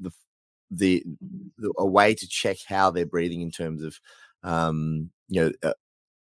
the, 0.00 0.10
the, 0.72 1.04
a 1.78 1.86
way 1.86 2.14
to 2.14 2.26
check 2.28 2.56
how 2.66 2.90
they're 2.90 3.06
breathing 3.06 3.40
in 3.40 3.50
terms 3.50 3.82
of, 3.82 4.00
um, 4.42 5.10
you 5.28 5.42
know, 5.42 5.52
uh, 5.62 5.74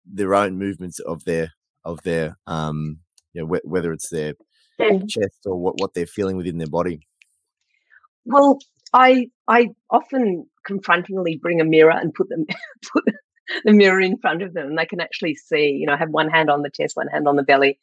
their 0.05 0.35
own 0.35 0.59
movements 0.59 0.99
of 1.01 1.25
their 1.25 1.53
of 1.85 2.03
their 2.03 2.37
um 2.47 2.99
you 3.33 3.41
know 3.41 3.47
wh- 3.47 3.67
whether 3.67 3.93
it's 3.93 4.09
their 4.09 4.35
mm. 4.81 5.09
chest 5.09 5.41
or 5.47 5.57
what 5.57 5.75
what 5.81 5.95
they're 5.95 6.07
feeling 6.07 6.37
within 6.37 6.59
their 6.59 6.69
body 6.69 7.01
well 8.25 8.59
i 8.93 9.27
i 9.49 9.69
often 9.91 10.47
confrontingly 10.67 11.39
bring 11.41 11.61
a 11.61 11.65
mirror 11.65 11.93
and 11.93 12.15
put 12.15 12.29
them 12.29 12.45
put 12.93 13.05
the 13.65 13.73
mirror 13.73 14.01
in 14.01 14.19
front 14.19 14.43
of 14.43 14.55
them 14.55 14.69
and 14.69 14.79
they 14.79 14.87
can 14.87 15.01
actually 15.01 15.35
see 15.35 15.71
you 15.71 15.87
know 15.87 15.97
have 15.97 16.11
one 16.11 16.29
hand 16.29 16.51
on 16.51 16.63
the 16.63 16.71
chest 16.71 16.97
one 16.97 17.09
hand 17.09 17.27
on 17.27 17.37
the 17.37 17.43
belly 17.43 17.79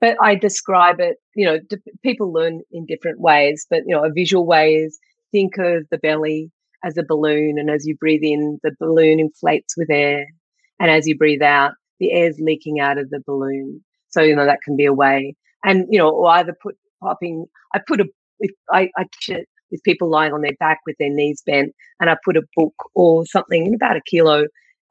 but 0.00 0.16
i 0.22 0.34
describe 0.34 1.00
it 1.00 1.16
you 1.34 1.44
know 1.44 1.58
people 2.02 2.32
learn 2.32 2.60
in 2.70 2.86
different 2.86 3.20
ways 3.20 3.66
but 3.68 3.82
you 3.86 3.94
know 3.94 4.04
a 4.04 4.12
visual 4.12 4.46
way 4.46 4.74
is 4.74 4.98
think 5.32 5.58
of 5.58 5.84
the 5.90 5.98
belly 5.98 6.50
as 6.84 6.96
a 6.96 7.04
balloon 7.06 7.58
and 7.58 7.68
as 7.68 7.84
you 7.84 7.96
breathe 7.96 8.22
in 8.22 8.58
the 8.62 8.70
balloon 8.78 9.18
inflates 9.18 9.76
with 9.76 9.90
air 9.90 10.26
and 10.78 10.90
as 10.90 11.06
you 11.06 11.16
breathe 11.16 11.42
out, 11.42 11.72
the 12.00 12.12
air's 12.12 12.38
leaking 12.40 12.80
out 12.80 12.98
of 12.98 13.10
the 13.10 13.20
balloon. 13.26 13.82
So, 14.08 14.22
you 14.22 14.36
know, 14.36 14.46
that 14.46 14.60
can 14.64 14.76
be 14.76 14.84
a 14.86 14.92
way. 14.92 15.34
And, 15.64 15.86
you 15.90 15.98
know, 15.98 16.10
or 16.10 16.30
either 16.30 16.54
put 16.62 16.76
popping, 17.02 17.46
I 17.74 17.80
put 17.86 18.00
a, 18.00 18.06
I, 18.70 18.90
I 18.96 19.04
with 19.70 19.82
people 19.82 20.08
lying 20.08 20.32
on 20.32 20.42
their 20.42 20.54
back 20.60 20.78
with 20.86 20.96
their 20.98 21.10
knees 21.10 21.42
bent, 21.44 21.72
and 22.00 22.08
I 22.08 22.16
put 22.24 22.36
a 22.36 22.42
book 22.54 22.74
or 22.94 23.26
something, 23.26 23.74
about 23.74 23.96
a 23.96 24.00
kilo, 24.06 24.44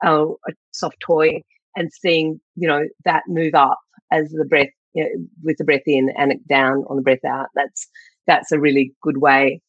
uh, 0.06 0.26
a 0.26 0.52
soft 0.72 1.00
toy, 1.00 1.42
and 1.76 1.90
seeing, 1.94 2.42
you 2.56 2.68
know, 2.68 2.84
that 3.06 3.24
move 3.28 3.56
up 3.56 3.78
as 4.12 4.30
the 4.32 4.46
breath, 4.46 4.70
you 4.94 5.04
know, 5.04 5.10
with 5.44 5.58
the 5.58 5.64
breath 5.64 5.84
in 5.86 6.10
and 6.18 6.34
down 6.48 6.84
on 6.90 6.98
the 6.98 7.02
breath 7.02 7.24
out. 7.26 7.48
That's, 7.56 7.88
that's 8.28 8.52
a 8.52 8.60
really 8.60 8.94
good 9.02 9.18
way. 9.18 9.62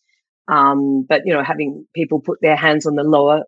Um, 0.49 1.05
but, 1.09 1.23
you 1.25 1.33
know, 1.33 1.43
having 1.43 1.87
people 1.95 2.21
put 2.21 2.39
their 2.41 2.57
hands 2.57 2.87
on 2.87 2.97
the 2.97 3.03
lower, 3.03 3.45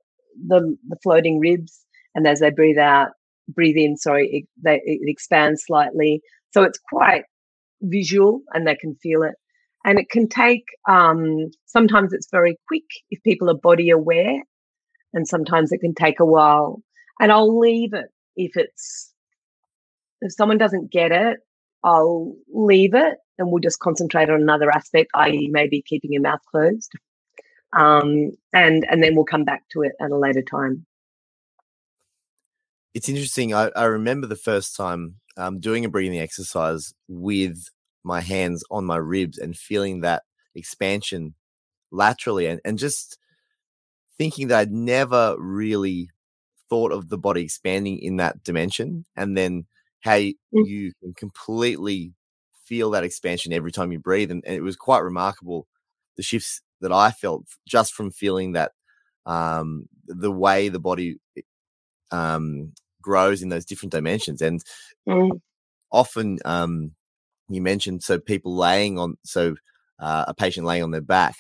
the, 0.47 0.77
the 0.89 0.97
floating 1.03 1.39
ribs 1.41 1.85
and 2.15 2.27
as 2.27 2.41
they 2.41 2.51
breathe 2.51 2.79
out, 2.79 3.11
breathe 3.49 3.77
in, 3.77 3.97
sorry, 3.97 4.29
it, 4.33 4.45
they, 4.63 4.81
it 4.85 5.09
expands 5.09 5.63
slightly. 5.67 6.21
So 6.53 6.63
it's 6.63 6.79
quite 6.79 7.25
visual 7.83 8.43
and 8.53 8.67
they 8.67 8.77
can 8.77 8.95
feel 8.97 9.23
it. 9.23 9.35
And 9.85 9.99
it 9.99 10.11
can 10.11 10.29
take, 10.29 10.65
um, 10.89 11.51
sometimes 11.67 12.13
it's 12.13 12.29
very 12.31 12.59
quick 12.67 12.85
if 13.11 13.23
people 13.23 13.49
are 13.49 13.57
body 13.57 13.91
aware, 13.91 14.43
and 15.15 15.27
sometimes 15.27 15.73
it 15.73 15.81
can 15.81 15.95
take 15.95 16.21
a 16.21 16.27
while. 16.27 16.83
And 17.21 17.33
I'll 17.33 17.59
leave 17.59 17.95
it 17.95 18.07
if 18.37 18.57
it's, 18.57 19.13
if 20.21 20.33
someone 20.33 20.59
doesn't 20.59 20.91
get 20.91 21.13
it, 21.13 21.39
I'll 21.85 22.35
leave 22.53 22.95
it 22.95 23.19
and 23.39 23.51
we'll 23.51 23.61
just 23.61 23.79
concentrate 23.79 24.29
on 24.29 24.43
another 24.43 24.71
aspect, 24.71 25.11
i.e., 25.15 25.49
maybe 25.51 25.83
keeping 25.87 26.13
your 26.13 26.23
mouth 26.23 26.41
closed. 26.51 26.91
Um, 27.73 28.33
and 28.53 28.85
and 28.91 29.03
then 29.03 29.15
we'll 29.15 29.25
come 29.25 29.45
back 29.45 29.63
to 29.73 29.83
it 29.83 29.93
at 30.01 30.11
a 30.11 30.17
later 30.17 30.43
time 30.43 30.87
it's 32.95 33.09
interesting. 33.09 33.55
I, 33.55 33.71
I 33.77 33.85
remember 33.85 34.27
the 34.27 34.37
first 34.37 34.77
time 34.77 35.17
um, 35.37 35.61
doing 35.61 35.85
a 35.85 35.89
breathing 35.89 36.19
exercise 36.19 36.93
with 37.07 37.65
my 38.05 38.21
hands 38.21 38.65
on 38.71 38.85
my 38.85 38.97
ribs 38.97 39.39
and 39.39 39.57
feeling 39.57 40.01
that 40.01 40.23
expansion 40.55 41.35
laterally 41.91 42.47
and, 42.47 42.61
and 42.65 42.79
just 42.79 43.19
thinking 44.17 44.49
that 44.49 44.59
I'd 44.59 44.73
never 44.73 45.37
really 45.39 46.11
thought 46.69 46.93
of 46.93 47.09
the 47.09 47.19
body 47.19 47.43
expanding 47.43 47.99
in 47.99 48.17
that 48.17 48.43
dimension 48.43 49.05
and 49.17 49.37
then 49.37 49.67
how 50.01 50.15
you, 50.15 50.35
mm. 50.55 50.67
you 50.67 50.93
can 51.03 51.15
completely 51.15 52.13
feel 52.65 52.91
that 52.91 53.05
expansion 53.05 53.53
every 53.53 53.73
time 53.73 53.93
you 53.93 53.99
breathe 53.99 54.31
and, 54.31 54.43
and, 54.47 54.55
it 54.55 54.61
was 54.61 54.77
quite 54.77 55.03
remarkable 55.03 55.67
the 56.19 56.23
shifts 56.23 56.61
that 56.83 56.93
i 56.93 57.11
felt 57.11 57.45
just 57.67 57.95
from 57.95 58.11
feeling 58.11 58.53
that 58.53 58.73
um, 59.25 59.87
the 60.07 60.31
way 60.31 60.69
the 60.69 60.79
body 60.79 61.17
um, 62.11 62.73
grows 63.03 63.43
in 63.43 63.49
those 63.49 63.65
different 63.65 63.93
dimensions. 63.93 64.43
And 64.43 64.63
mm. 65.09 65.41
often, 65.91 66.39
um, 66.45 66.93
you 67.49 67.63
mentioned 67.63 68.03
so 68.03 68.19
people 68.19 68.55
laying 68.55 68.99
on, 68.99 69.17
so 69.25 69.57
uh, 69.99 70.27
a 70.29 70.35
patient 70.35 70.67
laying 70.67 70.83
on 70.83 70.91
their 70.91 71.01
back, 71.01 71.37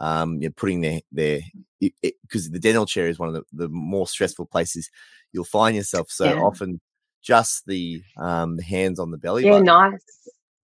um, 0.00 0.40
you're 0.40 0.50
putting 0.50 0.80
their 0.80 1.00
their 1.12 1.40
because 1.80 2.50
the 2.50 2.58
dental 2.58 2.86
chair 2.86 3.08
is 3.08 3.18
one 3.18 3.28
of 3.28 3.34
the, 3.34 3.42
the 3.52 3.68
more 3.68 4.06
stressful 4.06 4.46
places 4.46 4.90
you'll 5.32 5.44
find 5.44 5.76
yourself. 5.76 6.10
So 6.10 6.24
yeah. 6.24 6.40
often, 6.40 6.80
just 7.22 7.66
the 7.66 8.02
um, 8.16 8.58
hands 8.58 8.98
on 8.98 9.10
the 9.10 9.18
belly. 9.18 9.44
Yeah, 9.44 9.52
button. 9.52 9.66
nice. 9.66 10.00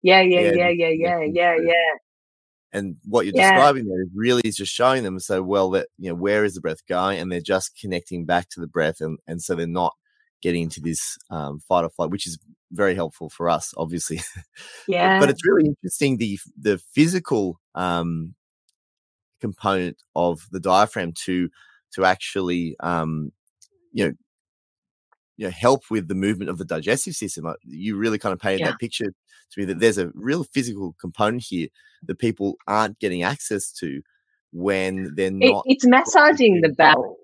Yeah, 0.02 0.22
yeah, 0.22 0.52
yeah, 0.52 0.68
yeah, 0.68 0.88
yeah, 0.88 1.20
yeah, 1.20 1.56
yeah. 1.60 1.72
And 2.76 2.96
what 3.04 3.24
you're 3.24 3.34
yeah. 3.34 3.52
describing 3.52 3.86
there 3.86 4.02
is 4.02 4.10
really 4.14 4.42
is 4.44 4.54
just 4.54 4.72
showing 4.72 5.02
them 5.02 5.18
so 5.18 5.42
well 5.42 5.70
that 5.70 5.88
you 5.98 6.10
know 6.10 6.14
where 6.14 6.44
is 6.44 6.54
the 6.54 6.60
breath 6.60 6.86
going, 6.86 7.18
and 7.18 7.32
they're 7.32 7.40
just 7.40 7.78
connecting 7.80 8.26
back 8.26 8.50
to 8.50 8.60
the 8.60 8.66
breath, 8.66 9.00
and 9.00 9.18
and 9.26 9.40
so 9.40 9.54
they're 9.54 9.66
not 9.66 9.94
getting 10.42 10.64
into 10.64 10.82
this 10.82 11.16
um, 11.30 11.58
fight 11.58 11.84
or 11.84 11.88
flight, 11.88 12.10
which 12.10 12.26
is 12.26 12.38
very 12.70 12.94
helpful 12.94 13.30
for 13.30 13.48
us, 13.48 13.72
obviously. 13.76 14.20
Yeah. 14.88 15.18
but, 15.18 15.26
but, 15.26 15.30
it's 15.30 15.46
really 15.46 15.68
interesting 15.68 16.18
the 16.18 16.38
the 16.60 16.78
physical 16.92 17.58
um, 17.74 18.34
component 19.40 19.96
of 20.14 20.46
the 20.50 20.60
diaphragm 20.60 21.12
to 21.24 21.48
to 21.94 22.04
actually 22.04 22.76
um, 22.80 23.32
you 23.92 24.06
know 24.06 24.12
you 25.38 25.46
know 25.46 25.50
help 25.50 25.84
with 25.90 26.08
the 26.08 26.14
movement 26.14 26.50
of 26.50 26.58
the 26.58 26.64
digestive 26.66 27.14
system. 27.14 27.46
You 27.64 27.96
really 27.96 28.18
kind 28.18 28.34
of 28.34 28.38
painted 28.38 28.60
yeah. 28.60 28.70
that 28.72 28.78
picture 28.78 29.12
to 29.52 29.60
me 29.60 29.66
that 29.66 29.80
there's 29.80 29.98
a 29.98 30.10
real 30.14 30.44
physical 30.44 30.94
component 31.00 31.42
here 31.42 31.68
that 32.04 32.18
people 32.18 32.56
aren't 32.66 32.98
getting 32.98 33.22
access 33.22 33.72
to 33.72 34.02
when 34.52 35.14
they're 35.14 35.30
not. 35.30 35.64
It, 35.66 35.74
it's 35.74 35.86
massaging 35.86 36.60
the 36.60 36.70
bowel. 36.70 37.16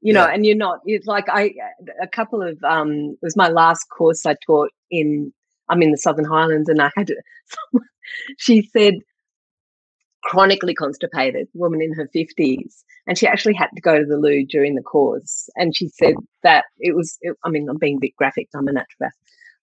You 0.00 0.14
yeah. 0.14 0.20
know, 0.20 0.30
and 0.30 0.46
you're 0.46 0.56
not. 0.56 0.80
It's 0.84 1.06
like 1.06 1.28
I 1.28 1.54
a 2.00 2.06
couple 2.08 2.42
of 2.42 2.62
um. 2.64 3.16
It 3.20 3.22
was 3.22 3.36
my 3.36 3.48
last 3.48 3.84
course 3.84 4.24
I 4.26 4.36
taught 4.46 4.70
in. 4.90 5.32
I'm 5.68 5.82
in 5.82 5.90
the 5.90 5.98
Southern 5.98 6.24
Highlands, 6.24 6.68
and 6.68 6.80
I 6.80 6.90
had. 6.96 7.08
Someone, 7.72 7.88
she 8.36 8.62
said 8.72 8.94
chronically 10.24 10.74
constipated 10.74 11.48
woman 11.54 11.80
in 11.80 11.92
her 11.94 12.08
50s 12.14 12.82
and 13.06 13.16
she 13.16 13.26
actually 13.26 13.54
had 13.54 13.68
to 13.74 13.80
go 13.80 13.98
to 13.98 14.04
the 14.04 14.16
loo 14.16 14.44
during 14.44 14.74
the 14.74 14.82
course 14.82 15.48
and 15.56 15.74
she 15.74 15.88
said 15.88 16.14
that 16.42 16.64
it 16.78 16.94
was 16.94 17.18
it, 17.22 17.36
i 17.44 17.48
mean 17.48 17.68
i'm 17.68 17.78
being 17.78 17.96
a 17.96 18.00
bit 18.00 18.16
graphic 18.16 18.48
i'm 18.54 18.68
a 18.68 18.72
naturopath 18.72 19.10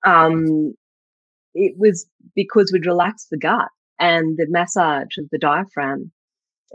um, 0.06 0.74
it 1.56 1.76
was 1.78 2.06
because 2.36 2.72
we'd 2.72 2.86
relaxed 2.86 3.30
the 3.32 3.38
gut 3.38 3.70
and 4.00 4.38
the 4.38 4.46
massage 4.50 5.18
of 5.18 5.30
the 5.32 5.38
diaphragm. 5.38 6.12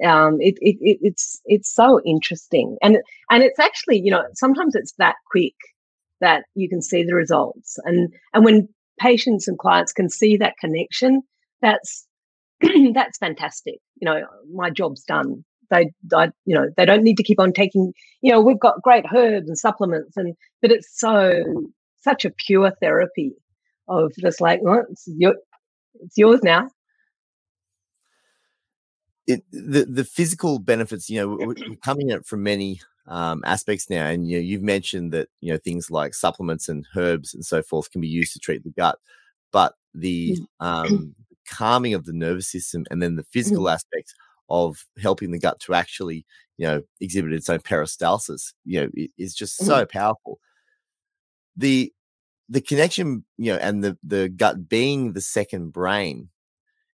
Um, 0.04 0.38
it, 0.40 0.54
it, 0.60 0.76
it, 0.80 0.98
it's 1.02 1.40
it's 1.44 1.72
so 1.72 2.00
interesting, 2.06 2.78
and 2.82 2.98
and 3.30 3.42
it's 3.42 3.58
actually 3.58 4.00
you 4.00 4.10
know 4.10 4.24
sometimes 4.34 4.74
it's 4.74 4.94
that 4.98 5.16
quick 5.30 5.54
that 6.20 6.44
you 6.54 6.68
can 6.68 6.80
see 6.80 7.02
the 7.02 7.14
results. 7.14 7.78
And 7.84 8.12
and 8.32 8.44
when 8.44 8.68
patients 8.98 9.46
and 9.46 9.58
clients 9.58 9.92
can 9.92 10.08
see 10.08 10.36
that 10.38 10.54
connection, 10.58 11.22
that's 11.60 12.06
that's 12.94 13.18
fantastic. 13.18 13.80
You 14.00 14.06
know, 14.06 14.22
my 14.52 14.70
job's 14.70 15.02
done. 15.04 15.44
They, 15.70 15.92
I, 16.16 16.30
you 16.46 16.56
know, 16.56 16.68
they 16.76 16.84
don't 16.84 17.04
need 17.04 17.16
to 17.18 17.22
keep 17.22 17.38
on 17.38 17.52
taking. 17.52 17.92
You 18.22 18.32
know, 18.32 18.40
we've 18.40 18.58
got 18.58 18.82
great 18.82 19.04
herbs 19.14 19.48
and 19.48 19.58
supplements, 19.58 20.16
and 20.16 20.34
but 20.62 20.72
it's 20.72 20.88
so 20.98 21.44
such 22.00 22.24
a 22.24 22.30
pure 22.30 22.72
therapy 22.80 23.34
of 23.90 24.12
just 24.18 24.40
like, 24.40 24.60
well, 24.62 24.84
it's, 24.90 25.04
your, 25.06 25.34
it's 26.00 26.16
yours 26.16 26.40
now. 26.42 26.70
It, 29.26 29.44
the 29.52 29.84
the 29.84 30.04
physical 30.04 30.58
benefits, 30.58 31.08
you 31.08 31.20
know, 31.20 31.28
we're 31.46 31.76
coming 31.84 32.10
at 32.10 32.20
it 32.20 32.26
from 32.26 32.42
many 32.42 32.80
um, 33.06 33.42
aspects 33.44 33.88
now, 33.88 34.06
and 34.06 34.26
you 34.26 34.38
know, 34.38 34.42
you've 34.42 34.62
mentioned 34.62 35.12
that 35.12 35.28
you 35.40 35.52
know 35.52 35.58
things 35.58 35.90
like 35.90 36.14
supplements 36.14 36.68
and 36.68 36.86
herbs 36.96 37.34
and 37.34 37.44
so 37.44 37.62
forth 37.62 37.90
can 37.92 38.00
be 38.00 38.08
used 38.08 38.32
to 38.32 38.40
treat 38.40 38.64
the 38.64 38.70
gut, 38.70 38.98
but 39.52 39.74
the 39.94 40.36
mm. 40.36 40.66
um, 40.66 41.14
calming 41.48 41.94
of 41.94 42.06
the 42.06 42.12
nervous 42.12 42.48
system 42.48 42.84
and 42.90 43.02
then 43.02 43.16
the 43.16 43.24
physical 43.24 43.68
aspects 43.68 44.14
of 44.48 44.84
helping 45.00 45.30
the 45.30 45.38
gut 45.38 45.60
to 45.60 45.74
actually, 45.74 46.26
you 46.58 46.66
know, 46.66 46.82
exhibit 47.00 47.32
its 47.32 47.48
own 47.48 47.60
peristalsis, 47.60 48.52
you 48.64 48.80
know, 48.80 48.90
is 49.16 49.34
just 49.34 49.60
mm-hmm. 49.60 49.68
so 49.68 49.86
powerful. 49.86 50.38
The 51.56 51.92
the 52.50 52.60
connection, 52.60 53.24
you 53.38 53.52
know, 53.52 53.58
and 53.58 53.82
the 53.82 53.96
the 54.02 54.28
gut 54.28 54.68
being 54.68 55.12
the 55.12 55.20
second 55.20 55.72
brain. 55.72 56.28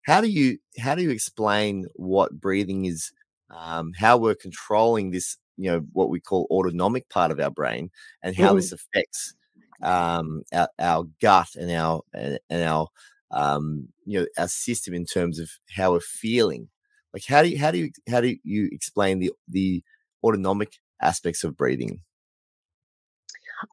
How 0.02 0.20
do 0.20 0.28
you 0.28 0.58
how 0.80 0.96
do 0.96 1.04
you 1.04 1.12
explain 1.12 1.86
what 1.96 2.40
breathing 2.42 2.86
is? 2.86 3.12
Um, 3.56 3.94
how 3.96 4.18
we're 4.18 4.34
controlling 4.34 5.12
this, 5.12 5.38
you 5.58 5.70
know, 5.70 5.86
what 5.94 6.10
we 6.10 6.20
call 6.20 6.48
autonomic 6.50 7.08
part 7.10 7.30
of 7.30 7.40
our 7.40 7.52
brain, 7.52 7.92
and 8.24 8.36
how 8.36 8.48
mm-hmm. 8.48 8.56
this 8.56 8.72
affects 8.72 9.36
um, 9.84 10.42
our, 10.52 10.70
our 10.80 11.06
gut 11.22 11.50
and 11.56 11.72
our 11.72 12.02
and, 12.14 12.40
and 12.50 12.64
our 12.64 12.88
um, 13.32 13.90
you 14.06 14.20
know 14.20 14.26
our 14.38 14.48
system 14.48 14.94
in 14.94 15.06
terms 15.06 15.40
of 15.40 15.50
how 15.70 15.92
we're 15.92 16.00
feeling 16.00 16.70
like 17.14 17.26
how 17.28 17.44
do 17.44 17.50
you 17.50 17.60
how 17.60 17.72
do 17.72 17.78
you 17.78 17.92
how 18.10 18.22
do 18.22 18.36
you 18.44 18.70
explain 18.72 19.20
the 19.20 19.32
the 19.48 19.84
autonomic 20.24 20.74
aspects 21.02 21.44
of 21.44 21.56
breathing? 21.56 22.02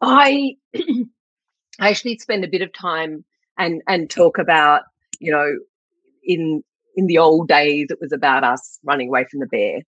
I 0.02 0.56
I 1.80 1.90
actually 1.90 2.18
spend 2.18 2.44
a 2.44 2.48
bit 2.48 2.62
of 2.62 2.72
time 2.72 3.24
and 3.58 3.82
and 3.88 4.08
talk 4.10 4.38
about 4.38 4.82
you 5.18 5.32
know 5.32 5.58
in 6.22 6.62
in 6.96 7.06
the 7.06 7.18
old 7.18 7.48
days 7.48 7.88
it 7.90 7.98
was 8.00 8.12
about 8.12 8.44
us 8.44 8.78
running 8.84 9.08
away 9.08 9.24
from 9.30 9.40
the 9.40 9.46
bear 9.46 9.80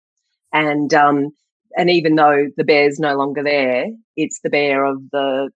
and 0.52 0.92
um 0.94 1.30
and 1.76 1.90
even 1.90 2.16
though 2.16 2.46
the 2.56 2.64
bear's 2.64 2.98
no 2.98 3.14
longer 3.16 3.42
there 3.42 3.86
it's 4.16 4.40
the 4.42 4.50
bear 4.50 4.84
of 4.84 4.98
the 5.12 5.50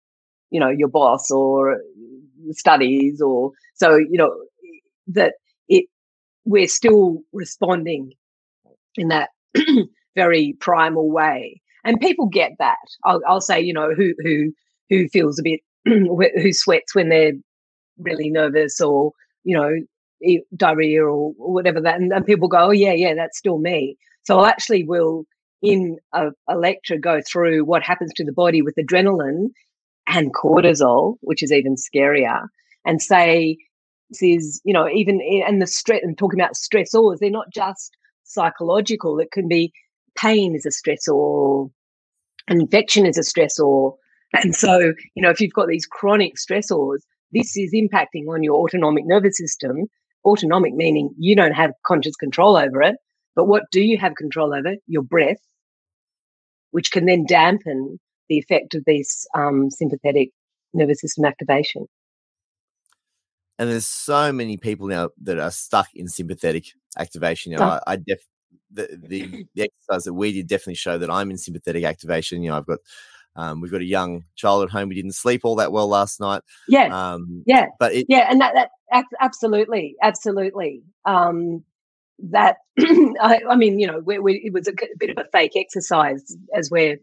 you 0.51 0.61
know 0.61 0.69
your 0.69 0.89
boss 0.89 1.31
or 1.31 1.81
studies 2.53 3.21
or 3.21 3.53
so 3.75 3.97
you 3.97 4.19
know 4.19 4.35
that 5.09 5.35
it 5.69 5.87
we're 6.45 6.69
still 6.69 7.23
responding 7.33 8.13
in 8.97 9.09
that 9.09 9.31
very 10.17 10.57
primal 10.61 11.11
way. 11.11 11.61
And 11.85 12.01
people 12.01 12.27
get 12.27 12.53
that. 12.59 12.79
I'll, 13.05 13.21
I'll 13.27 13.41
say, 13.41 13.61
you 13.61 13.73
know, 13.73 13.95
who 13.95 14.15
who 14.23 14.53
who 14.91 15.09
feels 15.09 15.39
a 15.39 15.43
bit 15.43 15.61
who 16.41 16.53
sweats 16.53 16.95
when 16.95 17.09
they're 17.09 17.33
really 17.99 18.31
nervous 18.31 18.81
or 18.81 19.13
you 19.45 19.57
know 19.57 19.73
diarrhea 20.57 21.05
or, 21.05 21.33
whatever 21.37 21.81
that, 21.81 22.01
and, 22.01 22.13
and, 22.13 22.27
people 22.27 22.49
go, 22.49 22.69
oh 22.69 22.71
yeah, 22.71 22.93
yeah, 22.93 23.15
that's 23.15 23.39
still 23.39 23.59
me. 23.59 23.97
So 24.25 24.41
I 24.41 24.49
actually 24.49 24.85
will 24.85 25.25
in 25.63 25.99
a, 26.13 26.29
a 26.49 26.57
lecture 26.57 26.97
go 26.97 27.21
through 27.21 27.65
what 27.65 27.83
happens 27.83 28.13
to 28.15 28.25
the 28.25 28.33
body 28.33 28.63
with 28.63 28.75
adrenaline 28.77 29.49
and 30.07 30.35
cortisol, 30.35 31.17
which 31.21 31.43
is 31.43 31.53
even 31.53 31.77
scarier, 31.77 32.47
and 32.85 33.03
say 33.03 33.57
this 34.11 34.23
is, 34.23 34.61
you 34.65 34.73
know, 34.73 34.89
even 34.89 35.21
and 35.47 35.61
the 35.61 35.67
stress 35.67 36.01
and 36.03 36.17
talking 36.17 36.41
about 36.41 36.55
stressors, 36.55 37.19
they're 37.19 37.31
not 37.31 37.53
just 37.53 37.97
psychological. 38.25 39.19
It 39.19 39.33
can 39.33 39.49
be 39.49 39.73
pain 40.17 40.55
is 40.55 40.67
a 40.67 40.71
stressor, 40.71 41.15
or 41.15 41.71
infection 42.49 43.07
is 43.07 43.19
a 43.19 43.23
stressor. 43.23 43.95
And 44.33 44.55
so, 44.55 44.93
you 45.15 45.23
know, 45.23 45.31
if 45.31 45.41
you've 45.41 45.53
got 45.53 45.69
these 45.69 45.87
chronic 45.87 46.35
stressors, 46.35 46.99
this 47.33 47.57
is 47.57 47.73
impacting 47.73 48.29
on 48.29 48.43
your 48.43 48.57
autonomic 48.57 49.05
nervous 49.07 49.37
system. 49.39 49.87
Autonomic 50.25 50.75
meaning 50.75 51.11
you 51.19 51.37
don't 51.37 51.53
have 51.53 51.73
conscious 51.87 52.17
control 52.17 52.57
over 52.57 52.83
it. 52.83 52.97
But 53.35 53.47
what 53.47 53.65
do 53.71 53.81
you 53.81 53.99
have 53.99 54.15
control 54.17 54.55
over? 54.55 54.75
Your 54.87 55.03
breath, 55.03 55.41
which 56.71 56.91
can 56.91 57.07
then 57.07 57.25
dampen 57.27 57.99
the 58.29 58.39
effect 58.39 58.75
of 58.75 58.85
this 58.85 59.27
um, 59.37 59.71
sympathetic 59.71 60.31
nervous 60.75 61.01
system 61.01 61.25
activation 61.25 61.87
and 63.59 63.71
there's 63.71 63.87
so 63.87 64.33
many 64.33 64.57
people 64.57 64.87
now 64.87 65.11
that 65.23 65.39
are 65.39 65.51
stuck 65.51 65.89
in 65.95 66.09
sympathetic 66.09 66.67
activation. 66.99 67.53
You 67.53 67.59
know, 67.59 67.65
I, 67.65 67.81
I 67.87 67.97
def 67.97 68.21
the, 68.71 68.99
the, 69.03 69.47
the 69.55 69.63
exercise 69.63 70.05
that 70.05 70.15
we 70.15 70.33
did 70.33 70.47
definitely 70.47 70.75
show 70.75 70.99
that 70.99 71.11
I'm 71.11 71.31
in 71.31 71.39
sympathetic 71.39 71.85
activation. 71.85 72.43
You 72.43 72.51
know, 72.51 72.59
I've 72.59 72.67
got 72.67 72.81
um, 73.37 73.61
we've 73.61 73.71
got 73.71 73.81
a 73.81 73.85
young 73.85 74.25
child 74.35 74.65
at 74.65 74.71
home. 74.71 74.89
We 74.89 74.95
didn't 74.95 75.15
sleep 75.15 75.43
all 75.45 75.57
that 75.57 75.73
well 75.73 75.89
last 75.89 76.21
night. 76.21 76.43
Yeah, 76.69 76.89
um, 76.89 77.43
yeah, 77.47 77.67
but 77.79 77.95
it, 77.95 78.07
yeah, 78.09 78.27
and 78.31 78.41
that 78.41 78.71
that 78.91 79.05
absolutely, 79.21 79.97
absolutely. 80.03 80.83
Um, 81.05 81.65
that 82.19 82.57
I, 82.79 83.41
I, 83.49 83.57
mean, 83.57 83.79
you 83.79 83.87
know, 83.87 84.01
we, 84.05 84.19
we, 84.19 84.43
it 84.45 84.53
was 84.53 84.69
a 84.69 84.73
bit 84.99 85.11
of 85.11 85.19
a 85.19 85.29
fake 85.33 85.53
exercise 85.55 86.35
as 86.55 86.71
we're 86.71 86.99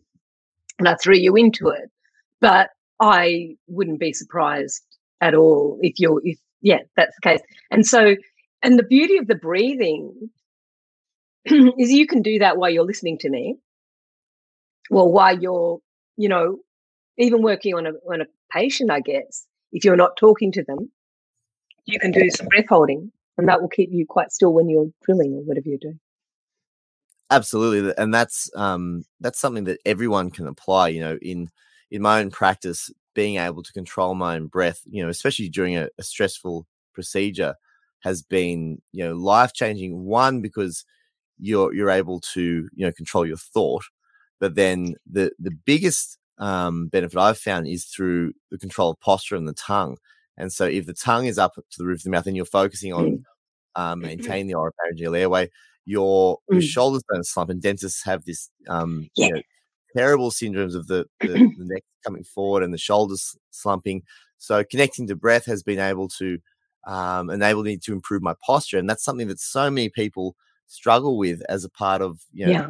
and 0.80 0.88
I 0.88 0.96
threw 0.96 1.16
you 1.16 1.36
into 1.36 1.68
it, 1.70 1.90
but 2.42 2.70
I 3.00 3.56
wouldn't 3.68 4.00
be 4.00 4.14
surprised 4.14 4.82
at 5.22 5.36
all 5.36 5.78
if 5.82 6.00
you're 6.00 6.22
if 6.24 6.38
yeah 6.62 6.80
that's 6.98 7.16
the 7.16 7.30
case 7.30 7.42
and 7.72 7.86
so 7.86 8.16
and 8.62 8.78
the 8.78 8.84
beauty 8.84 9.18
of 9.18 9.28
the 9.28 9.36
breathing 9.36 10.30
is 11.46 11.92
you 11.92 12.08
can 12.08 12.22
do 12.22 12.40
that 12.40 12.58
while 12.58 12.70
you're 12.70 12.86
listening 12.86 13.18
to 13.20 13.30
me 13.30 13.56
well 14.90 15.10
while 15.10 15.38
you're 15.38 15.80
you 16.18 16.30
know 16.30 16.58
even 17.18 17.42
working 17.42 17.74
on 17.74 17.86
a 17.86 17.92
on 18.12 18.22
a 18.22 18.26
patient 18.52 18.92
i 18.92 19.00
guess 19.00 19.46
if 19.72 19.84
you're 19.84 19.96
not 19.96 20.18
talking 20.18 20.52
to 20.52 20.64
them 20.64 20.92
you 21.86 22.00
can 22.00 22.12
do 22.12 22.30
some 22.30 22.48
breath 22.48 22.70
holding 22.70 23.12
and 23.38 23.48
that 23.48 23.62
will 23.62 23.70
keep 23.70 23.90
you 23.92 24.06
quite 24.08 24.32
still 24.32 24.54
when 24.54 24.70
you're 24.70 24.90
drilling 25.04 25.34
or 25.34 25.42
whatever 25.44 25.68
you're 25.68 25.78
doing 25.80 26.00
absolutely 27.30 27.94
and 27.98 28.14
that's 28.14 28.50
um 28.56 29.04
that's 29.20 29.40
something 29.40 29.64
that 29.64 29.80
everyone 29.86 30.30
can 30.30 30.48
apply 30.48 30.88
you 30.88 31.00
know 31.00 31.18
in 31.22 31.50
in 31.92 32.02
my 32.02 32.20
own 32.20 32.32
practice 32.32 32.92
being 33.14 33.38
able 33.38 33.64
to 33.64 33.72
control 33.72 34.16
my 34.16 34.36
own 34.36 34.48
breath, 34.48 34.82
you 34.90 35.04
know, 35.04 35.10
especially 35.10 35.50
during 35.50 35.78
a, 35.78 35.88
a 35.98 36.04
stressful 36.04 36.68
procedure, 36.94 37.56
has 38.00 38.22
been 38.22 38.82
you 38.92 39.06
know 39.08 39.16
life 39.16 39.54
changing. 39.54 40.04
One 40.04 40.42
because 40.42 40.86
you're 41.40 41.74
you're 41.74 41.90
able 41.90 42.20
to 42.34 42.68
you 42.74 42.86
know 42.86 42.92
control 42.92 43.26
your 43.26 43.38
thought, 43.38 43.86
but 44.44 44.56
then 44.56 44.96
the 45.10 45.32
the 45.40 45.52
biggest 45.52 46.18
um, 46.38 46.88
benefit 46.88 47.18
I've 47.18 47.38
found 47.38 47.66
is 47.66 47.86
through 47.86 48.34
the 48.52 48.58
control 48.58 48.92
of 48.92 49.00
posture 49.00 49.38
and 49.38 49.48
the 49.48 49.54
tongue. 49.54 49.96
And 50.36 50.52
so 50.52 50.66
if 50.66 50.86
the 50.86 50.94
tongue 50.94 51.28
is 51.28 51.38
up 51.38 51.56
to 51.56 51.78
the 51.78 51.86
roof 51.86 52.00
of 52.00 52.04
the 52.04 52.10
mouth 52.10 52.28
and 52.28 52.36
you're 52.36 52.44
focusing 52.44 52.92
on 52.92 53.24
um, 53.78 54.02
maintaining 54.02 54.48
the 54.48 54.56
oropharyngeal 54.56 55.18
airway, 55.18 55.50
your, 55.86 56.40
your 56.50 56.60
mm. 56.60 56.64
shoulders 56.66 57.04
don't 57.10 57.26
slump. 57.26 57.52
And 57.52 57.62
dentists 57.62 58.04
have 58.04 58.26
this 58.26 58.50
um, 58.68 59.10
yeah. 59.16 59.28
you 59.28 59.34
know, 59.36 59.42
terrible 59.96 60.30
syndromes 60.30 60.76
of 60.76 60.88
the, 60.88 61.06
the, 61.22 61.28
the 61.58 61.66
neck 61.66 61.84
coming 62.04 62.26
forward 62.26 62.64
and 62.64 62.74
the 62.74 62.78
shoulders 62.78 63.38
slumping. 63.52 64.02
So 64.40 64.62
connecting 64.66 65.08
to 65.08 65.16
breath 65.16 65.46
has 65.46 65.64
been 65.64 65.80
able 65.80 66.10
to 66.18 66.38
um, 66.86 67.30
enable 67.30 67.64
me 67.64 67.78
to 67.78 67.94
improve 67.94 68.22
my 68.22 68.34
posture, 68.46 68.78
and 68.78 68.90
that's 68.90 69.06
something 69.06 69.30
that 69.30 69.40
so 69.40 69.72
many 69.72 69.88
people 69.88 70.36
struggle 70.68 71.18
with 71.18 71.42
as 71.48 71.64
a 71.64 71.70
part 71.70 72.02
of 72.02 72.20
you 72.34 72.48
know 72.48 72.52
yeah. 72.52 72.70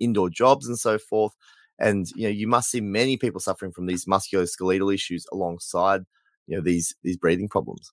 Indoor 0.00 0.30
jobs 0.30 0.66
and 0.66 0.78
so 0.78 0.98
forth. 0.98 1.32
And 1.78 2.06
you 2.14 2.24
know 2.24 2.30
you 2.30 2.46
must 2.46 2.70
see 2.70 2.80
many 2.80 3.16
people 3.16 3.40
suffering 3.40 3.72
from 3.72 3.86
these 3.86 4.04
musculoskeletal 4.04 4.94
issues 4.94 5.26
alongside 5.32 6.02
you 6.46 6.56
know 6.56 6.62
these 6.62 6.94
these 7.02 7.16
breathing 7.16 7.48
problems. 7.48 7.90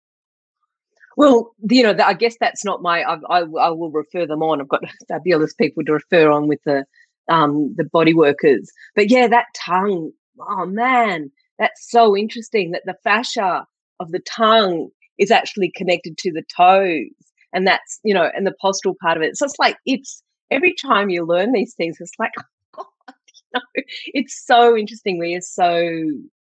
Well, 1.17 1.53
you 1.69 1.83
know, 1.83 1.95
I 2.03 2.13
guess 2.13 2.37
that's 2.39 2.63
not 2.63 2.81
my. 2.81 3.01
I, 3.01 3.17
I, 3.29 3.39
I 3.39 3.69
will 3.69 3.91
refer 3.91 4.25
them 4.25 4.41
on. 4.41 4.61
I've 4.61 4.69
got 4.69 4.83
fabulous 5.07 5.53
people 5.53 5.83
to 5.85 5.93
refer 5.93 6.31
on 6.31 6.47
with 6.47 6.59
the 6.65 6.85
um, 7.29 7.73
the 7.75 7.83
body 7.83 8.13
workers. 8.13 8.71
But 8.95 9.09
yeah, 9.09 9.27
that 9.27 9.47
tongue, 9.55 10.11
oh 10.39 10.65
man, 10.65 11.31
that's 11.59 11.89
so 11.89 12.15
interesting 12.15 12.71
that 12.71 12.83
the 12.85 12.95
fascia 13.03 13.65
of 13.99 14.11
the 14.11 14.19
tongue 14.19 14.89
is 15.17 15.31
actually 15.31 15.71
connected 15.75 16.17
to 16.17 16.31
the 16.31 16.43
toes. 16.55 17.09
And 17.53 17.67
that's, 17.67 17.99
you 18.03 18.13
know, 18.13 18.31
and 18.35 18.47
the 18.47 18.55
postural 18.63 18.95
part 19.01 19.17
of 19.17 19.23
it. 19.23 19.37
So 19.37 19.45
it's 19.45 19.59
like, 19.59 19.77
it's 19.85 20.23
every 20.51 20.75
time 20.75 21.09
you 21.09 21.25
learn 21.25 21.51
these 21.51 21.73
things, 21.73 21.97
it's 21.99 22.11
like, 22.19 22.31
oh 22.77 22.85
God, 23.07 23.15
you 23.27 23.41
know, 23.53 23.83
it's 24.07 24.45
so 24.45 24.77
interesting. 24.77 25.17
We 25.17 25.35
are 25.35 25.41
so, 25.41 25.81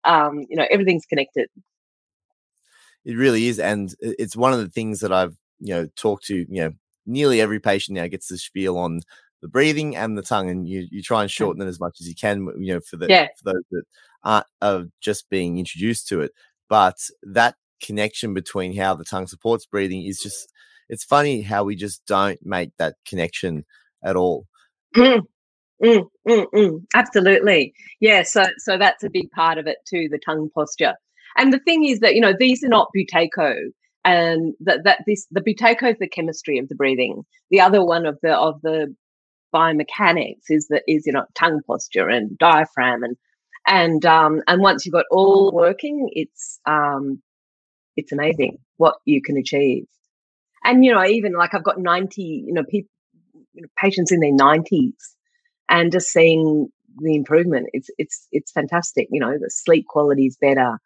um, 0.05 0.45
you 0.49 0.57
know, 0.57 0.67
everything's 0.71 1.07
connected. 1.07 1.49
It 3.05 3.15
really 3.15 3.47
is. 3.47 3.59
And 3.59 3.95
it's 4.01 4.37
one 4.37 4.53
of 4.53 4.59
the 4.59 4.69
things 4.69 5.01
that 5.01 5.13
I've, 5.13 5.37
you 5.61 5.75
know, 5.75 5.89
talked 5.97 6.27
to, 6.27 6.37
you 6.37 6.47
know, 6.63 6.73
nearly 7.07 7.41
every 7.41 7.61
patient 7.61 7.97
now 7.97 8.07
gets 8.07 8.29
the 8.29 8.37
spiel 8.37 8.77
on 8.77 9.01
the 9.41 9.49
breathing 9.49 9.97
and 9.97 10.19
the 10.19 10.23
tongue, 10.23 10.51
and 10.51 10.69
you 10.69 10.87
you 10.91 11.03
try 11.03 11.23
and 11.23 11.31
shorten 11.31 11.63
it 11.63 11.67
as 11.67 11.81
much 11.81 11.97
as 11.99 12.07
you 12.07 12.15
can. 12.15 12.47
You 12.59 12.75
know, 12.75 12.81
for 12.81 12.99
the 12.99 13.07
yeah. 13.09 13.29
for 13.43 13.55
those 13.55 13.63
that 13.71 13.83
uh, 14.25 14.43
are 14.61 14.85
just 15.01 15.31
being 15.31 15.59
introduced 15.59 16.09
to 16.09 16.21
it. 16.21 16.33
But 16.69 16.99
that 17.23 17.57
connection 17.83 18.35
between 18.35 18.77
how 18.77 18.95
the 18.95 19.05
tongue 19.05 19.27
supports 19.27 19.67
breathing 19.67 20.05
is 20.05 20.21
just, 20.21 20.53
it's 20.89 21.05
funny 21.05 21.43
how 21.43 21.65
we 21.65 21.75
just 21.75 22.05
don't 22.07 22.39
make 22.45 22.71
that 22.77 22.97
connection 23.07 23.65
at 24.05 24.17
all. 24.17 24.47
Mm, 24.97 25.23
mm, 25.83 26.05
mm, 26.29 26.47
mm. 26.55 26.85
Absolutely. 26.95 27.75
Yeah. 28.01 28.23
So, 28.23 28.45
so 28.59 28.79
that's 28.79 29.05
a 29.05 29.11
big 29.11 29.31
part 29.31 29.59
of 29.59 29.67
it 29.67 29.79
too, 29.89 30.09
the 30.11 30.19
tongue 30.19 30.51
posture. 30.55 30.95
And 31.37 31.53
the 31.53 31.61
thing 31.61 31.85
is 31.85 32.01
that, 32.01 32.15
you 32.15 32.21
know, 32.21 32.35
these 32.39 32.65
are 32.65 32.69
not 32.69 32.89
buteyko 32.97 33.55
and 34.05 34.55
that, 34.61 34.85
that 34.85 35.01
this, 35.07 35.27
the 35.31 35.41
buteyko 35.41 35.93
is 35.93 35.99
the 35.99 36.09
chemistry 36.09 36.59
of 36.59 36.69
the 36.69 36.75
breathing. 36.75 37.25
The 37.51 37.61
other 37.61 37.85
one 37.85 38.07
of 38.07 38.19
the, 38.23 38.35
of 38.35 38.61
the 38.63 38.95
biomechanics 39.55 40.45
is 40.49 40.69
that 40.69 40.83
is, 40.89 41.07
you 41.07 41.13
know, 41.13 41.25
tongue 41.35 41.61
posture 41.67 42.09
and 42.09 42.37
diaphragm 42.39 43.03
and, 43.03 43.17
and, 43.67 44.05
um, 44.07 44.43
and 44.49 44.61
once 44.61 44.85
you've 44.85 44.95
got 44.95 45.05
all 45.11 45.53
working, 45.53 46.09
it's, 46.13 46.59
um, 46.67 47.23
it's 47.97 48.13
amazing 48.13 48.59
what 48.79 48.97
you 49.05 49.23
can 49.23 49.37
achieve. 49.37 49.85
And, 50.65 50.85
you 50.85 50.93
know, 50.93 51.05
even 51.05 51.33
like 51.33 51.55
I've 51.55 51.65
got 51.65 51.79
90, 51.79 52.23
you 52.23 52.53
know, 52.53 52.65
people, 52.65 52.91
you 53.61 53.67
know, 53.67 53.69
patients 53.77 54.11
in 54.11 54.21
their 54.21 54.33
90s 54.33 54.95
and 55.69 55.93
just 55.93 56.09
seeing 56.09 56.69
the 56.97 57.15
improvement 57.15 57.69
it's 57.73 57.89
it's 57.99 58.27
it's 58.33 58.51
fantastic 58.51 59.07
you 59.11 59.21
know 59.21 59.39
the 59.39 59.51
sleep 59.51 59.87
quality 59.87 60.27
is 60.27 60.37
better. 60.41 60.79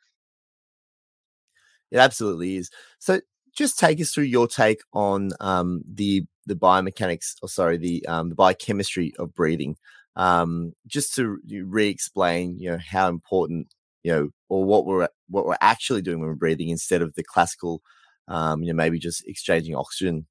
It 1.91 1.99
absolutely 1.99 2.57
is. 2.57 2.71
So 2.99 3.21
just 3.57 3.79
take 3.79 4.01
us 4.01 4.11
through 4.11 4.25
your 4.25 4.49
take 4.49 4.81
on 4.93 5.31
um, 5.41 5.83
the 5.89 6.25
the 6.47 6.57
biomechanics 6.57 7.37
or 7.43 7.49
sorry 7.49 7.77
the 7.77 8.05
um, 8.07 8.29
the 8.31 8.35
biochemistry 8.35 9.13
of 9.19 9.35
breathing. 9.35 9.77
Um, 10.17 10.73
just 10.87 11.15
to 11.15 11.39
re-explain 11.51 12.59
you 12.59 12.71
know 12.71 12.79
how 12.79 13.09
important 13.09 13.69
you 14.03 14.13
know 14.13 14.29
or 14.49 14.65
what 14.65 14.87
we're 14.87 15.09
what 15.29 15.47
we're 15.47 15.57
actually 15.61 16.03
doing 16.03 16.21
when 16.21 16.29
we're 16.29 16.35
breathing 16.35 16.69
instead 16.69 17.03
of 17.03 17.15
the 17.15 17.25
classical 17.25 17.81
um, 18.29 18.63
you 18.63 18.69
know 18.73 18.77
maybe 18.77 18.99
just 18.99 19.27
exchanging 19.27 19.75
oxygen 19.75 20.27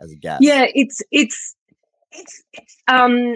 as 0.00 0.12
a 0.12 0.16
gas 0.16 0.38
yeah 0.42 0.66
it's 0.74 1.00
it's 1.10 1.54
it's, 2.12 2.42
it's 2.52 2.76
um 2.88 3.34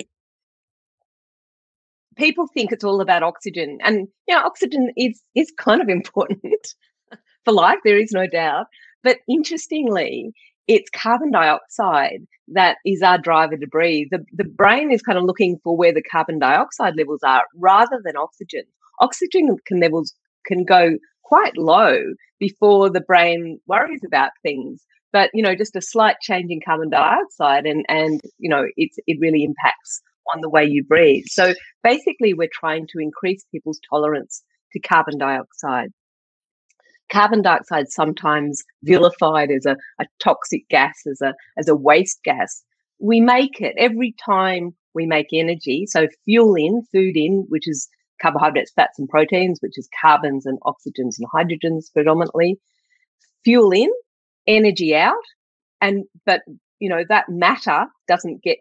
people 2.16 2.46
think 2.52 2.72
it's 2.72 2.84
all 2.84 3.00
about 3.00 3.22
oxygen 3.22 3.78
and 3.82 4.08
yeah 4.28 4.42
oxygen 4.44 4.92
is 4.96 5.20
is 5.34 5.52
kind 5.58 5.80
of 5.80 5.88
important 5.98 6.66
for 7.44 7.52
life 7.52 7.78
there 7.84 7.98
is 7.98 8.12
no 8.12 8.26
doubt 8.26 8.66
but 9.02 9.18
interestingly 9.28 10.32
it's 10.68 10.90
carbon 10.90 11.30
dioxide 11.30 12.26
that 12.48 12.76
is 12.84 13.02
our 13.02 13.18
driver 13.18 13.56
to 13.56 13.66
breathe. 13.66 14.08
The, 14.10 14.24
the 14.32 14.44
brain 14.44 14.92
is 14.92 15.02
kind 15.02 15.18
of 15.18 15.24
looking 15.24 15.58
for 15.62 15.76
where 15.76 15.92
the 15.92 16.02
carbon 16.02 16.38
dioxide 16.38 16.94
levels 16.96 17.20
are 17.24 17.44
rather 17.56 18.00
than 18.04 18.16
oxygen. 18.16 18.62
Oxygen 19.00 19.56
can 19.66 19.80
levels 19.80 20.14
can 20.46 20.64
go 20.64 20.98
quite 21.24 21.56
low 21.56 21.98
before 22.38 22.90
the 22.90 23.00
brain 23.00 23.58
worries 23.66 24.02
about 24.04 24.30
things 24.42 24.84
but 25.12 25.30
you 25.34 25.42
know 25.42 25.54
just 25.54 25.76
a 25.76 25.82
slight 25.82 26.16
change 26.20 26.50
in 26.50 26.60
carbon 26.64 26.90
dioxide 26.90 27.66
and 27.66 27.84
and 27.88 28.20
you 28.38 28.48
know 28.48 28.64
it's 28.76 28.96
it 29.06 29.18
really 29.20 29.44
impacts 29.44 30.00
on 30.34 30.40
the 30.40 30.48
way 30.48 30.64
you 30.64 30.84
breathe. 30.84 31.24
So 31.28 31.54
basically 31.82 32.34
we're 32.34 32.48
trying 32.52 32.86
to 32.88 32.98
increase 32.98 33.44
people's 33.50 33.80
tolerance 33.88 34.42
to 34.72 34.80
carbon 34.80 35.18
dioxide. 35.18 35.90
Carbon 37.10 37.42
dioxide 37.42 37.88
sometimes 37.88 38.62
vilified 38.84 39.50
as 39.50 39.66
a, 39.66 39.76
a 40.00 40.06
toxic 40.22 40.68
gas 40.70 40.94
as 41.10 41.20
a 41.20 41.34
as 41.58 41.68
a 41.68 41.76
waste 41.76 42.20
gas. 42.24 42.62
We 42.98 43.20
make 43.20 43.60
it 43.60 43.74
every 43.78 44.14
time 44.24 44.74
we 44.94 45.06
make 45.06 45.26
energy. 45.32 45.86
So 45.86 46.08
fuel 46.24 46.54
in 46.54 46.82
food 46.92 47.16
in 47.16 47.46
which 47.48 47.68
is 47.68 47.88
carbohydrates 48.20 48.72
fats 48.74 48.98
and 48.98 49.08
proteins 49.08 49.58
which 49.60 49.76
is 49.76 49.88
carbons 50.00 50.46
and 50.46 50.58
oxygens 50.60 51.16
and 51.18 51.28
hydrogens 51.34 51.92
predominantly. 51.92 52.58
Fuel 53.44 53.72
in 53.72 53.90
energy 54.46 54.94
out 54.94 55.14
and 55.80 56.04
but 56.26 56.40
you 56.78 56.88
know 56.88 57.02
that 57.08 57.26
matter 57.28 57.86
doesn't 58.08 58.42
get 58.42 58.58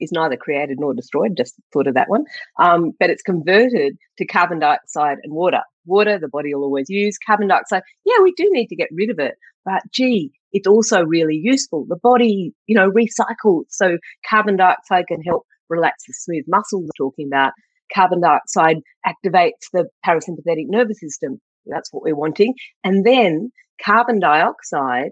is 0.00 0.12
neither 0.12 0.36
created 0.36 0.78
nor 0.78 0.94
destroyed 0.94 1.36
just 1.36 1.54
thought 1.72 1.86
of 1.86 1.94
that 1.94 2.08
one 2.08 2.24
um, 2.60 2.92
but 3.00 3.10
it's 3.10 3.22
converted 3.22 3.96
to 4.16 4.26
carbon 4.26 4.58
dioxide 4.58 5.18
and 5.22 5.32
water. 5.32 5.60
Water 5.86 6.18
the 6.18 6.28
body 6.28 6.54
will 6.54 6.64
always 6.64 6.88
use 6.88 7.16
carbon 7.26 7.48
dioxide. 7.48 7.82
Yeah 8.04 8.22
we 8.22 8.32
do 8.36 8.48
need 8.50 8.68
to 8.68 8.76
get 8.76 8.88
rid 8.92 9.10
of 9.10 9.18
it 9.18 9.34
but 9.64 9.82
gee 9.92 10.30
it's 10.52 10.66
also 10.66 11.04
really 11.04 11.38
useful. 11.42 11.86
The 11.88 11.98
body 12.02 12.52
you 12.66 12.76
know 12.76 12.90
recycles 12.90 13.64
so 13.68 13.98
carbon 14.28 14.56
dioxide 14.56 15.06
can 15.08 15.22
help 15.22 15.44
relax 15.68 16.04
the 16.06 16.14
smooth 16.14 16.44
muscles. 16.48 16.84
We're 16.84 17.06
talking 17.06 17.28
about 17.28 17.52
carbon 17.94 18.20
dioxide 18.20 18.78
activates 19.06 19.70
the 19.72 19.86
parasympathetic 20.06 20.66
nervous 20.66 21.00
system. 21.00 21.40
That's 21.66 21.92
what 21.92 22.02
we're 22.02 22.16
wanting. 22.16 22.54
And 22.84 23.04
then 23.04 23.50
carbon 23.82 24.20
dioxide 24.20 25.10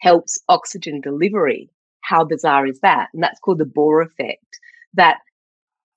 helps 0.00 0.38
oxygen 0.48 1.00
delivery. 1.00 1.70
How 2.02 2.24
bizarre 2.24 2.66
is 2.66 2.80
that? 2.80 3.08
And 3.12 3.22
that's 3.22 3.40
called 3.40 3.58
the 3.58 3.64
Bohr 3.64 4.04
effect. 4.04 4.60
That 4.94 5.18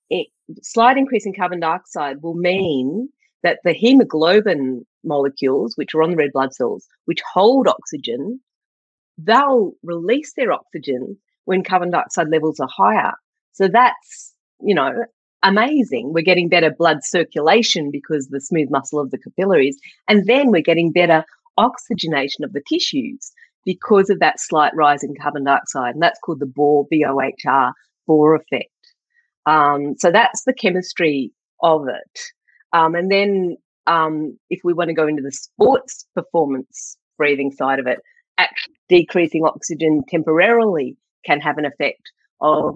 it, 0.09 0.28
slight 0.61 0.97
increase 0.97 1.26
in 1.26 1.34
carbon 1.34 1.59
dioxide 1.59 2.22
will 2.22 2.36
mean 2.36 3.09
that 3.43 3.59
the 3.63 3.74
hemoglobin 3.74 4.86
molecules, 5.03 5.76
which 5.78 5.93
are 5.93 6.03
on 6.03 6.11
the 6.11 6.17
red 6.17 6.32
blood 6.34 6.53
cells, 6.53 6.88
which 7.05 7.22
hold 7.34 7.67
oxygen, 7.67 8.39
they'll 9.17 9.74
release 9.84 10.34
their 10.36 10.51
oxygen 10.51 11.17
when 11.45 11.63
carbon 11.63 11.91
dioxide 11.91 12.30
levels 12.30 12.59
are 12.59 12.70
higher. 12.72 13.13
So 13.53 13.67
that's, 13.67 14.34
you 14.61 14.76
know, 14.76 15.05
amazing. 15.44 16.14
We're 16.14 16.24
getting 16.24 16.50
better 16.50 16.72
blood 16.72 17.04
circulation 17.04 17.92
because 17.92 18.28
the 18.28 18.42
smooth 18.42 18.70
muscle 18.70 19.00
of 19.00 19.12
the 19.12 19.18
capillaries. 19.18 19.78
And 20.08 20.26
then 20.26 20.52
we're 20.52 20.62
getting 20.62 20.92
better 20.92 21.24
oxygenation 21.58 22.44
of 22.44 22.54
the 22.54 22.64
tissues 22.68 23.32
because 23.66 24.10
of 24.10 24.20
that 24.20 24.40
slight 24.40 24.74
rise 24.76 25.04
in 25.04 25.14
carbon 25.22 25.44
dioxide. 25.44 25.94
And 25.94 26.02
that's 26.02 26.20
called 26.20 26.40
the 26.40 26.46
Bohr, 26.46 26.86
B-O-H-R, 26.90 27.74
Bohr 28.08 28.40
effect. 28.40 28.70
Um, 29.46 29.96
so 29.98 30.12
that's 30.12 30.44
the 30.44 30.54
chemistry 30.54 31.32
of 31.62 31.88
it. 31.88 32.20
Um, 32.72 32.96
and 32.96 33.12
then 33.12 33.58
um, 33.88 34.38
if 34.50 34.62
we 34.64 34.74
want 34.74 34.90
to 34.90 34.94
go 34.94 35.08
into 35.08 35.24
the 35.24 35.32
sports 35.32 36.06
performance 36.16 36.98
breathing 37.18 37.52
side 37.52 37.80
of 37.80 37.88
it, 37.88 38.00
actually 38.38 38.76
decreasing 38.88 39.44
oxygen 39.44 40.02
temporarily 40.08 40.96
can 41.26 41.42
have 41.42 41.58
an 41.58 41.66
effect 41.66 42.02
of 42.42 42.76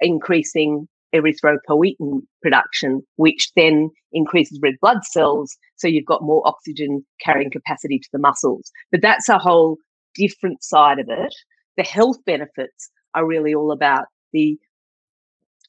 increasing 0.00 0.88
erythropoietin 1.16 2.20
production, 2.42 3.02
which 3.16 3.50
then 3.56 3.90
increases 4.12 4.60
red 4.62 4.74
blood 4.80 5.04
cells. 5.04 5.56
So 5.76 5.88
you've 5.88 6.06
got 6.06 6.22
more 6.22 6.46
oxygen 6.46 7.04
carrying 7.24 7.50
capacity 7.50 7.98
to 7.98 8.08
the 8.12 8.18
muscles. 8.18 8.70
But 8.90 9.02
that's 9.02 9.28
a 9.28 9.38
whole 9.38 9.76
different 10.14 10.62
side 10.62 10.98
of 10.98 11.06
it. 11.08 11.34
The 11.76 11.82
health 11.82 12.16
benefits 12.24 12.90
are 13.14 13.26
really 13.26 13.54
all 13.54 13.72
about 13.72 14.06
the 14.32 14.58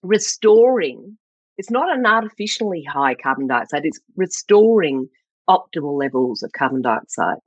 restoring. 0.04 1.18
It's 1.58 1.72
not 1.72 1.96
an 1.96 2.06
artificially 2.06 2.84
high 2.84 3.16
carbon 3.16 3.48
dioxide, 3.48 3.82
it's 3.84 4.00
restoring 4.16 5.08
optimal 5.50 5.98
levels 5.98 6.44
of 6.44 6.52
carbon 6.58 6.82
dioxide. 6.82 7.38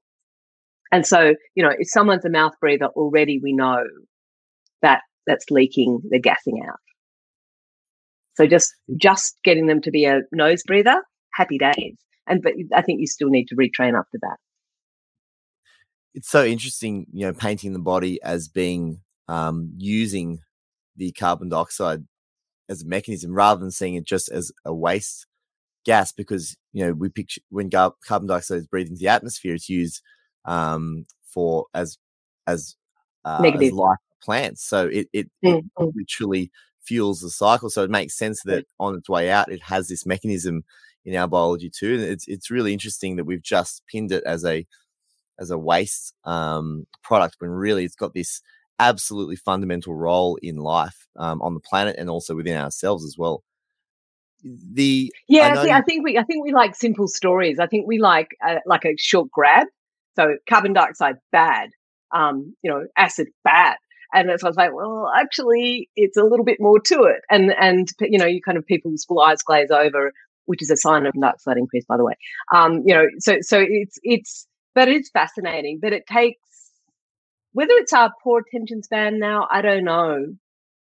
And 0.93 1.07
so, 1.07 1.35
you 1.55 1.63
know, 1.63 1.73
if 1.79 1.89
someone's 1.89 2.25
a 2.25 2.31
mouth 2.31 2.55
breather, 2.61 2.87
already 2.87 3.39
we 3.41 3.53
know 3.53 3.85
that 4.83 5.03
that's 5.27 5.51
leaking, 5.51 6.01
they're 6.11 6.19
gassing 6.19 6.63
out. 6.69 6.79
So 8.41 8.47
just 8.47 8.75
just 8.97 9.37
getting 9.45 9.67
them 9.67 9.83
to 9.83 9.91
be 9.91 10.07
a 10.07 10.23
nose 10.33 10.63
breather, 10.67 11.03
happy 11.35 11.59
days. 11.59 11.99
And 12.27 12.41
but 12.41 12.55
I 12.75 12.81
think 12.81 13.01
you 13.01 13.07
still 13.07 13.29
need 13.29 13.49
to 13.49 13.55
retrain 13.55 13.99
after 13.99 14.19
that. 14.23 14.39
It's 16.15 16.31
so 16.31 16.43
interesting, 16.43 17.05
you 17.13 17.27
know, 17.27 17.35
painting 17.35 17.75
the 17.75 17.79
body 17.79 18.19
as 18.23 18.49
being 18.49 19.03
um, 19.29 19.75
using 19.77 20.39
the 20.97 21.13
carbon 21.13 21.51
dioxide 21.51 22.07
as 22.71 22.83
a 22.83 22.87
mechanism 22.87 23.35
rather 23.35 23.61
than 23.61 23.71
seeing 23.71 23.95
it 23.95 24.07
just 24.07 24.31
as 24.31 24.51
a 24.65 24.73
waste 24.73 25.27
gas 25.85 26.11
because 26.11 26.57
you 26.73 26.87
know 26.87 26.93
we 26.95 27.11
picture 27.11 27.43
when 27.51 27.69
carbon 27.69 28.27
dioxide 28.27 28.59
is 28.59 28.67
breathed 28.67 28.89
into 28.89 29.01
the 29.01 29.09
atmosphere 29.09 29.55
it's 29.55 29.69
used 29.69 30.01
um, 30.47 31.05
for 31.25 31.67
as 31.75 31.99
as 32.47 32.77
uh, 33.27 33.43
as 33.45 33.73
life 33.73 33.99
plants 34.23 34.65
so 34.65 34.87
it 34.87 35.09
it, 35.13 35.31
mm-hmm. 35.45 35.59
it 35.59 35.65
mm. 35.79 35.93
literally 35.95 36.51
fuels 36.83 37.21
the 37.21 37.31
cycle. 37.31 37.71
So 37.71 37.83
it 37.83 37.91
makes 37.91 38.17
sense 38.17 38.43
that 38.45 38.67
on 38.79 38.97
its 38.97 39.09
way 39.09 39.31
out, 39.31 39.53
it 39.53 39.63
has 39.65 39.89
this 39.89 40.07
mechanism 40.07 40.65
in 41.05 41.17
our 41.17 41.29
biology 41.29 41.71
too. 41.71 41.95
And 41.95 42.03
it's 42.03 42.27
it's 42.29 42.51
really 42.51 42.73
interesting 42.73 43.17
that 43.17 43.25
we've 43.25 43.43
just 43.43 43.83
pinned 43.91 44.13
it 44.13 44.25
as 44.25 44.45
a 44.45 44.67
as 45.39 45.51
a 45.51 45.59
waste 45.59 46.15
um, 46.25 46.87
product 47.03 47.37
when 47.39 47.51
really 47.51 47.85
it's 47.85 47.97
got 47.97 48.15
this 48.15 48.43
absolutely 48.79 49.37
fundamental 49.37 49.95
role 49.95 50.39
in 50.43 50.57
life 50.57 51.07
um, 51.17 51.41
on 51.43 51.55
the 51.55 51.61
planet 51.61 51.97
and 51.99 52.09
also 52.09 52.35
within 52.35 52.57
ourselves 52.57 53.05
as 53.05 53.17
well. 53.19 53.43
The 54.43 55.13
yeah, 55.29 55.55
I, 55.55 55.65
see, 55.65 55.71
I 55.71 55.83
think 55.83 56.03
we 56.03 56.17
I 56.17 56.23
think 56.23 56.43
we 56.43 56.53
like 56.53 56.75
simple 56.75 57.07
stories. 57.09 57.59
I 57.59 57.67
think 57.67 57.87
we 57.87 57.99
like 57.99 58.29
uh, 58.47 58.57
like 58.65 58.87
a 58.87 58.97
short 58.97 59.31
grab. 59.31 59.67
So 60.17 60.37
carbon 60.49 60.73
dioxide 60.73 61.17
bad, 61.31 61.71
um, 62.15 62.55
you 62.63 62.71
know, 62.71 62.87
acid 62.97 63.29
bad, 63.45 63.77
And 64.13 64.29
so 64.41 64.47
I 64.47 64.51
was 64.51 64.57
like, 64.57 64.75
well, 64.75 65.11
actually, 65.17 65.89
it's 65.95 66.17
a 66.17 66.25
little 66.25 66.45
bit 66.45 66.59
more 66.61 66.81
to 66.81 67.03
it. 67.05 67.23
And, 67.31 67.55
and, 67.59 67.89
you 68.01 68.19
know, 68.19 68.27
you 68.27 68.41
kind 68.43 68.59
of 68.59 68.67
people's 68.67 69.07
eyes 69.25 69.43
glaze 69.43 69.71
over, 69.71 70.13
which 70.47 70.63
is 70.63 70.71
a 70.71 70.77
sign 70.77 71.07
of 71.07 71.15
dark 71.21 71.41
side 71.41 71.57
increase, 71.57 71.85
by 71.87 71.97
the 71.97 72.05
way. 72.05 72.15
Um, 72.53 72.83
you 72.85 72.95
know, 72.95 73.07
so, 73.19 73.37
so 73.41 73.65
it's, 73.67 73.99
it's, 74.03 74.47
but 74.75 74.89
it's 74.89 75.11
fascinating, 75.11 75.79
but 75.81 75.93
it 75.93 76.07
takes, 76.07 76.41
whether 77.53 77.75
it's 77.75 77.93
our 77.93 78.13
poor 78.23 78.43
attention 78.47 78.83
span 78.83 79.19
now, 79.19 79.47
I 79.51 79.63
don't 79.63 79.85
know. 79.85 80.27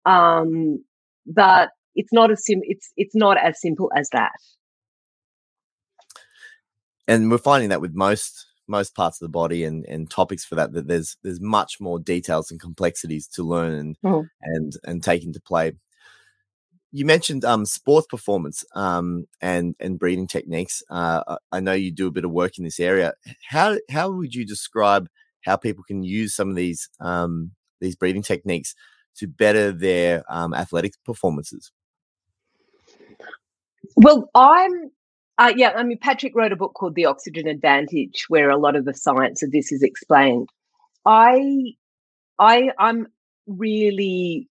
Um, 0.05 0.83
but 1.25 1.69
it's 1.95 2.13
not 2.13 2.31
as 2.31 2.45
sim, 2.45 2.59
it's, 2.63 2.91
it's 2.95 3.15
not 3.15 3.37
as 3.37 3.59
simple 3.59 3.91
as 3.95 4.09
that. 4.13 4.31
And 7.07 7.29
we're 7.29 7.37
finding 7.37 7.69
that 7.69 7.81
with 7.81 7.93
most 7.93 8.45
most 8.69 8.95
parts 8.95 9.19
of 9.19 9.25
the 9.25 9.31
body 9.31 9.63
and, 9.63 9.85
and 9.85 10.09
topics 10.09 10.45
for 10.45 10.55
that 10.55 10.73
that 10.73 10.87
there's 10.87 11.17
there's 11.23 11.41
much 11.41 11.79
more 11.79 11.99
details 11.99 12.51
and 12.51 12.59
complexities 12.59 13.27
to 13.27 13.43
learn 13.43 13.73
and 13.73 13.97
oh. 14.03 14.25
and 14.41 14.73
and 14.83 15.03
take 15.03 15.23
into 15.23 15.41
play. 15.41 15.73
You 16.91 17.05
mentioned 17.05 17.45
um, 17.45 17.65
sports 17.65 18.07
performance 18.09 18.63
um, 18.75 19.25
and 19.41 19.75
and 19.79 19.99
breathing 19.99 20.27
techniques. 20.27 20.81
Uh, 20.89 21.37
I 21.51 21.59
know 21.59 21.73
you 21.73 21.91
do 21.91 22.07
a 22.07 22.11
bit 22.11 22.25
of 22.25 22.31
work 22.31 22.57
in 22.57 22.63
this 22.63 22.79
area. 22.79 23.13
How 23.47 23.77
how 23.89 24.11
would 24.11 24.33
you 24.33 24.45
describe 24.45 25.09
how 25.41 25.55
people 25.55 25.83
can 25.83 26.03
use 26.03 26.35
some 26.35 26.49
of 26.49 26.55
these 26.55 26.89
um, 26.99 27.51
these 27.81 27.95
breathing 27.95 28.23
techniques 28.23 28.75
to 29.17 29.27
better 29.27 29.71
their 29.71 30.23
um, 30.29 30.53
athletic 30.53 30.93
performances? 31.05 31.71
Well, 33.95 34.29
I'm 34.33 34.91
uh, 35.39 35.53
yeah, 35.55 35.71
I 35.75 35.83
mean, 35.83 35.97
Patrick 35.97 36.35
wrote 36.35 36.51
a 36.51 36.57
book 36.57 36.73
called 36.73 36.95
The 36.95 37.05
Oxygen 37.05 37.47
Advantage, 37.47 38.25
where 38.27 38.49
a 38.49 38.57
lot 38.57 38.75
of 38.75 38.83
the 38.83 38.93
science 38.93 39.41
of 39.41 39.51
this 39.51 39.71
is 39.71 39.81
explained. 39.81 40.49
I, 41.05 41.75
I, 42.37 42.71
I'm 42.77 43.07
really 43.47 44.49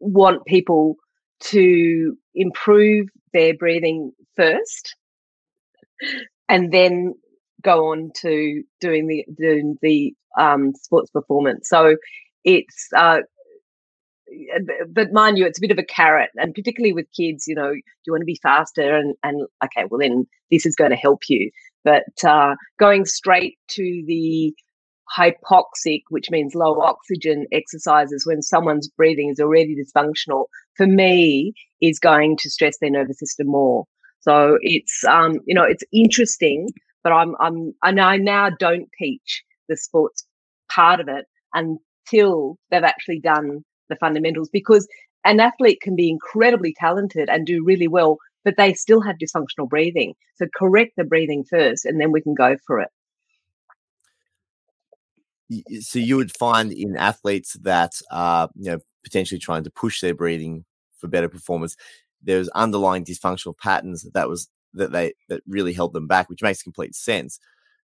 want 0.00 0.44
people 0.46 0.96
to 1.42 2.18
improve 2.34 3.06
their 3.32 3.54
breathing 3.56 4.10
first, 4.36 4.96
and 6.48 6.72
then 6.72 7.14
go 7.62 7.92
on 7.92 8.10
to 8.16 8.64
doing 8.80 9.06
the 9.06 9.24
doing 9.38 9.78
the 9.80 10.12
um, 10.36 10.74
sports 10.74 11.10
performance. 11.10 11.68
So 11.68 11.94
it's 12.44 12.88
uh, 12.96 13.20
but 14.88 15.12
mind 15.12 15.38
you, 15.38 15.46
it's 15.46 15.58
a 15.58 15.62
bit 15.62 15.70
of 15.70 15.78
a 15.78 15.84
carrot, 15.84 16.30
and 16.36 16.54
particularly 16.54 16.92
with 16.92 17.06
kids, 17.16 17.46
you 17.46 17.54
know, 17.54 17.70
you 17.70 18.12
want 18.12 18.22
to 18.22 18.26
be 18.26 18.38
faster, 18.42 18.96
and 18.96 19.14
and 19.22 19.46
okay, 19.64 19.86
well 19.90 20.00
then 20.00 20.26
this 20.50 20.66
is 20.66 20.76
going 20.76 20.90
to 20.90 20.96
help 20.96 21.22
you. 21.28 21.50
But 21.84 22.04
uh, 22.24 22.54
going 22.78 23.06
straight 23.06 23.58
to 23.70 24.04
the 24.06 24.54
hypoxic, 25.16 26.02
which 26.10 26.30
means 26.30 26.54
low 26.54 26.80
oxygen 26.80 27.46
exercises 27.52 28.24
when 28.26 28.42
someone's 28.42 28.88
breathing 28.88 29.30
is 29.30 29.40
already 29.40 29.74
dysfunctional, 29.74 30.44
for 30.76 30.86
me 30.86 31.52
is 31.80 31.98
going 31.98 32.36
to 32.38 32.50
stress 32.50 32.76
their 32.80 32.90
nervous 32.90 33.18
system 33.18 33.48
more. 33.48 33.86
So 34.20 34.58
it's 34.60 35.02
um, 35.04 35.38
you 35.46 35.54
know, 35.54 35.64
it's 35.64 35.84
interesting, 35.92 36.68
but 37.02 37.12
I'm 37.12 37.34
I'm 37.40 37.74
and 37.82 38.00
I 38.00 38.16
now 38.16 38.50
don't 38.50 38.88
teach 38.98 39.42
the 39.68 39.76
sports 39.76 40.24
part 40.70 41.00
of 41.00 41.08
it 41.08 41.26
until 41.54 42.58
they've 42.70 42.84
actually 42.84 43.20
done 43.20 43.64
the 43.90 43.96
fundamentals 43.96 44.48
because 44.48 44.88
an 45.24 45.40
athlete 45.40 45.80
can 45.82 45.94
be 45.96 46.08
incredibly 46.08 46.74
talented 46.78 47.28
and 47.28 47.46
do 47.46 47.62
really 47.64 47.88
well, 47.88 48.16
but 48.44 48.56
they 48.56 48.72
still 48.72 49.02
have 49.02 49.16
dysfunctional 49.16 49.68
breathing. 49.68 50.14
So 50.36 50.46
correct 50.54 50.92
the 50.96 51.04
breathing 51.04 51.44
first, 51.44 51.84
and 51.84 52.00
then 52.00 52.12
we 52.12 52.22
can 52.22 52.34
go 52.34 52.56
for 52.66 52.80
it. 52.80 52.88
So 55.82 55.98
you 55.98 56.16
would 56.16 56.34
find 56.36 56.72
in 56.72 56.96
athletes 56.96 57.56
that 57.62 57.92
are 58.10 58.48
you 58.54 58.70
know 58.70 58.78
potentially 59.04 59.38
trying 59.38 59.64
to 59.64 59.70
push 59.70 60.00
their 60.00 60.14
breathing 60.14 60.64
for 60.98 61.08
better 61.08 61.28
performance, 61.28 61.76
there's 62.22 62.48
underlying 62.50 63.04
dysfunctional 63.04 63.56
patterns 63.58 64.06
that 64.14 64.28
was 64.28 64.48
that 64.74 64.92
they 64.92 65.14
that 65.28 65.42
really 65.46 65.72
held 65.72 65.92
them 65.92 66.06
back, 66.06 66.28
which 66.28 66.42
makes 66.42 66.62
complete 66.62 66.94
sense. 66.94 67.40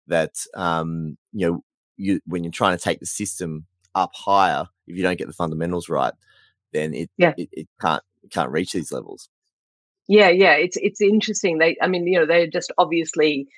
That 0.08 0.32
um, 0.54 1.16
you 1.32 1.46
know 1.46 1.64
you 1.96 2.20
when 2.26 2.44
you're 2.44 2.50
trying 2.50 2.76
to 2.76 2.82
take 2.82 3.00
the 3.00 3.06
system 3.06 3.66
up 3.94 4.10
higher, 4.14 4.66
if 4.92 4.96
you 4.98 5.02
don't 5.02 5.18
get 5.18 5.26
the 5.26 5.32
fundamentals 5.32 5.88
right, 5.88 6.12
then 6.72 6.94
it 6.94 7.10
yeah. 7.16 7.32
it, 7.36 7.48
it 7.52 7.68
can't 7.80 8.02
it 8.22 8.30
can't 8.30 8.50
reach 8.50 8.72
these 8.72 8.92
levels. 8.92 9.28
Yeah, 10.08 10.28
yeah, 10.28 10.54
it's 10.54 10.76
it's 10.80 11.00
interesting. 11.00 11.58
They, 11.58 11.76
I 11.80 11.86
mean, 11.86 12.06
you 12.06 12.18
know, 12.18 12.26
they're 12.26 12.46
just 12.46 12.72
obviously 12.78 13.48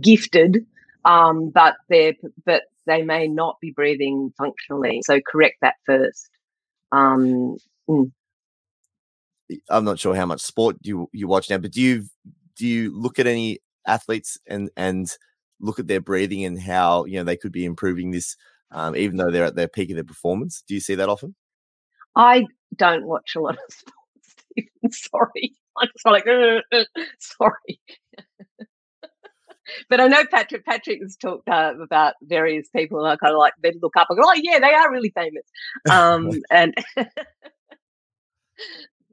gifted, 0.00 0.66
um, 1.04 1.50
but 1.50 1.76
they're 1.88 2.14
but 2.44 2.62
they 2.86 3.02
may 3.02 3.28
not 3.28 3.56
be 3.60 3.70
breathing 3.70 4.32
functionally. 4.36 5.00
So 5.04 5.20
correct 5.26 5.56
that 5.62 5.76
first. 5.86 6.28
Um, 6.92 7.56
mm. 7.88 8.10
I'm 9.70 9.84
not 9.84 9.98
sure 9.98 10.14
how 10.14 10.26
much 10.26 10.40
sport 10.40 10.76
you 10.82 11.08
you 11.12 11.28
watch 11.28 11.48
now, 11.48 11.58
but 11.58 11.72
do 11.72 11.80
you 11.80 12.04
do 12.56 12.66
you 12.66 12.98
look 12.98 13.18
at 13.18 13.26
any 13.26 13.60
athletes 13.86 14.38
and 14.46 14.70
and 14.76 15.08
look 15.60 15.78
at 15.78 15.88
their 15.88 16.00
breathing 16.00 16.44
and 16.44 16.60
how 16.60 17.04
you 17.04 17.18
know 17.18 17.24
they 17.24 17.36
could 17.36 17.52
be 17.52 17.64
improving 17.64 18.10
this 18.10 18.36
um, 18.70 18.96
even 18.96 19.16
though 19.16 19.30
they're 19.30 19.44
at 19.44 19.54
their 19.54 19.68
peak 19.68 19.90
of 19.90 19.96
their 19.96 20.04
performance. 20.04 20.62
Do 20.66 20.74
you 20.74 20.80
see 20.80 20.94
that 20.96 21.08
often? 21.08 21.34
I 22.16 22.46
don't 22.76 23.06
watch 23.06 23.34
a 23.36 23.40
lot 23.40 23.54
of 23.54 23.60
sports, 23.68 24.34
Steven. 24.52 24.92
Sorry. 24.92 25.54
I'm 25.80 25.88
just 25.88 26.06
like, 26.06 26.26
uh, 26.26 26.60
uh, 26.72 26.84
sorry. 27.18 27.80
but 29.88 30.00
I 30.00 30.08
know 30.08 30.24
Patrick. 30.30 30.64
Patrick 30.64 31.00
has 31.00 31.16
talked 31.16 31.48
uh, 31.48 31.74
about 31.80 32.14
various 32.22 32.68
people, 32.68 32.98
and 32.98 33.08
I 33.08 33.16
kind 33.16 33.32
of 33.32 33.38
like 33.38 33.54
they 33.62 33.72
look 33.80 33.96
up 33.96 34.08
and 34.10 34.18
go, 34.18 34.24
"Oh, 34.26 34.34
yeah, 34.34 34.58
they 34.58 34.74
are 34.74 34.90
really 34.90 35.10
famous." 35.10 35.44
Um, 35.90 36.30
and 36.50 36.74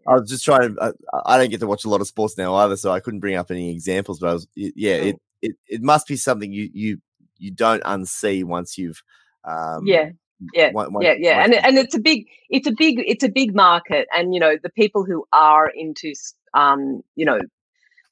I 0.08 0.14
was 0.14 0.30
just 0.30 0.44
trying 0.44 0.76
to. 0.76 0.96
I, 1.14 1.22
I, 1.26 1.38
don't 1.38 1.50
get 1.50 1.60
to 1.60 1.68
watch 1.68 1.86
a 1.86 1.90
lot 1.90 2.02
of 2.02 2.08
sports 2.08 2.38
now 2.38 2.56
either, 2.56 2.78
so 2.78 2.92
I 2.92 3.00
couldn't 3.00 3.20
bring 3.20 3.36
up 3.36 3.52
any 3.52 3.72
examples. 3.72 4.20
But 4.20 4.30
I 4.30 4.34
was, 4.34 4.48
yeah, 4.56 4.96
it, 4.96 5.22
it 5.42 5.56
it 5.68 5.82
must 5.82 6.08
be 6.08 6.18
something 6.18 6.52
you 6.52 6.70
you 6.74 6.98
you 7.38 7.52
don't 7.52 7.84
unsee 7.84 8.44
once 8.44 8.78
you've 8.78 9.02
um, 9.48 9.86
yeah. 9.86 10.10
Yeah, 10.54 10.72
one, 10.74 10.92
one, 10.92 11.02
yeah, 11.02 11.14
yeah, 11.18 11.38
one. 11.38 11.54
and 11.54 11.66
and 11.66 11.78
it's 11.78 11.96
a 11.96 12.00
big, 12.00 12.26
it's 12.50 12.68
a 12.68 12.74
big, 12.78 13.02
it's 13.08 13.24
a 13.24 13.30
big 13.30 13.56
market, 13.56 14.06
and 14.14 14.34
you 14.34 14.40
know 14.42 14.58
the 14.62 14.70
people 14.70 15.06
who 15.06 15.24
are 15.32 15.72
into, 15.74 16.12
um, 16.54 17.02
you 17.16 17.26
know, 17.26 17.40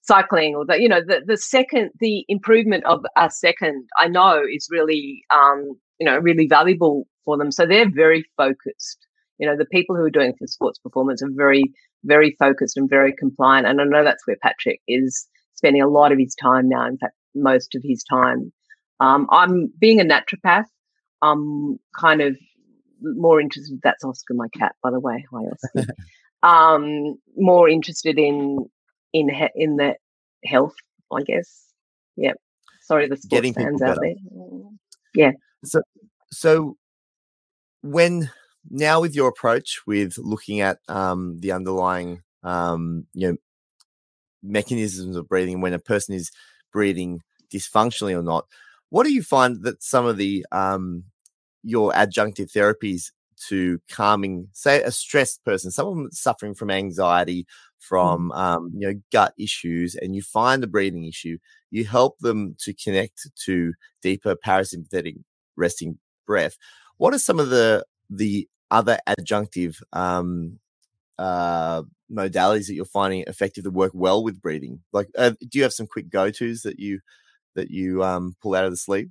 cycling 0.04 0.56
or 0.56 0.66
the, 0.66 0.80
you 0.80 0.88
know, 0.88 1.02
the 1.06 1.22
the 1.26 1.38
second, 1.38 1.92
the 2.00 2.26
improvement 2.30 2.86
of 2.86 3.04
a 3.18 3.30
second, 3.30 3.88
I 3.98 4.08
know 4.08 4.42
is 4.42 4.68
really, 4.72 5.24
um, 5.34 5.78
you 6.00 6.06
know, 6.06 6.18
really 6.18 6.48
valuable 6.48 7.08
for 7.26 7.38
them. 7.38 7.52
So 7.52 7.66
they're 7.66 7.90
very 7.90 8.26
focused. 8.38 9.06
You 9.38 9.48
know, 9.48 9.58
the 9.58 9.66
people 9.66 9.96
who 9.96 10.04
are 10.04 10.10
doing 10.10 10.34
for 10.38 10.48
sports 10.48 10.80
performance 10.80 11.22
are 11.22 11.30
very, 11.34 11.64
very 12.04 12.36
focused 12.40 12.78
and 12.78 12.90
very 12.90 13.14
compliant, 13.14 13.68
and 13.68 13.82
I 13.82 13.84
know 13.84 14.04
that's 14.04 14.26
where 14.26 14.38
Patrick 14.42 14.80
is 14.88 15.28
spending 15.56 15.82
a 15.82 15.90
lot 15.90 16.12
of 16.12 16.20
his 16.20 16.36
time 16.36 16.70
now. 16.70 16.86
In 16.88 16.98
fact, 16.98 17.16
most 17.36 17.76
of 17.76 17.82
his 17.84 18.04
time. 18.04 18.52
Um, 19.00 19.28
I'm 19.32 19.72
being 19.80 20.00
a 20.00 20.06
naturopath. 20.06 20.66
I'm 21.24 21.80
kind 21.98 22.22
of 22.22 22.38
more 23.02 23.40
interested. 23.40 23.80
That's 23.82 24.04
Oscar, 24.04 24.34
my 24.34 24.48
cat, 24.50 24.76
by 24.84 24.92
the 24.92 25.00
way. 25.00 25.26
Hi, 25.32 25.40
Oscar. 25.40 25.94
um, 26.44 27.16
more 27.38 27.70
interested 27.70 28.20
in 28.20 28.66
in 29.14 29.30
in 29.56 29.78
the 29.78 29.96
health, 30.46 30.76
I 31.12 31.24
guess. 31.24 31.66
Yeah. 32.18 32.34
Sorry, 32.82 33.08
the 33.08 33.16
sports 33.16 33.30
Getting 33.30 33.54
fans 33.54 33.82
out 33.82 33.98
there. 34.02 34.16
Yeah. 35.16 35.32
So, 35.64 35.82
so 36.32 36.78
when 37.82 38.30
now 38.70 39.00
with 39.00 39.16
your 39.16 39.30
approach 39.30 39.82
with 39.88 40.18
looking 40.18 40.60
at 40.60 40.80
um, 40.90 41.40
the 41.40 41.54
underlying 41.54 42.22
um, 42.44 43.08
you 43.14 43.30
know 43.30 43.38
mechanisms 44.42 45.16
of 45.16 45.30
breathing 45.30 45.62
when 45.62 45.74
a 45.74 45.80
person 45.80 46.14
is 46.14 46.30
breathing 46.74 47.22
dysfunctionally 47.54 48.18
or 48.18 48.24
not 48.24 48.46
what 48.90 49.06
do 49.06 49.14
you 49.14 49.24
find 49.24 49.64
that 49.64 49.82
some 49.82 50.06
of 50.06 50.18
the 50.18 50.46
um, 50.52 51.04
your 51.64 51.92
adjunctive 51.94 52.52
therapies 52.52 53.12
to 53.48 53.80
calming, 53.90 54.48
say, 54.54 54.82
a 54.84 54.92
stressed 54.92 55.44
person, 55.44 55.72
someone 55.72 56.12
suffering 56.12 56.54
from 56.54 56.70
anxiety, 56.70 57.44
mm. 57.44 57.46
from 57.80 58.32
um, 58.32 58.72
you 58.74 58.88
know 58.88 59.00
gut 59.12 59.34
issues, 59.38 59.96
and 59.96 60.16
you 60.16 60.22
find 60.22 60.64
a 60.64 60.68
breathing 60.68 61.06
issue, 61.06 61.38
you 61.72 61.86
help 61.86 62.20
them 62.20 62.56
to 62.60 62.74
connect 62.74 63.28
to 63.46 63.74
deeper 64.02 64.36
parasympathetic 64.36 65.16
resting 65.56 65.98
breath. 66.26 66.58
What 66.98 67.14
are 67.14 67.20
some 67.20 67.40
of 67.40 67.50
the 67.50 67.86
the 68.10 68.48
other 68.72 68.98
adjunctive 69.08 69.82
um, 69.92 70.60
uh, 71.18 71.84
modalities 72.12 72.68
that 72.68 72.76
you're 72.76 72.86
finding 72.86 73.24
effective 73.28 73.64
to 73.64 73.72
work 73.72 73.92
well 73.94 74.24
with 74.24 74.42
breathing? 74.42 74.82
Like, 74.92 75.10
uh, 75.18 75.32
do 75.40 75.58
you 75.58 75.64
have 75.64 75.74
some 75.74 75.88
quick 75.88 76.10
go 76.10 76.32
tos 76.32 76.62
that 76.62 76.80
you 76.80 77.00
that 77.56 77.70
you 77.70 78.04
um, 78.04 78.36
pull 78.42 78.56
out 78.56 78.66
of 78.66 78.72
the 78.72 78.78
sleeve? 78.78 79.10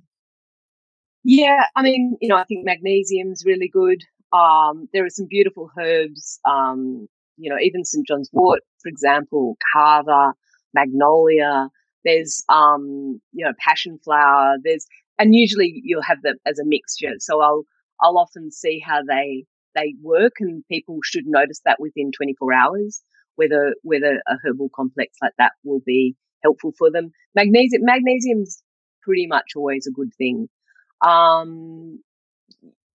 Yeah, 1.23 1.65
I 1.75 1.83
mean, 1.83 2.17
you 2.21 2.27
know, 2.27 2.35
I 2.35 2.43
think 2.43 2.65
magnesium's 2.65 3.43
really 3.45 3.69
good. 3.69 4.03
Um, 4.33 4.89
there 4.93 5.05
are 5.05 5.09
some 5.09 5.27
beautiful 5.29 5.69
herbs, 5.79 6.39
um, 6.49 7.07
you 7.37 7.49
know, 7.49 7.57
even 7.61 7.85
St. 7.85 8.05
John's 8.07 8.29
wort, 8.33 8.61
for 8.81 8.89
example, 8.89 9.57
kava, 9.73 10.33
magnolia. 10.73 11.69
There's, 12.03 12.43
um, 12.49 13.21
you 13.31 13.45
know, 13.45 13.53
passion 13.59 13.99
flower. 14.03 14.55
There's, 14.63 14.85
and 15.17 15.33
usually 15.33 15.81
you'll 15.83 16.01
have 16.01 16.21
them 16.23 16.35
as 16.45 16.59
a 16.59 16.65
mixture. 16.65 17.13
So 17.19 17.41
I'll, 17.41 17.63
I'll 18.01 18.17
often 18.17 18.51
see 18.51 18.79
how 18.85 19.01
they 19.07 19.45
they 19.75 19.95
work, 20.03 20.33
and 20.39 20.63
people 20.69 20.99
should 21.03 21.25
notice 21.25 21.59
that 21.65 21.79
within 21.79 22.11
24 22.11 22.53
hours 22.53 23.01
whether 23.35 23.73
whether 23.81 24.21
a 24.27 24.35
herbal 24.43 24.69
complex 24.75 25.17
like 25.21 25.31
that 25.39 25.53
will 25.63 25.81
be 25.83 26.15
helpful 26.43 26.71
for 26.77 26.91
them. 26.91 27.11
Magnesium 27.33 27.81
magnesium's 27.83 28.61
pretty 29.01 29.25
much 29.25 29.53
always 29.55 29.87
a 29.87 29.91
good 29.91 30.11
thing. 30.17 30.47
Um, 31.03 32.01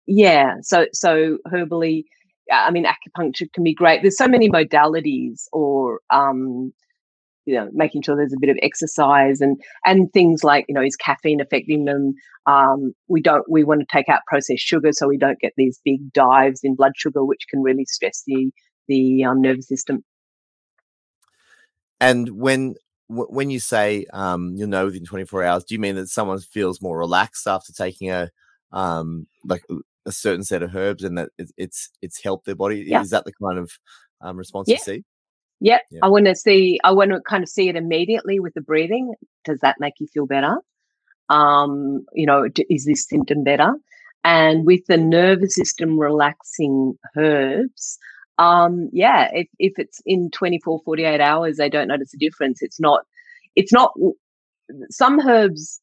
yeah, 0.06 0.54
so 0.62 0.86
so 0.92 1.38
herbally, 1.46 2.04
I 2.50 2.70
mean, 2.70 2.84
acupuncture 2.84 3.52
can 3.52 3.62
be 3.62 3.74
great. 3.74 4.02
There's 4.02 4.16
so 4.16 4.28
many 4.28 4.48
modalities, 4.48 5.44
or 5.52 6.00
um, 6.10 6.72
you 7.44 7.54
know, 7.54 7.68
making 7.72 8.02
sure 8.02 8.16
there's 8.16 8.32
a 8.32 8.40
bit 8.40 8.50
of 8.50 8.58
exercise 8.62 9.40
and 9.40 9.60
and 9.84 10.12
things 10.12 10.44
like 10.44 10.64
you 10.68 10.74
know, 10.74 10.82
is 10.82 10.96
caffeine 10.96 11.40
affecting 11.40 11.84
them? 11.84 12.14
Um, 12.46 12.94
we 13.08 13.20
don't 13.20 13.44
we 13.50 13.64
want 13.64 13.80
to 13.80 13.86
take 13.90 14.08
out 14.08 14.20
processed 14.26 14.62
sugar 14.62 14.92
so 14.92 15.06
we 15.06 15.18
don't 15.18 15.38
get 15.40 15.52
these 15.56 15.80
big 15.84 16.12
dives 16.12 16.60
in 16.62 16.74
blood 16.74 16.92
sugar, 16.96 17.24
which 17.24 17.46
can 17.50 17.62
really 17.62 17.84
stress 17.84 18.22
the 18.26 18.50
the 18.88 19.24
um, 19.24 19.42
nervous 19.42 19.68
system. 19.68 20.02
And 22.00 22.30
when 22.30 22.76
when 23.08 23.50
you 23.50 23.58
say 23.58 24.06
um, 24.12 24.54
you'll 24.56 24.68
know 24.68 24.84
within 24.86 25.04
24 25.04 25.44
hours, 25.44 25.64
do 25.64 25.74
you 25.74 25.80
mean 25.80 25.96
that 25.96 26.08
someone 26.08 26.38
feels 26.40 26.82
more 26.82 26.98
relaxed 26.98 27.46
after 27.46 27.72
taking 27.72 28.10
a 28.10 28.30
um, 28.72 29.26
like 29.44 29.62
a 30.04 30.12
certain 30.12 30.44
set 30.44 30.62
of 30.62 30.74
herbs 30.76 31.04
and 31.04 31.16
that 31.16 31.30
it's 31.56 31.90
it's 32.02 32.22
helped 32.22 32.46
their 32.46 32.54
body? 32.54 32.84
Yeah. 32.86 33.00
Is 33.00 33.10
that 33.10 33.24
the 33.24 33.32
kind 33.42 33.58
of 33.58 33.70
um, 34.20 34.36
response 34.36 34.68
yeah. 34.68 34.74
you 34.74 34.80
see? 34.80 35.04
Yeah. 35.60 35.78
yeah. 35.90 36.00
I 36.02 36.08
want 36.08 36.26
to 36.26 36.36
see. 36.36 36.78
I 36.84 36.92
want 36.92 37.10
to 37.12 37.20
kind 37.20 37.42
of 37.42 37.48
see 37.48 37.68
it 37.68 37.76
immediately 37.76 38.40
with 38.40 38.54
the 38.54 38.60
breathing. 38.60 39.14
Does 39.44 39.60
that 39.60 39.76
make 39.80 39.94
you 39.98 40.06
feel 40.06 40.26
better? 40.26 40.56
Um, 41.30 42.04
you 42.12 42.26
know, 42.26 42.48
is 42.70 42.84
this 42.84 43.06
symptom 43.06 43.42
better? 43.42 43.74
And 44.24 44.66
with 44.66 44.84
the 44.86 44.96
nervous 44.96 45.54
system 45.54 45.98
relaxing 45.98 46.98
herbs, 47.16 47.98
um, 48.38 48.88
yeah, 48.92 49.28
if, 49.32 49.48
if 49.58 49.72
it's 49.78 50.00
in 50.06 50.30
24, 50.30 50.80
48 50.84 51.20
hours, 51.20 51.56
they 51.56 51.68
don't 51.68 51.88
notice 51.88 52.14
a 52.14 52.18
difference. 52.18 52.62
It's 52.62 52.80
not, 52.80 53.00
it's 53.56 53.72
not, 53.72 53.92
some 54.90 55.20
herbs, 55.20 55.80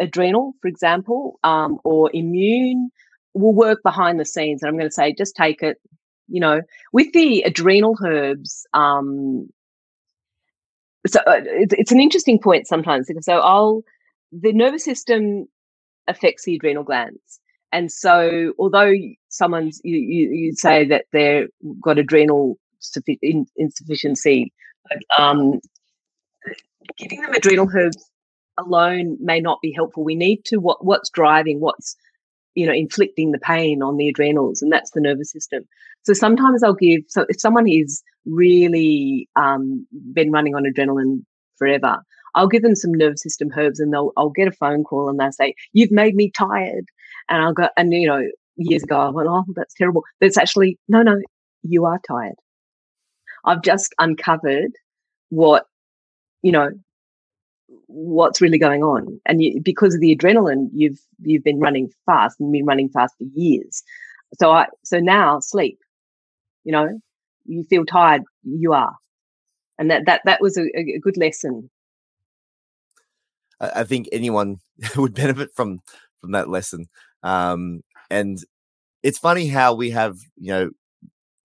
adrenal, 0.00 0.54
for 0.60 0.68
example, 0.68 1.38
um, 1.44 1.78
or 1.84 2.10
immune 2.12 2.90
will 3.32 3.54
work 3.54 3.80
behind 3.82 4.20
the 4.20 4.24
scenes. 4.24 4.62
And 4.62 4.68
I'm 4.68 4.76
going 4.76 4.88
to 4.88 4.94
say, 4.94 5.14
just 5.16 5.36
take 5.36 5.62
it, 5.62 5.78
you 6.28 6.40
know, 6.40 6.60
with 6.92 7.12
the 7.12 7.42
adrenal 7.42 7.96
herbs, 8.04 8.66
um, 8.74 9.48
so 11.06 11.20
uh, 11.26 11.40
it's, 11.44 11.74
it's 11.76 11.92
an 11.92 12.00
interesting 12.00 12.38
point 12.38 12.66
sometimes 12.66 13.10
so 13.20 13.38
I'll, 13.38 13.82
the 14.32 14.52
nervous 14.52 14.84
system 14.84 15.46
affects 16.08 16.44
the 16.44 16.56
adrenal 16.56 16.82
glands. 16.82 17.40
And 17.74 17.90
so, 17.90 18.54
although 18.56 18.92
someone's 19.30 19.80
you, 19.82 19.96
you, 19.98 20.30
you 20.30 20.52
say 20.54 20.86
that 20.86 21.06
they've 21.12 21.48
got 21.82 21.98
adrenal 21.98 22.56
insufficiency, 23.56 24.52
um, 25.18 25.58
giving 26.96 27.20
them 27.20 27.34
adrenal 27.34 27.68
herbs 27.74 27.96
alone 28.56 29.16
may 29.20 29.40
not 29.40 29.58
be 29.60 29.72
helpful. 29.72 30.04
We 30.04 30.14
need 30.14 30.44
to 30.44 30.58
what 30.58 30.84
what's 30.84 31.10
driving, 31.10 31.58
what's 31.58 31.96
you 32.54 32.64
know 32.64 32.72
inflicting 32.72 33.32
the 33.32 33.40
pain 33.40 33.82
on 33.82 33.96
the 33.96 34.08
adrenals, 34.08 34.62
and 34.62 34.72
that's 34.72 34.92
the 34.92 35.00
nervous 35.00 35.32
system. 35.32 35.64
So 36.04 36.12
sometimes 36.12 36.62
I'll 36.62 36.74
give. 36.74 37.00
So 37.08 37.26
if 37.28 37.40
someone 37.40 37.68
is 37.68 38.04
really 38.24 39.28
um, 39.34 39.84
been 40.12 40.30
running 40.30 40.54
on 40.54 40.62
adrenaline 40.62 41.24
forever, 41.56 42.04
I'll 42.36 42.46
give 42.46 42.62
them 42.62 42.76
some 42.76 42.92
nervous 42.92 43.22
system 43.22 43.50
herbs, 43.56 43.80
and 43.80 43.92
they'll 43.92 44.12
I'll 44.16 44.30
get 44.30 44.46
a 44.46 44.52
phone 44.52 44.84
call 44.84 45.08
and 45.08 45.18
they'll 45.18 45.32
say, 45.32 45.54
"You've 45.72 45.90
made 45.90 46.14
me 46.14 46.30
tired." 46.30 46.84
And 47.28 47.42
I'll 47.42 47.52
go, 47.52 47.68
and 47.76 47.92
you 47.92 48.06
know, 48.06 48.22
years 48.56 48.82
ago, 48.82 48.98
I 48.98 49.08
went, 49.10 49.28
oh, 49.28 49.44
that's 49.54 49.74
terrible. 49.74 50.02
But 50.20 50.26
it's 50.26 50.38
actually, 50.38 50.78
no, 50.88 51.02
no, 51.02 51.20
you 51.62 51.84
are 51.84 52.00
tired. 52.06 52.36
I've 53.44 53.62
just 53.62 53.94
uncovered 53.98 54.72
what, 55.30 55.66
you 56.42 56.52
know, 56.52 56.70
what's 57.86 58.40
really 58.40 58.58
going 58.58 58.82
on. 58.82 59.20
And 59.26 59.42
you, 59.42 59.60
because 59.62 59.94
of 59.94 60.00
the 60.00 60.14
adrenaline, 60.14 60.68
you've, 60.72 61.00
you've 61.20 61.44
been 61.44 61.60
running 61.60 61.90
fast 62.06 62.40
and 62.40 62.52
been 62.52 62.66
running 62.66 62.88
fast 62.88 63.14
for 63.18 63.24
years. 63.34 63.82
So 64.38 64.50
I, 64.50 64.66
so 64.84 64.98
now 64.98 65.40
sleep, 65.40 65.78
you 66.64 66.72
know, 66.72 67.00
you 67.44 67.64
feel 67.64 67.84
tired, 67.84 68.22
you 68.42 68.72
are. 68.72 68.96
And 69.78 69.90
that, 69.90 70.06
that, 70.06 70.22
that 70.24 70.40
was 70.40 70.56
a, 70.56 70.64
a 70.78 70.98
good 71.00 71.16
lesson. 71.16 71.70
I 73.60 73.84
think 73.84 74.08
anyone 74.12 74.58
would 74.96 75.14
benefit 75.14 75.50
from 75.54 75.80
from 76.20 76.32
that 76.32 76.48
lesson. 76.48 76.86
Um, 77.24 77.82
and 78.10 78.38
it's 79.02 79.18
funny 79.18 79.48
how 79.48 79.74
we 79.74 79.90
have, 79.90 80.18
you 80.36 80.52
know, 80.52 80.70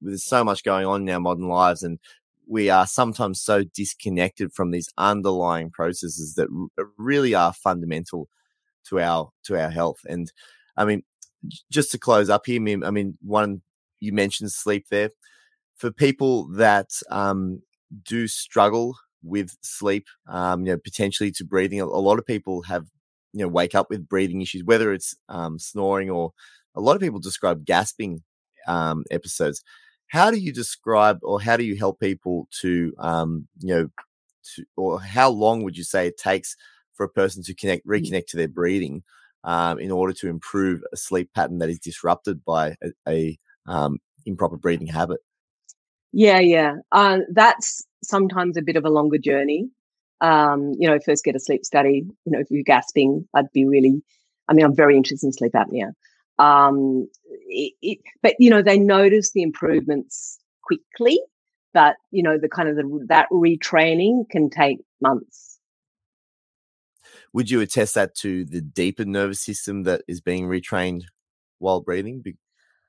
there's 0.02 0.24
so 0.24 0.44
much 0.44 0.64
going 0.64 0.86
on 0.86 1.02
in 1.02 1.10
our 1.10 1.20
modern 1.20 1.48
lives 1.48 1.84
and 1.84 2.00
we 2.48 2.70
are 2.70 2.88
sometimes 2.88 3.42
so 3.42 3.64
disconnected 3.64 4.52
from 4.54 4.72
these 4.72 4.90
underlying 4.98 5.70
processes 5.70 6.34
that 6.36 6.50
r- 6.80 6.88
really 6.98 7.36
are 7.36 7.54
fundamental 7.54 8.28
to 8.88 9.00
our 9.00 9.30
to 9.44 9.60
our 9.60 9.70
health. 9.70 10.00
And 10.08 10.32
i 10.78 10.86
mean 10.86 11.04
just 11.72 11.92
to 11.92 11.98
close 11.98 12.30
up 12.30 12.46
here 12.46 12.62
i 12.86 12.92
mean 12.92 13.18
one 13.22 13.62
you 14.00 14.14
mentioned 14.14 14.52
sleep 14.52 14.86
there. 14.90 15.12
For 15.76 15.92
people 15.92 16.48
that 16.56 16.90
um, 17.10 17.62
do 18.04 18.28
struggle 18.28 18.96
with 19.24 19.52
sleep 19.62 20.08
um, 20.28 20.66
you 20.66 20.74
know 20.74 20.78
potentially 20.78 21.32
to 21.32 21.46
breathing 21.46 21.82
a 21.82 21.86
lot 21.86 22.20
of 22.20 22.26
people 22.26 22.64
have 22.64 22.88
you 23.34 23.42
know 23.42 23.48
wake 23.48 23.76
up 23.76 23.90
with 23.90 24.08
breathing 24.08 24.42
issues, 24.42 24.64
whether 24.64 24.94
it's 24.94 25.16
um, 25.30 25.60
snoring 25.60 26.10
or 26.10 26.32
a 26.76 26.82
lot 26.82 26.96
of 26.96 27.02
people 27.02 27.20
describe 27.20 27.66
gasping 27.66 28.24
um, 28.68 29.04
episodes. 29.12 29.64
How 30.08 30.32
do 30.32 30.38
you 30.38 30.52
describe 30.52 31.20
or 31.22 31.42
how 31.42 31.58
do 31.58 31.64
you 31.64 31.76
help 31.76 32.00
people 32.00 32.48
to 32.62 32.94
um, 33.00 33.48
you 33.60 33.74
know 33.74 33.90
to, 34.56 34.66
or 34.76 35.02
how 35.02 35.30
long 35.30 35.64
would 35.64 35.78
you 35.78 35.84
say 35.84 36.08
it 36.08 36.18
takes 36.18 36.56
for 36.94 37.04
a 37.04 37.10
person 37.10 37.44
to 37.44 37.54
connect 37.54 37.86
mm. 37.86 37.92
reconnect 37.92 38.28
to 38.28 38.38
their 38.38 38.48
breathing 38.48 39.04
um, 39.44 39.80
in 39.80 39.92
order 39.92 40.14
to 40.14 40.28
improve 40.28 40.82
a 40.92 40.98
sleep 40.98 41.30
pattern 41.34 41.60
that 41.60 41.70
is 41.70 41.80
disrupted 41.80 42.44
by 42.44 42.76
a, 42.84 42.92
a 43.08 43.40
um, 43.68 44.00
improper 44.26 44.58
breathing 44.58 44.88
habit? 44.88 45.20
Yeah, 46.12 46.40
yeah, 46.40 46.76
uh, 46.92 47.20
that's 47.32 47.86
sometimes 48.04 48.58
a 48.58 48.64
bit 48.64 48.76
of 48.76 48.86
a 48.86 48.90
longer 48.90 49.20
journey 49.20 49.70
um, 50.22 50.74
you 50.78 50.88
know, 50.90 51.00
first 51.00 51.24
get 51.24 51.36
a 51.36 51.40
sleep 51.40 51.66
study. 51.66 52.06
You 52.26 52.32
know, 52.32 52.40
if 52.40 52.48
you're 52.50 52.64
gasping, 52.64 53.28
I'd 53.34 53.52
be 53.52 53.66
really, 53.66 54.02
I 54.48 54.54
mean, 54.54 54.66
I'm 54.66 54.76
very 54.76 54.96
interested 54.98 55.28
in 55.28 55.34
sleep 55.34 55.54
apnea. 55.54 55.94
Um, 56.38 57.08
it, 57.48 57.74
it, 57.82 58.00
but 58.22 58.36
you 58.40 58.50
know, 58.50 58.62
they 58.62 58.80
notice 58.80 59.32
the 59.32 59.44
improvements 59.44 60.40
quickly, 60.64 61.20
but 61.74 61.96
you 62.12 62.24
know, 62.24 62.38
the 62.38 62.50
kind 62.50 62.70
of 62.70 62.76
the, 62.76 63.06
that 63.10 63.28
retraining 63.32 64.30
can 64.30 64.50
take 64.50 64.80
months. 65.02 65.60
Would 67.34 67.50
you 67.50 67.62
attest 67.62 67.96
that 67.96 68.16
to 68.16 68.46
the 68.46 68.62
deeper 68.62 69.06
nervous 69.06 69.42
system 69.42 69.84
that 69.84 70.02
is 70.08 70.22
being 70.22 70.48
retrained 70.48 71.04
while 71.60 71.82
breathing? 71.82 72.24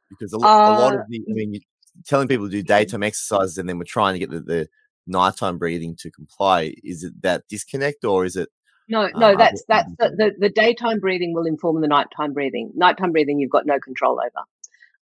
Because 0.09 0.33
a, 0.33 0.37
uh, 0.37 0.41
a 0.41 0.73
lot 0.79 0.95
of 0.95 1.01
the, 1.09 1.23
I 1.29 1.33
mean, 1.33 1.61
telling 2.07 2.29
people 2.29 2.47
to 2.47 2.51
do 2.51 2.63
daytime 2.63 3.03
exercises 3.03 3.59
and 3.59 3.69
then 3.69 3.79
we're 3.79 3.85
trying 3.85 4.15
to 4.15 4.19
get 4.19 4.31
the, 4.31 4.41
the 4.41 4.69
nighttime 5.07 5.59
breathing 5.59 5.97
to 6.01 6.11
comply. 6.11 6.75
Is 6.83 7.05
it 7.05 7.21
that 7.23 7.45
disconnect 7.49 8.05
or 8.05 8.25
is 8.25 8.37
it? 8.37 8.49
No, 8.89 9.09
no, 9.15 9.33
uh, 9.33 9.37
that's 9.37 9.63
that's 9.69 9.91
the, 9.99 10.11
the, 10.17 10.33
the 10.39 10.49
daytime 10.49 10.99
breathing 10.99 11.33
will 11.33 11.47
inform 11.47 11.81
the 11.81 11.89
nighttime 11.89 12.33
breathing. 12.33 12.73
Nighttime 12.75 13.13
breathing 13.13 13.39
you've 13.39 13.51
got 13.51 13.67
no 13.67 13.79
control 13.79 14.21
over. 14.21 14.45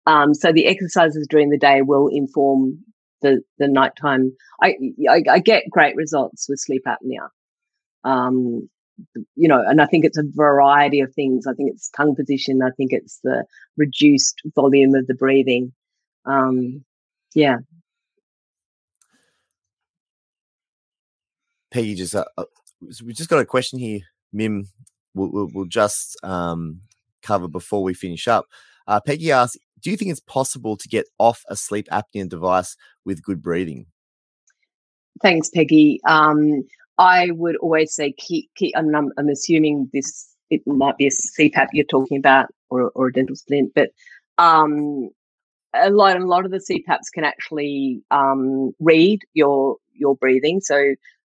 Um, 0.05 0.33
so 0.33 0.51
the 0.51 0.67
exercises 0.67 1.27
during 1.29 1.49
the 1.49 1.57
day 1.57 1.81
will 1.81 2.07
inform 2.07 2.79
the 3.21 3.41
the 3.59 3.67
nighttime. 3.67 4.33
I, 4.61 4.75
I, 5.09 5.23
I 5.29 5.39
get 5.39 5.69
great 5.69 5.95
results 5.95 6.47
with 6.49 6.59
sleep 6.59 6.83
apnea. 6.85 7.29
Um, 8.03 8.69
you 9.35 9.47
know, 9.47 9.63
and 9.65 9.81
I 9.81 9.85
think 9.85 10.05
it's 10.05 10.17
a 10.17 10.23
variety 10.25 11.01
of 11.01 11.13
things. 11.13 11.45
I 11.45 11.53
think 11.53 11.71
it's 11.71 11.89
tongue 11.89 12.15
position. 12.15 12.61
I 12.63 12.71
think 12.71 12.91
it's 12.93 13.19
the 13.23 13.45
reduced 13.77 14.41
volume 14.55 14.95
of 14.95 15.07
the 15.07 15.13
breathing. 15.13 15.73
Um, 16.25 16.83
yeah, 17.35 17.57
Peggy, 21.77 21.93
just 21.93 22.15
uh, 22.15 22.25
uh 22.39 22.45
we 23.05 23.13
just 23.13 23.29
got 23.29 23.37
a 23.37 23.45
question 23.45 23.77
here, 23.77 23.99
Mim. 24.33 24.67
We'll, 25.13 25.29
we'll, 25.29 25.49
we'll 25.53 25.65
just 25.65 26.17
um, 26.23 26.81
cover 27.21 27.47
before 27.47 27.83
we 27.83 27.93
finish 27.93 28.27
up. 28.27 28.47
Uh, 28.87 28.99
Peggy 28.99 29.31
asks, 29.31 29.57
"Do 29.79 29.91
you 29.91 29.97
think 29.97 30.09
it's 30.09 30.19
possible 30.19 30.75
to 30.75 30.87
get 30.87 31.05
off 31.19 31.43
a 31.49 31.55
sleep 31.55 31.87
apnea 31.91 32.27
device 32.27 32.75
with 33.05 33.21
good 33.21 33.43
breathing?" 33.43 33.85
Thanks, 35.21 35.51
Peggy. 35.51 35.99
Um, 36.07 36.63
I 36.97 37.29
would 37.29 37.57
always 37.57 37.93
say 37.93 38.11
keep. 38.11 38.49
keep 38.55 38.73
I'm, 38.75 38.95
I'm, 38.95 39.29
assuming 39.29 39.87
this 39.93 40.35
it 40.49 40.61
might 40.65 40.97
be 40.97 41.05
a 41.05 41.11
CPAP 41.11 41.67
you're 41.73 41.85
talking 41.85 42.17
about, 42.17 42.47
or, 42.71 42.89
or 42.95 43.09
a 43.09 43.13
dental 43.13 43.35
splint, 43.35 43.73
but 43.75 43.91
um, 44.39 45.11
a 45.75 45.91
lot 45.91 46.17
a 46.17 46.25
lot 46.25 46.43
of 46.43 46.49
the 46.49 46.57
CPAPs 46.57 47.11
can 47.13 47.23
actually 47.23 48.01
um, 48.09 48.71
read 48.79 49.21
your 49.35 49.77
your 49.93 50.15
breathing. 50.15 50.59
So 50.59 50.95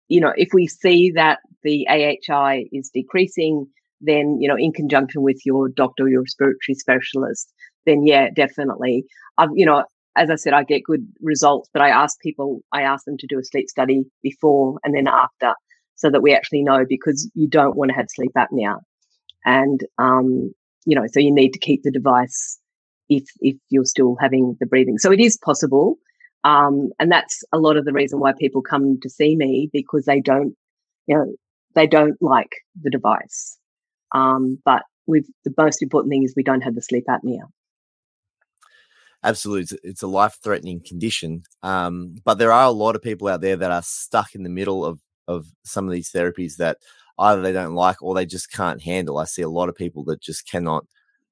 you 0.08 0.20
know, 0.20 0.32
if 0.36 0.50
we 0.52 0.66
see 0.66 1.12
that 1.12 1.40
the 1.62 1.86
AHI 1.88 2.68
is 2.72 2.90
decreasing, 2.92 3.66
then 4.00 4.38
you 4.40 4.48
know 4.48 4.56
in 4.56 4.72
conjunction 4.72 5.22
with 5.22 5.44
your 5.44 5.68
doctor 5.68 6.04
or 6.04 6.08
your 6.08 6.22
respiratory 6.22 6.74
specialist 6.74 7.52
then 7.86 8.06
yeah 8.06 8.28
definitely. 8.30 9.04
I've 9.38 9.50
you 9.54 9.66
know 9.66 9.84
as 10.16 10.30
i 10.30 10.34
said 10.34 10.52
i 10.52 10.62
get 10.64 10.82
good 10.84 11.06
results 11.20 11.68
but 11.72 11.82
i 11.82 11.88
ask 11.90 12.18
people 12.20 12.60
i 12.72 12.82
ask 12.82 13.04
them 13.04 13.16
to 13.18 13.26
do 13.26 13.38
a 13.38 13.44
sleep 13.44 13.68
study 13.68 14.02
before 14.22 14.78
and 14.82 14.94
then 14.94 15.06
after 15.06 15.54
so 15.94 16.10
that 16.10 16.22
we 16.22 16.34
actually 16.34 16.62
know 16.62 16.84
because 16.88 17.30
you 17.34 17.48
don't 17.48 17.76
want 17.76 17.90
to 17.90 17.94
have 17.94 18.06
sleep 18.08 18.30
apnea. 18.36 18.76
And 19.44 19.80
um 19.98 20.52
you 20.86 20.94
know 20.94 21.06
so 21.10 21.20
you 21.20 21.32
need 21.32 21.52
to 21.52 21.58
keep 21.58 21.82
the 21.82 21.90
device 21.90 22.58
if 23.08 23.24
if 23.40 23.56
you're 23.68 23.84
still 23.84 24.16
having 24.20 24.56
the 24.60 24.66
breathing. 24.66 24.98
So 24.98 25.10
it 25.12 25.20
is 25.20 25.36
possible 25.36 25.98
um 26.44 26.90
and 26.98 27.10
that's 27.10 27.42
a 27.52 27.58
lot 27.58 27.76
of 27.76 27.84
the 27.84 27.92
reason 27.92 28.20
why 28.20 28.32
people 28.32 28.62
come 28.62 28.98
to 29.00 29.10
see 29.10 29.36
me 29.36 29.68
because 29.72 30.04
they 30.04 30.20
don't 30.20 30.54
you 31.06 31.16
know 31.16 31.34
they 31.74 31.86
don't 31.86 32.20
like 32.20 32.52
the 32.80 32.90
device 32.90 33.58
um, 34.12 34.58
but 34.64 34.82
with 35.06 35.26
the 35.44 35.54
most 35.56 35.82
important 35.82 36.10
thing 36.10 36.22
is 36.22 36.34
we 36.36 36.42
don't 36.42 36.62
have 36.62 36.74
the 36.74 36.82
sleep 36.82 37.04
apnea. 37.08 37.42
Absolutely, 39.24 39.78
it's 39.82 40.02
a 40.02 40.06
life-threatening 40.06 40.82
condition. 40.86 41.42
Um, 41.62 42.16
but 42.24 42.38
there 42.38 42.52
are 42.52 42.66
a 42.66 42.72
lot 42.72 42.94
of 42.94 43.02
people 43.02 43.26
out 43.26 43.40
there 43.40 43.56
that 43.56 43.72
are 43.72 43.82
stuck 43.82 44.34
in 44.34 44.44
the 44.44 44.50
middle 44.50 44.84
of 44.84 45.00
of 45.26 45.46
some 45.62 45.86
of 45.86 45.92
these 45.92 46.10
therapies 46.10 46.56
that 46.56 46.78
either 47.18 47.42
they 47.42 47.52
don't 47.52 47.74
like 47.74 48.00
or 48.00 48.14
they 48.14 48.24
just 48.24 48.50
can't 48.50 48.80
handle. 48.80 49.18
I 49.18 49.24
see 49.24 49.42
a 49.42 49.48
lot 49.48 49.68
of 49.68 49.74
people 49.74 50.04
that 50.04 50.22
just 50.22 50.48
cannot. 50.48 50.86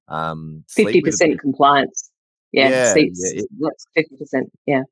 Um, 0.09 0.65
fifty 0.69 1.01
percent 1.01 1.41
compliance. 1.41 2.11
Yeah, 2.53 2.69
yeah, 2.69 2.95
yeah 2.97 3.43
that's 3.61 3.87
fifty 3.95 4.17
percent. 4.17 4.51
Yeah. 4.67 4.83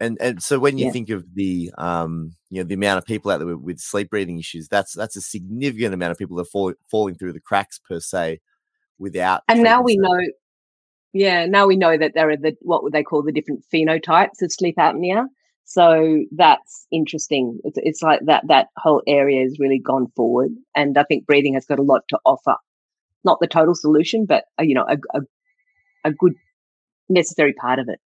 And 0.00 0.16
and 0.20 0.42
so 0.42 0.58
when 0.58 0.78
you 0.78 0.86
yeah. 0.86 0.92
think 0.92 1.10
of 1.10 1.24
the 1.34 1.72
um 1.76 2.36
you 2.50 2.62
know 2.62 2.68
the 2.68 2.74
amount 2.74 2.98
of 2.98 3.04
people 3.04 3.30
out 3.30 3.38
there 3.38 3.48
with, 3.48 3.60
with, 3.60 3.80
sleep 3.80 4.10
breathing 4.10 4.38
issues, 4.38 4.68
that's 4.68 4.92
that's 4.92 5.16
a 5.16 5.20
significant 5.20 5.92
amount 5.92 6.12
of 6.12 6.18
people 6.18 6.36
that 6.36 6.42
are 6.42 6.50
fall, 6.50 6.72
falling 6.90 7.16
through 7.16 7.32
the 7.32 7.40
cracks 7.40 7.78
per 7.78 7.98
se, 7.98 8.40
without. 8.98 9.42
And 9.48 9.62
now 9.62 9.82
we 9.82 9.96
know, 9.96 10.20
yeah, 11.12 11.46
now 11.46 11.66
we 11.66 11.76
know 11.76 11.98
that 11.98 12.12
there 12.14 12.30
are 12.30 12.36
the 12.36 12.56
what 12.60 12.84
would 12.84 12.92
they 12.92 13.02
call 13.02 13.22
the 13.22 13.32
different 13.32 13.64
phenotypes 13.72 14.40
of 14.40 14.52
sleep 14.52 14.76
apnea. 14.78 15.26
So 15.64 16.24
that's 16.30 16.86
interesting. 16.92 17.58
It's 17.64 17.78
it's 17.82 18.02
like 18.02 18.20
that 18.26 18.44
that 18.46 18.68
whole 18.76 19.02
area 19.06 19.42
has 19.42 19.58
really 19.58 19.80
gone 19.80 20.06
forward, 20.14 20.50
and 20.76 20.96
I 20.96 21.02
think 21.02 21.26
breathing 21.26 21.54
has 21.54 21.66
got 21.66 21.80
a 21.80 21.82
lot 21.82 22.02
to 22.10 22.18
offer. 22.24 22.54
Not 23.24 23.38
the 23.40 23.48
total 23.48 23.74
solution, 23.74 24.26
but 24.26 24.44
uh, 24.60 24.62
you 24.62 24.74
know 24.74 24.86
a, 24.88 24.96
a, 25.18 25.20
a 26.04 26.12
good 26.12 26.34
necessary 27.08 27.52
part 27.52 27.80
of 27.80 27.88
it 27.88 27.98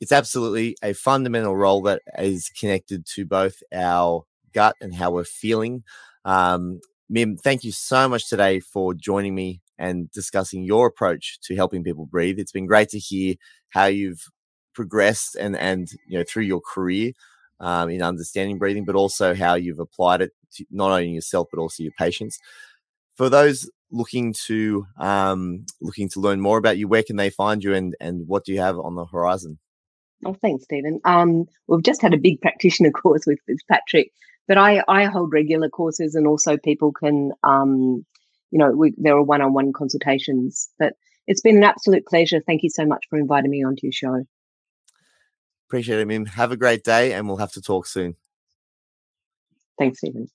it's 0.00 0.12
absolutely 0.12 0.76
a 0.82 0.92
fundamental 0.92 1.56
role 1.56 1.82
that 1.82 2.02
is 2.18 2.50
connected 2.58 3.06
to 3.14 3.24
both 3.24 3.62
our 3.72 4.24
gut 4.52 4.76
and 4.80 4.94
how 4.94 5.10
we're 5.10 5.24
feeling. 5.24 5.82
Um, 6.24 6.80
Mim, 7.08 7.36
thank 7.36 7.64
you 7.64 7.72
so 7.72 8.08
much 8.08 8.28
today 8.28 8.60
for 8.60 8.92
joining 8.92 9.34
me 9.34 9.60
and 9.78 10.10
discussing 10.10 10.64
your 10.64 10.86
approach 10.86 11.38
to 11.44 11.54
helping 11.54 11.84
people 11.84 12.06
breathe. 12.06 12.38
It's 12.38 12.52
been 12.52 12.66
great 12.66 12.88
to 12.90 12.98
hear 12.98 13.34
how 13.70 13.86
you've 13.86 14.22
progressed 14.74 15.36
and 15.36 15.56
and 15.56 15.88
you 16.06 16.18
know 16.18 16.24
through 16.28 16.42
your 16.42 16.60
career 16.60 17.12
um, 17.60 17.88
in 17.90 18.02
understanding 18.02 18.58
breathing, 18.58 18.84
but 18.84 18.94
also 18.96 19.34
how 19.34 19.54
you've 19.54 19.78
applied 19.78 20.20
it 20.20 20.32
not 20.70 20.90
only 20.90 21.10
yourself 21.10 21.48
but 21.50 21.60
also 21.60 21.82
your 21.82 21.92
patients. 21.98 22.38
For 23.16 23.28
those 23.30 23.70
looking 23.90 24.34
to 24.46 24.86
um, 24.98 25.66
looking 25.80 26.08
to 26.10 26.20
learn 26.20 26.40
more 26.40 26.58
about 26.58 26.78
you, 26.78 26.88
where 26.88 27.02
can 27.02 27.16
they 27.16 27.30
find 27.30 27.62
you, 27.64 27.74
and 27.74 27.94
and 28.00 28.26
what 28.28 28.44
do 28.44 28.52
you 28.52 28.60
have 28.60 28.78
on 28.78 28.94
the 28.96 29.06
horizon? 29.06 29.58
Oh, 30.24 30.34
thanks, 30.34 30.64
Steven. 30.64 31.00
Um, 31.04 31.46
we've 31.66 31.82
just 31.82 32.02
had 32.02 32.14
a 32.14 32.18
big 32.18 32.40
practitioner 32.40 32.90
course 33.02 33.24
with, 33.26 33.38
with 33.46 33.58
Patrick, 33.68 34.12
but 34.48 34.58
I, 34.58 34.82
I 34.88 35.04
hold 35.04 35.32
regular 35.32 35.68
courses 35.68 36.14
and 36.14 36.26
also 36.26 36.56
people 36.56 36.92
can, 36.92 37.32
um, 37.42 38.04
you 38.50 38.58
know, 38.58 38.70
we, 38.70 38.94
there 38.96 39.16
are 39.16 39.22
one 39.22 39.42
on 39.42 39.52
one 39.52 39.72
consultations. 39.72 40.70
But 40.78 40.94
it's 41.26 41.40
been 41.40 41.56
an 41.56 41.64
absolute 41.64 42.06
pleasure. 42.06 42.40
Thank 42.40 42.62
you 42.62 42.70
so 42.70 42.86
much 42.86 43.04
for 43.10 43.18
inviting 43.18 43.50
me 43.50 43.64
onto 43.64 43.80
your 43.82 43.92
show. 43.92 44.24
Appreciate 45.68 46.00
it, 46.00 46.06
Mim. 46.06 46.26
Have 46.26 46.52
a 46.52 46.56
great 46.56 46.84
day 46.84 47.12
and 47.12 47.26
we'll 47.26 47.38
have 47.38 47.52
to 47.52 47.60
talk 47.60 47.86
soon. 47.86 48.14
Thanks, 49.78 49.98
Steven. 49.98 50.28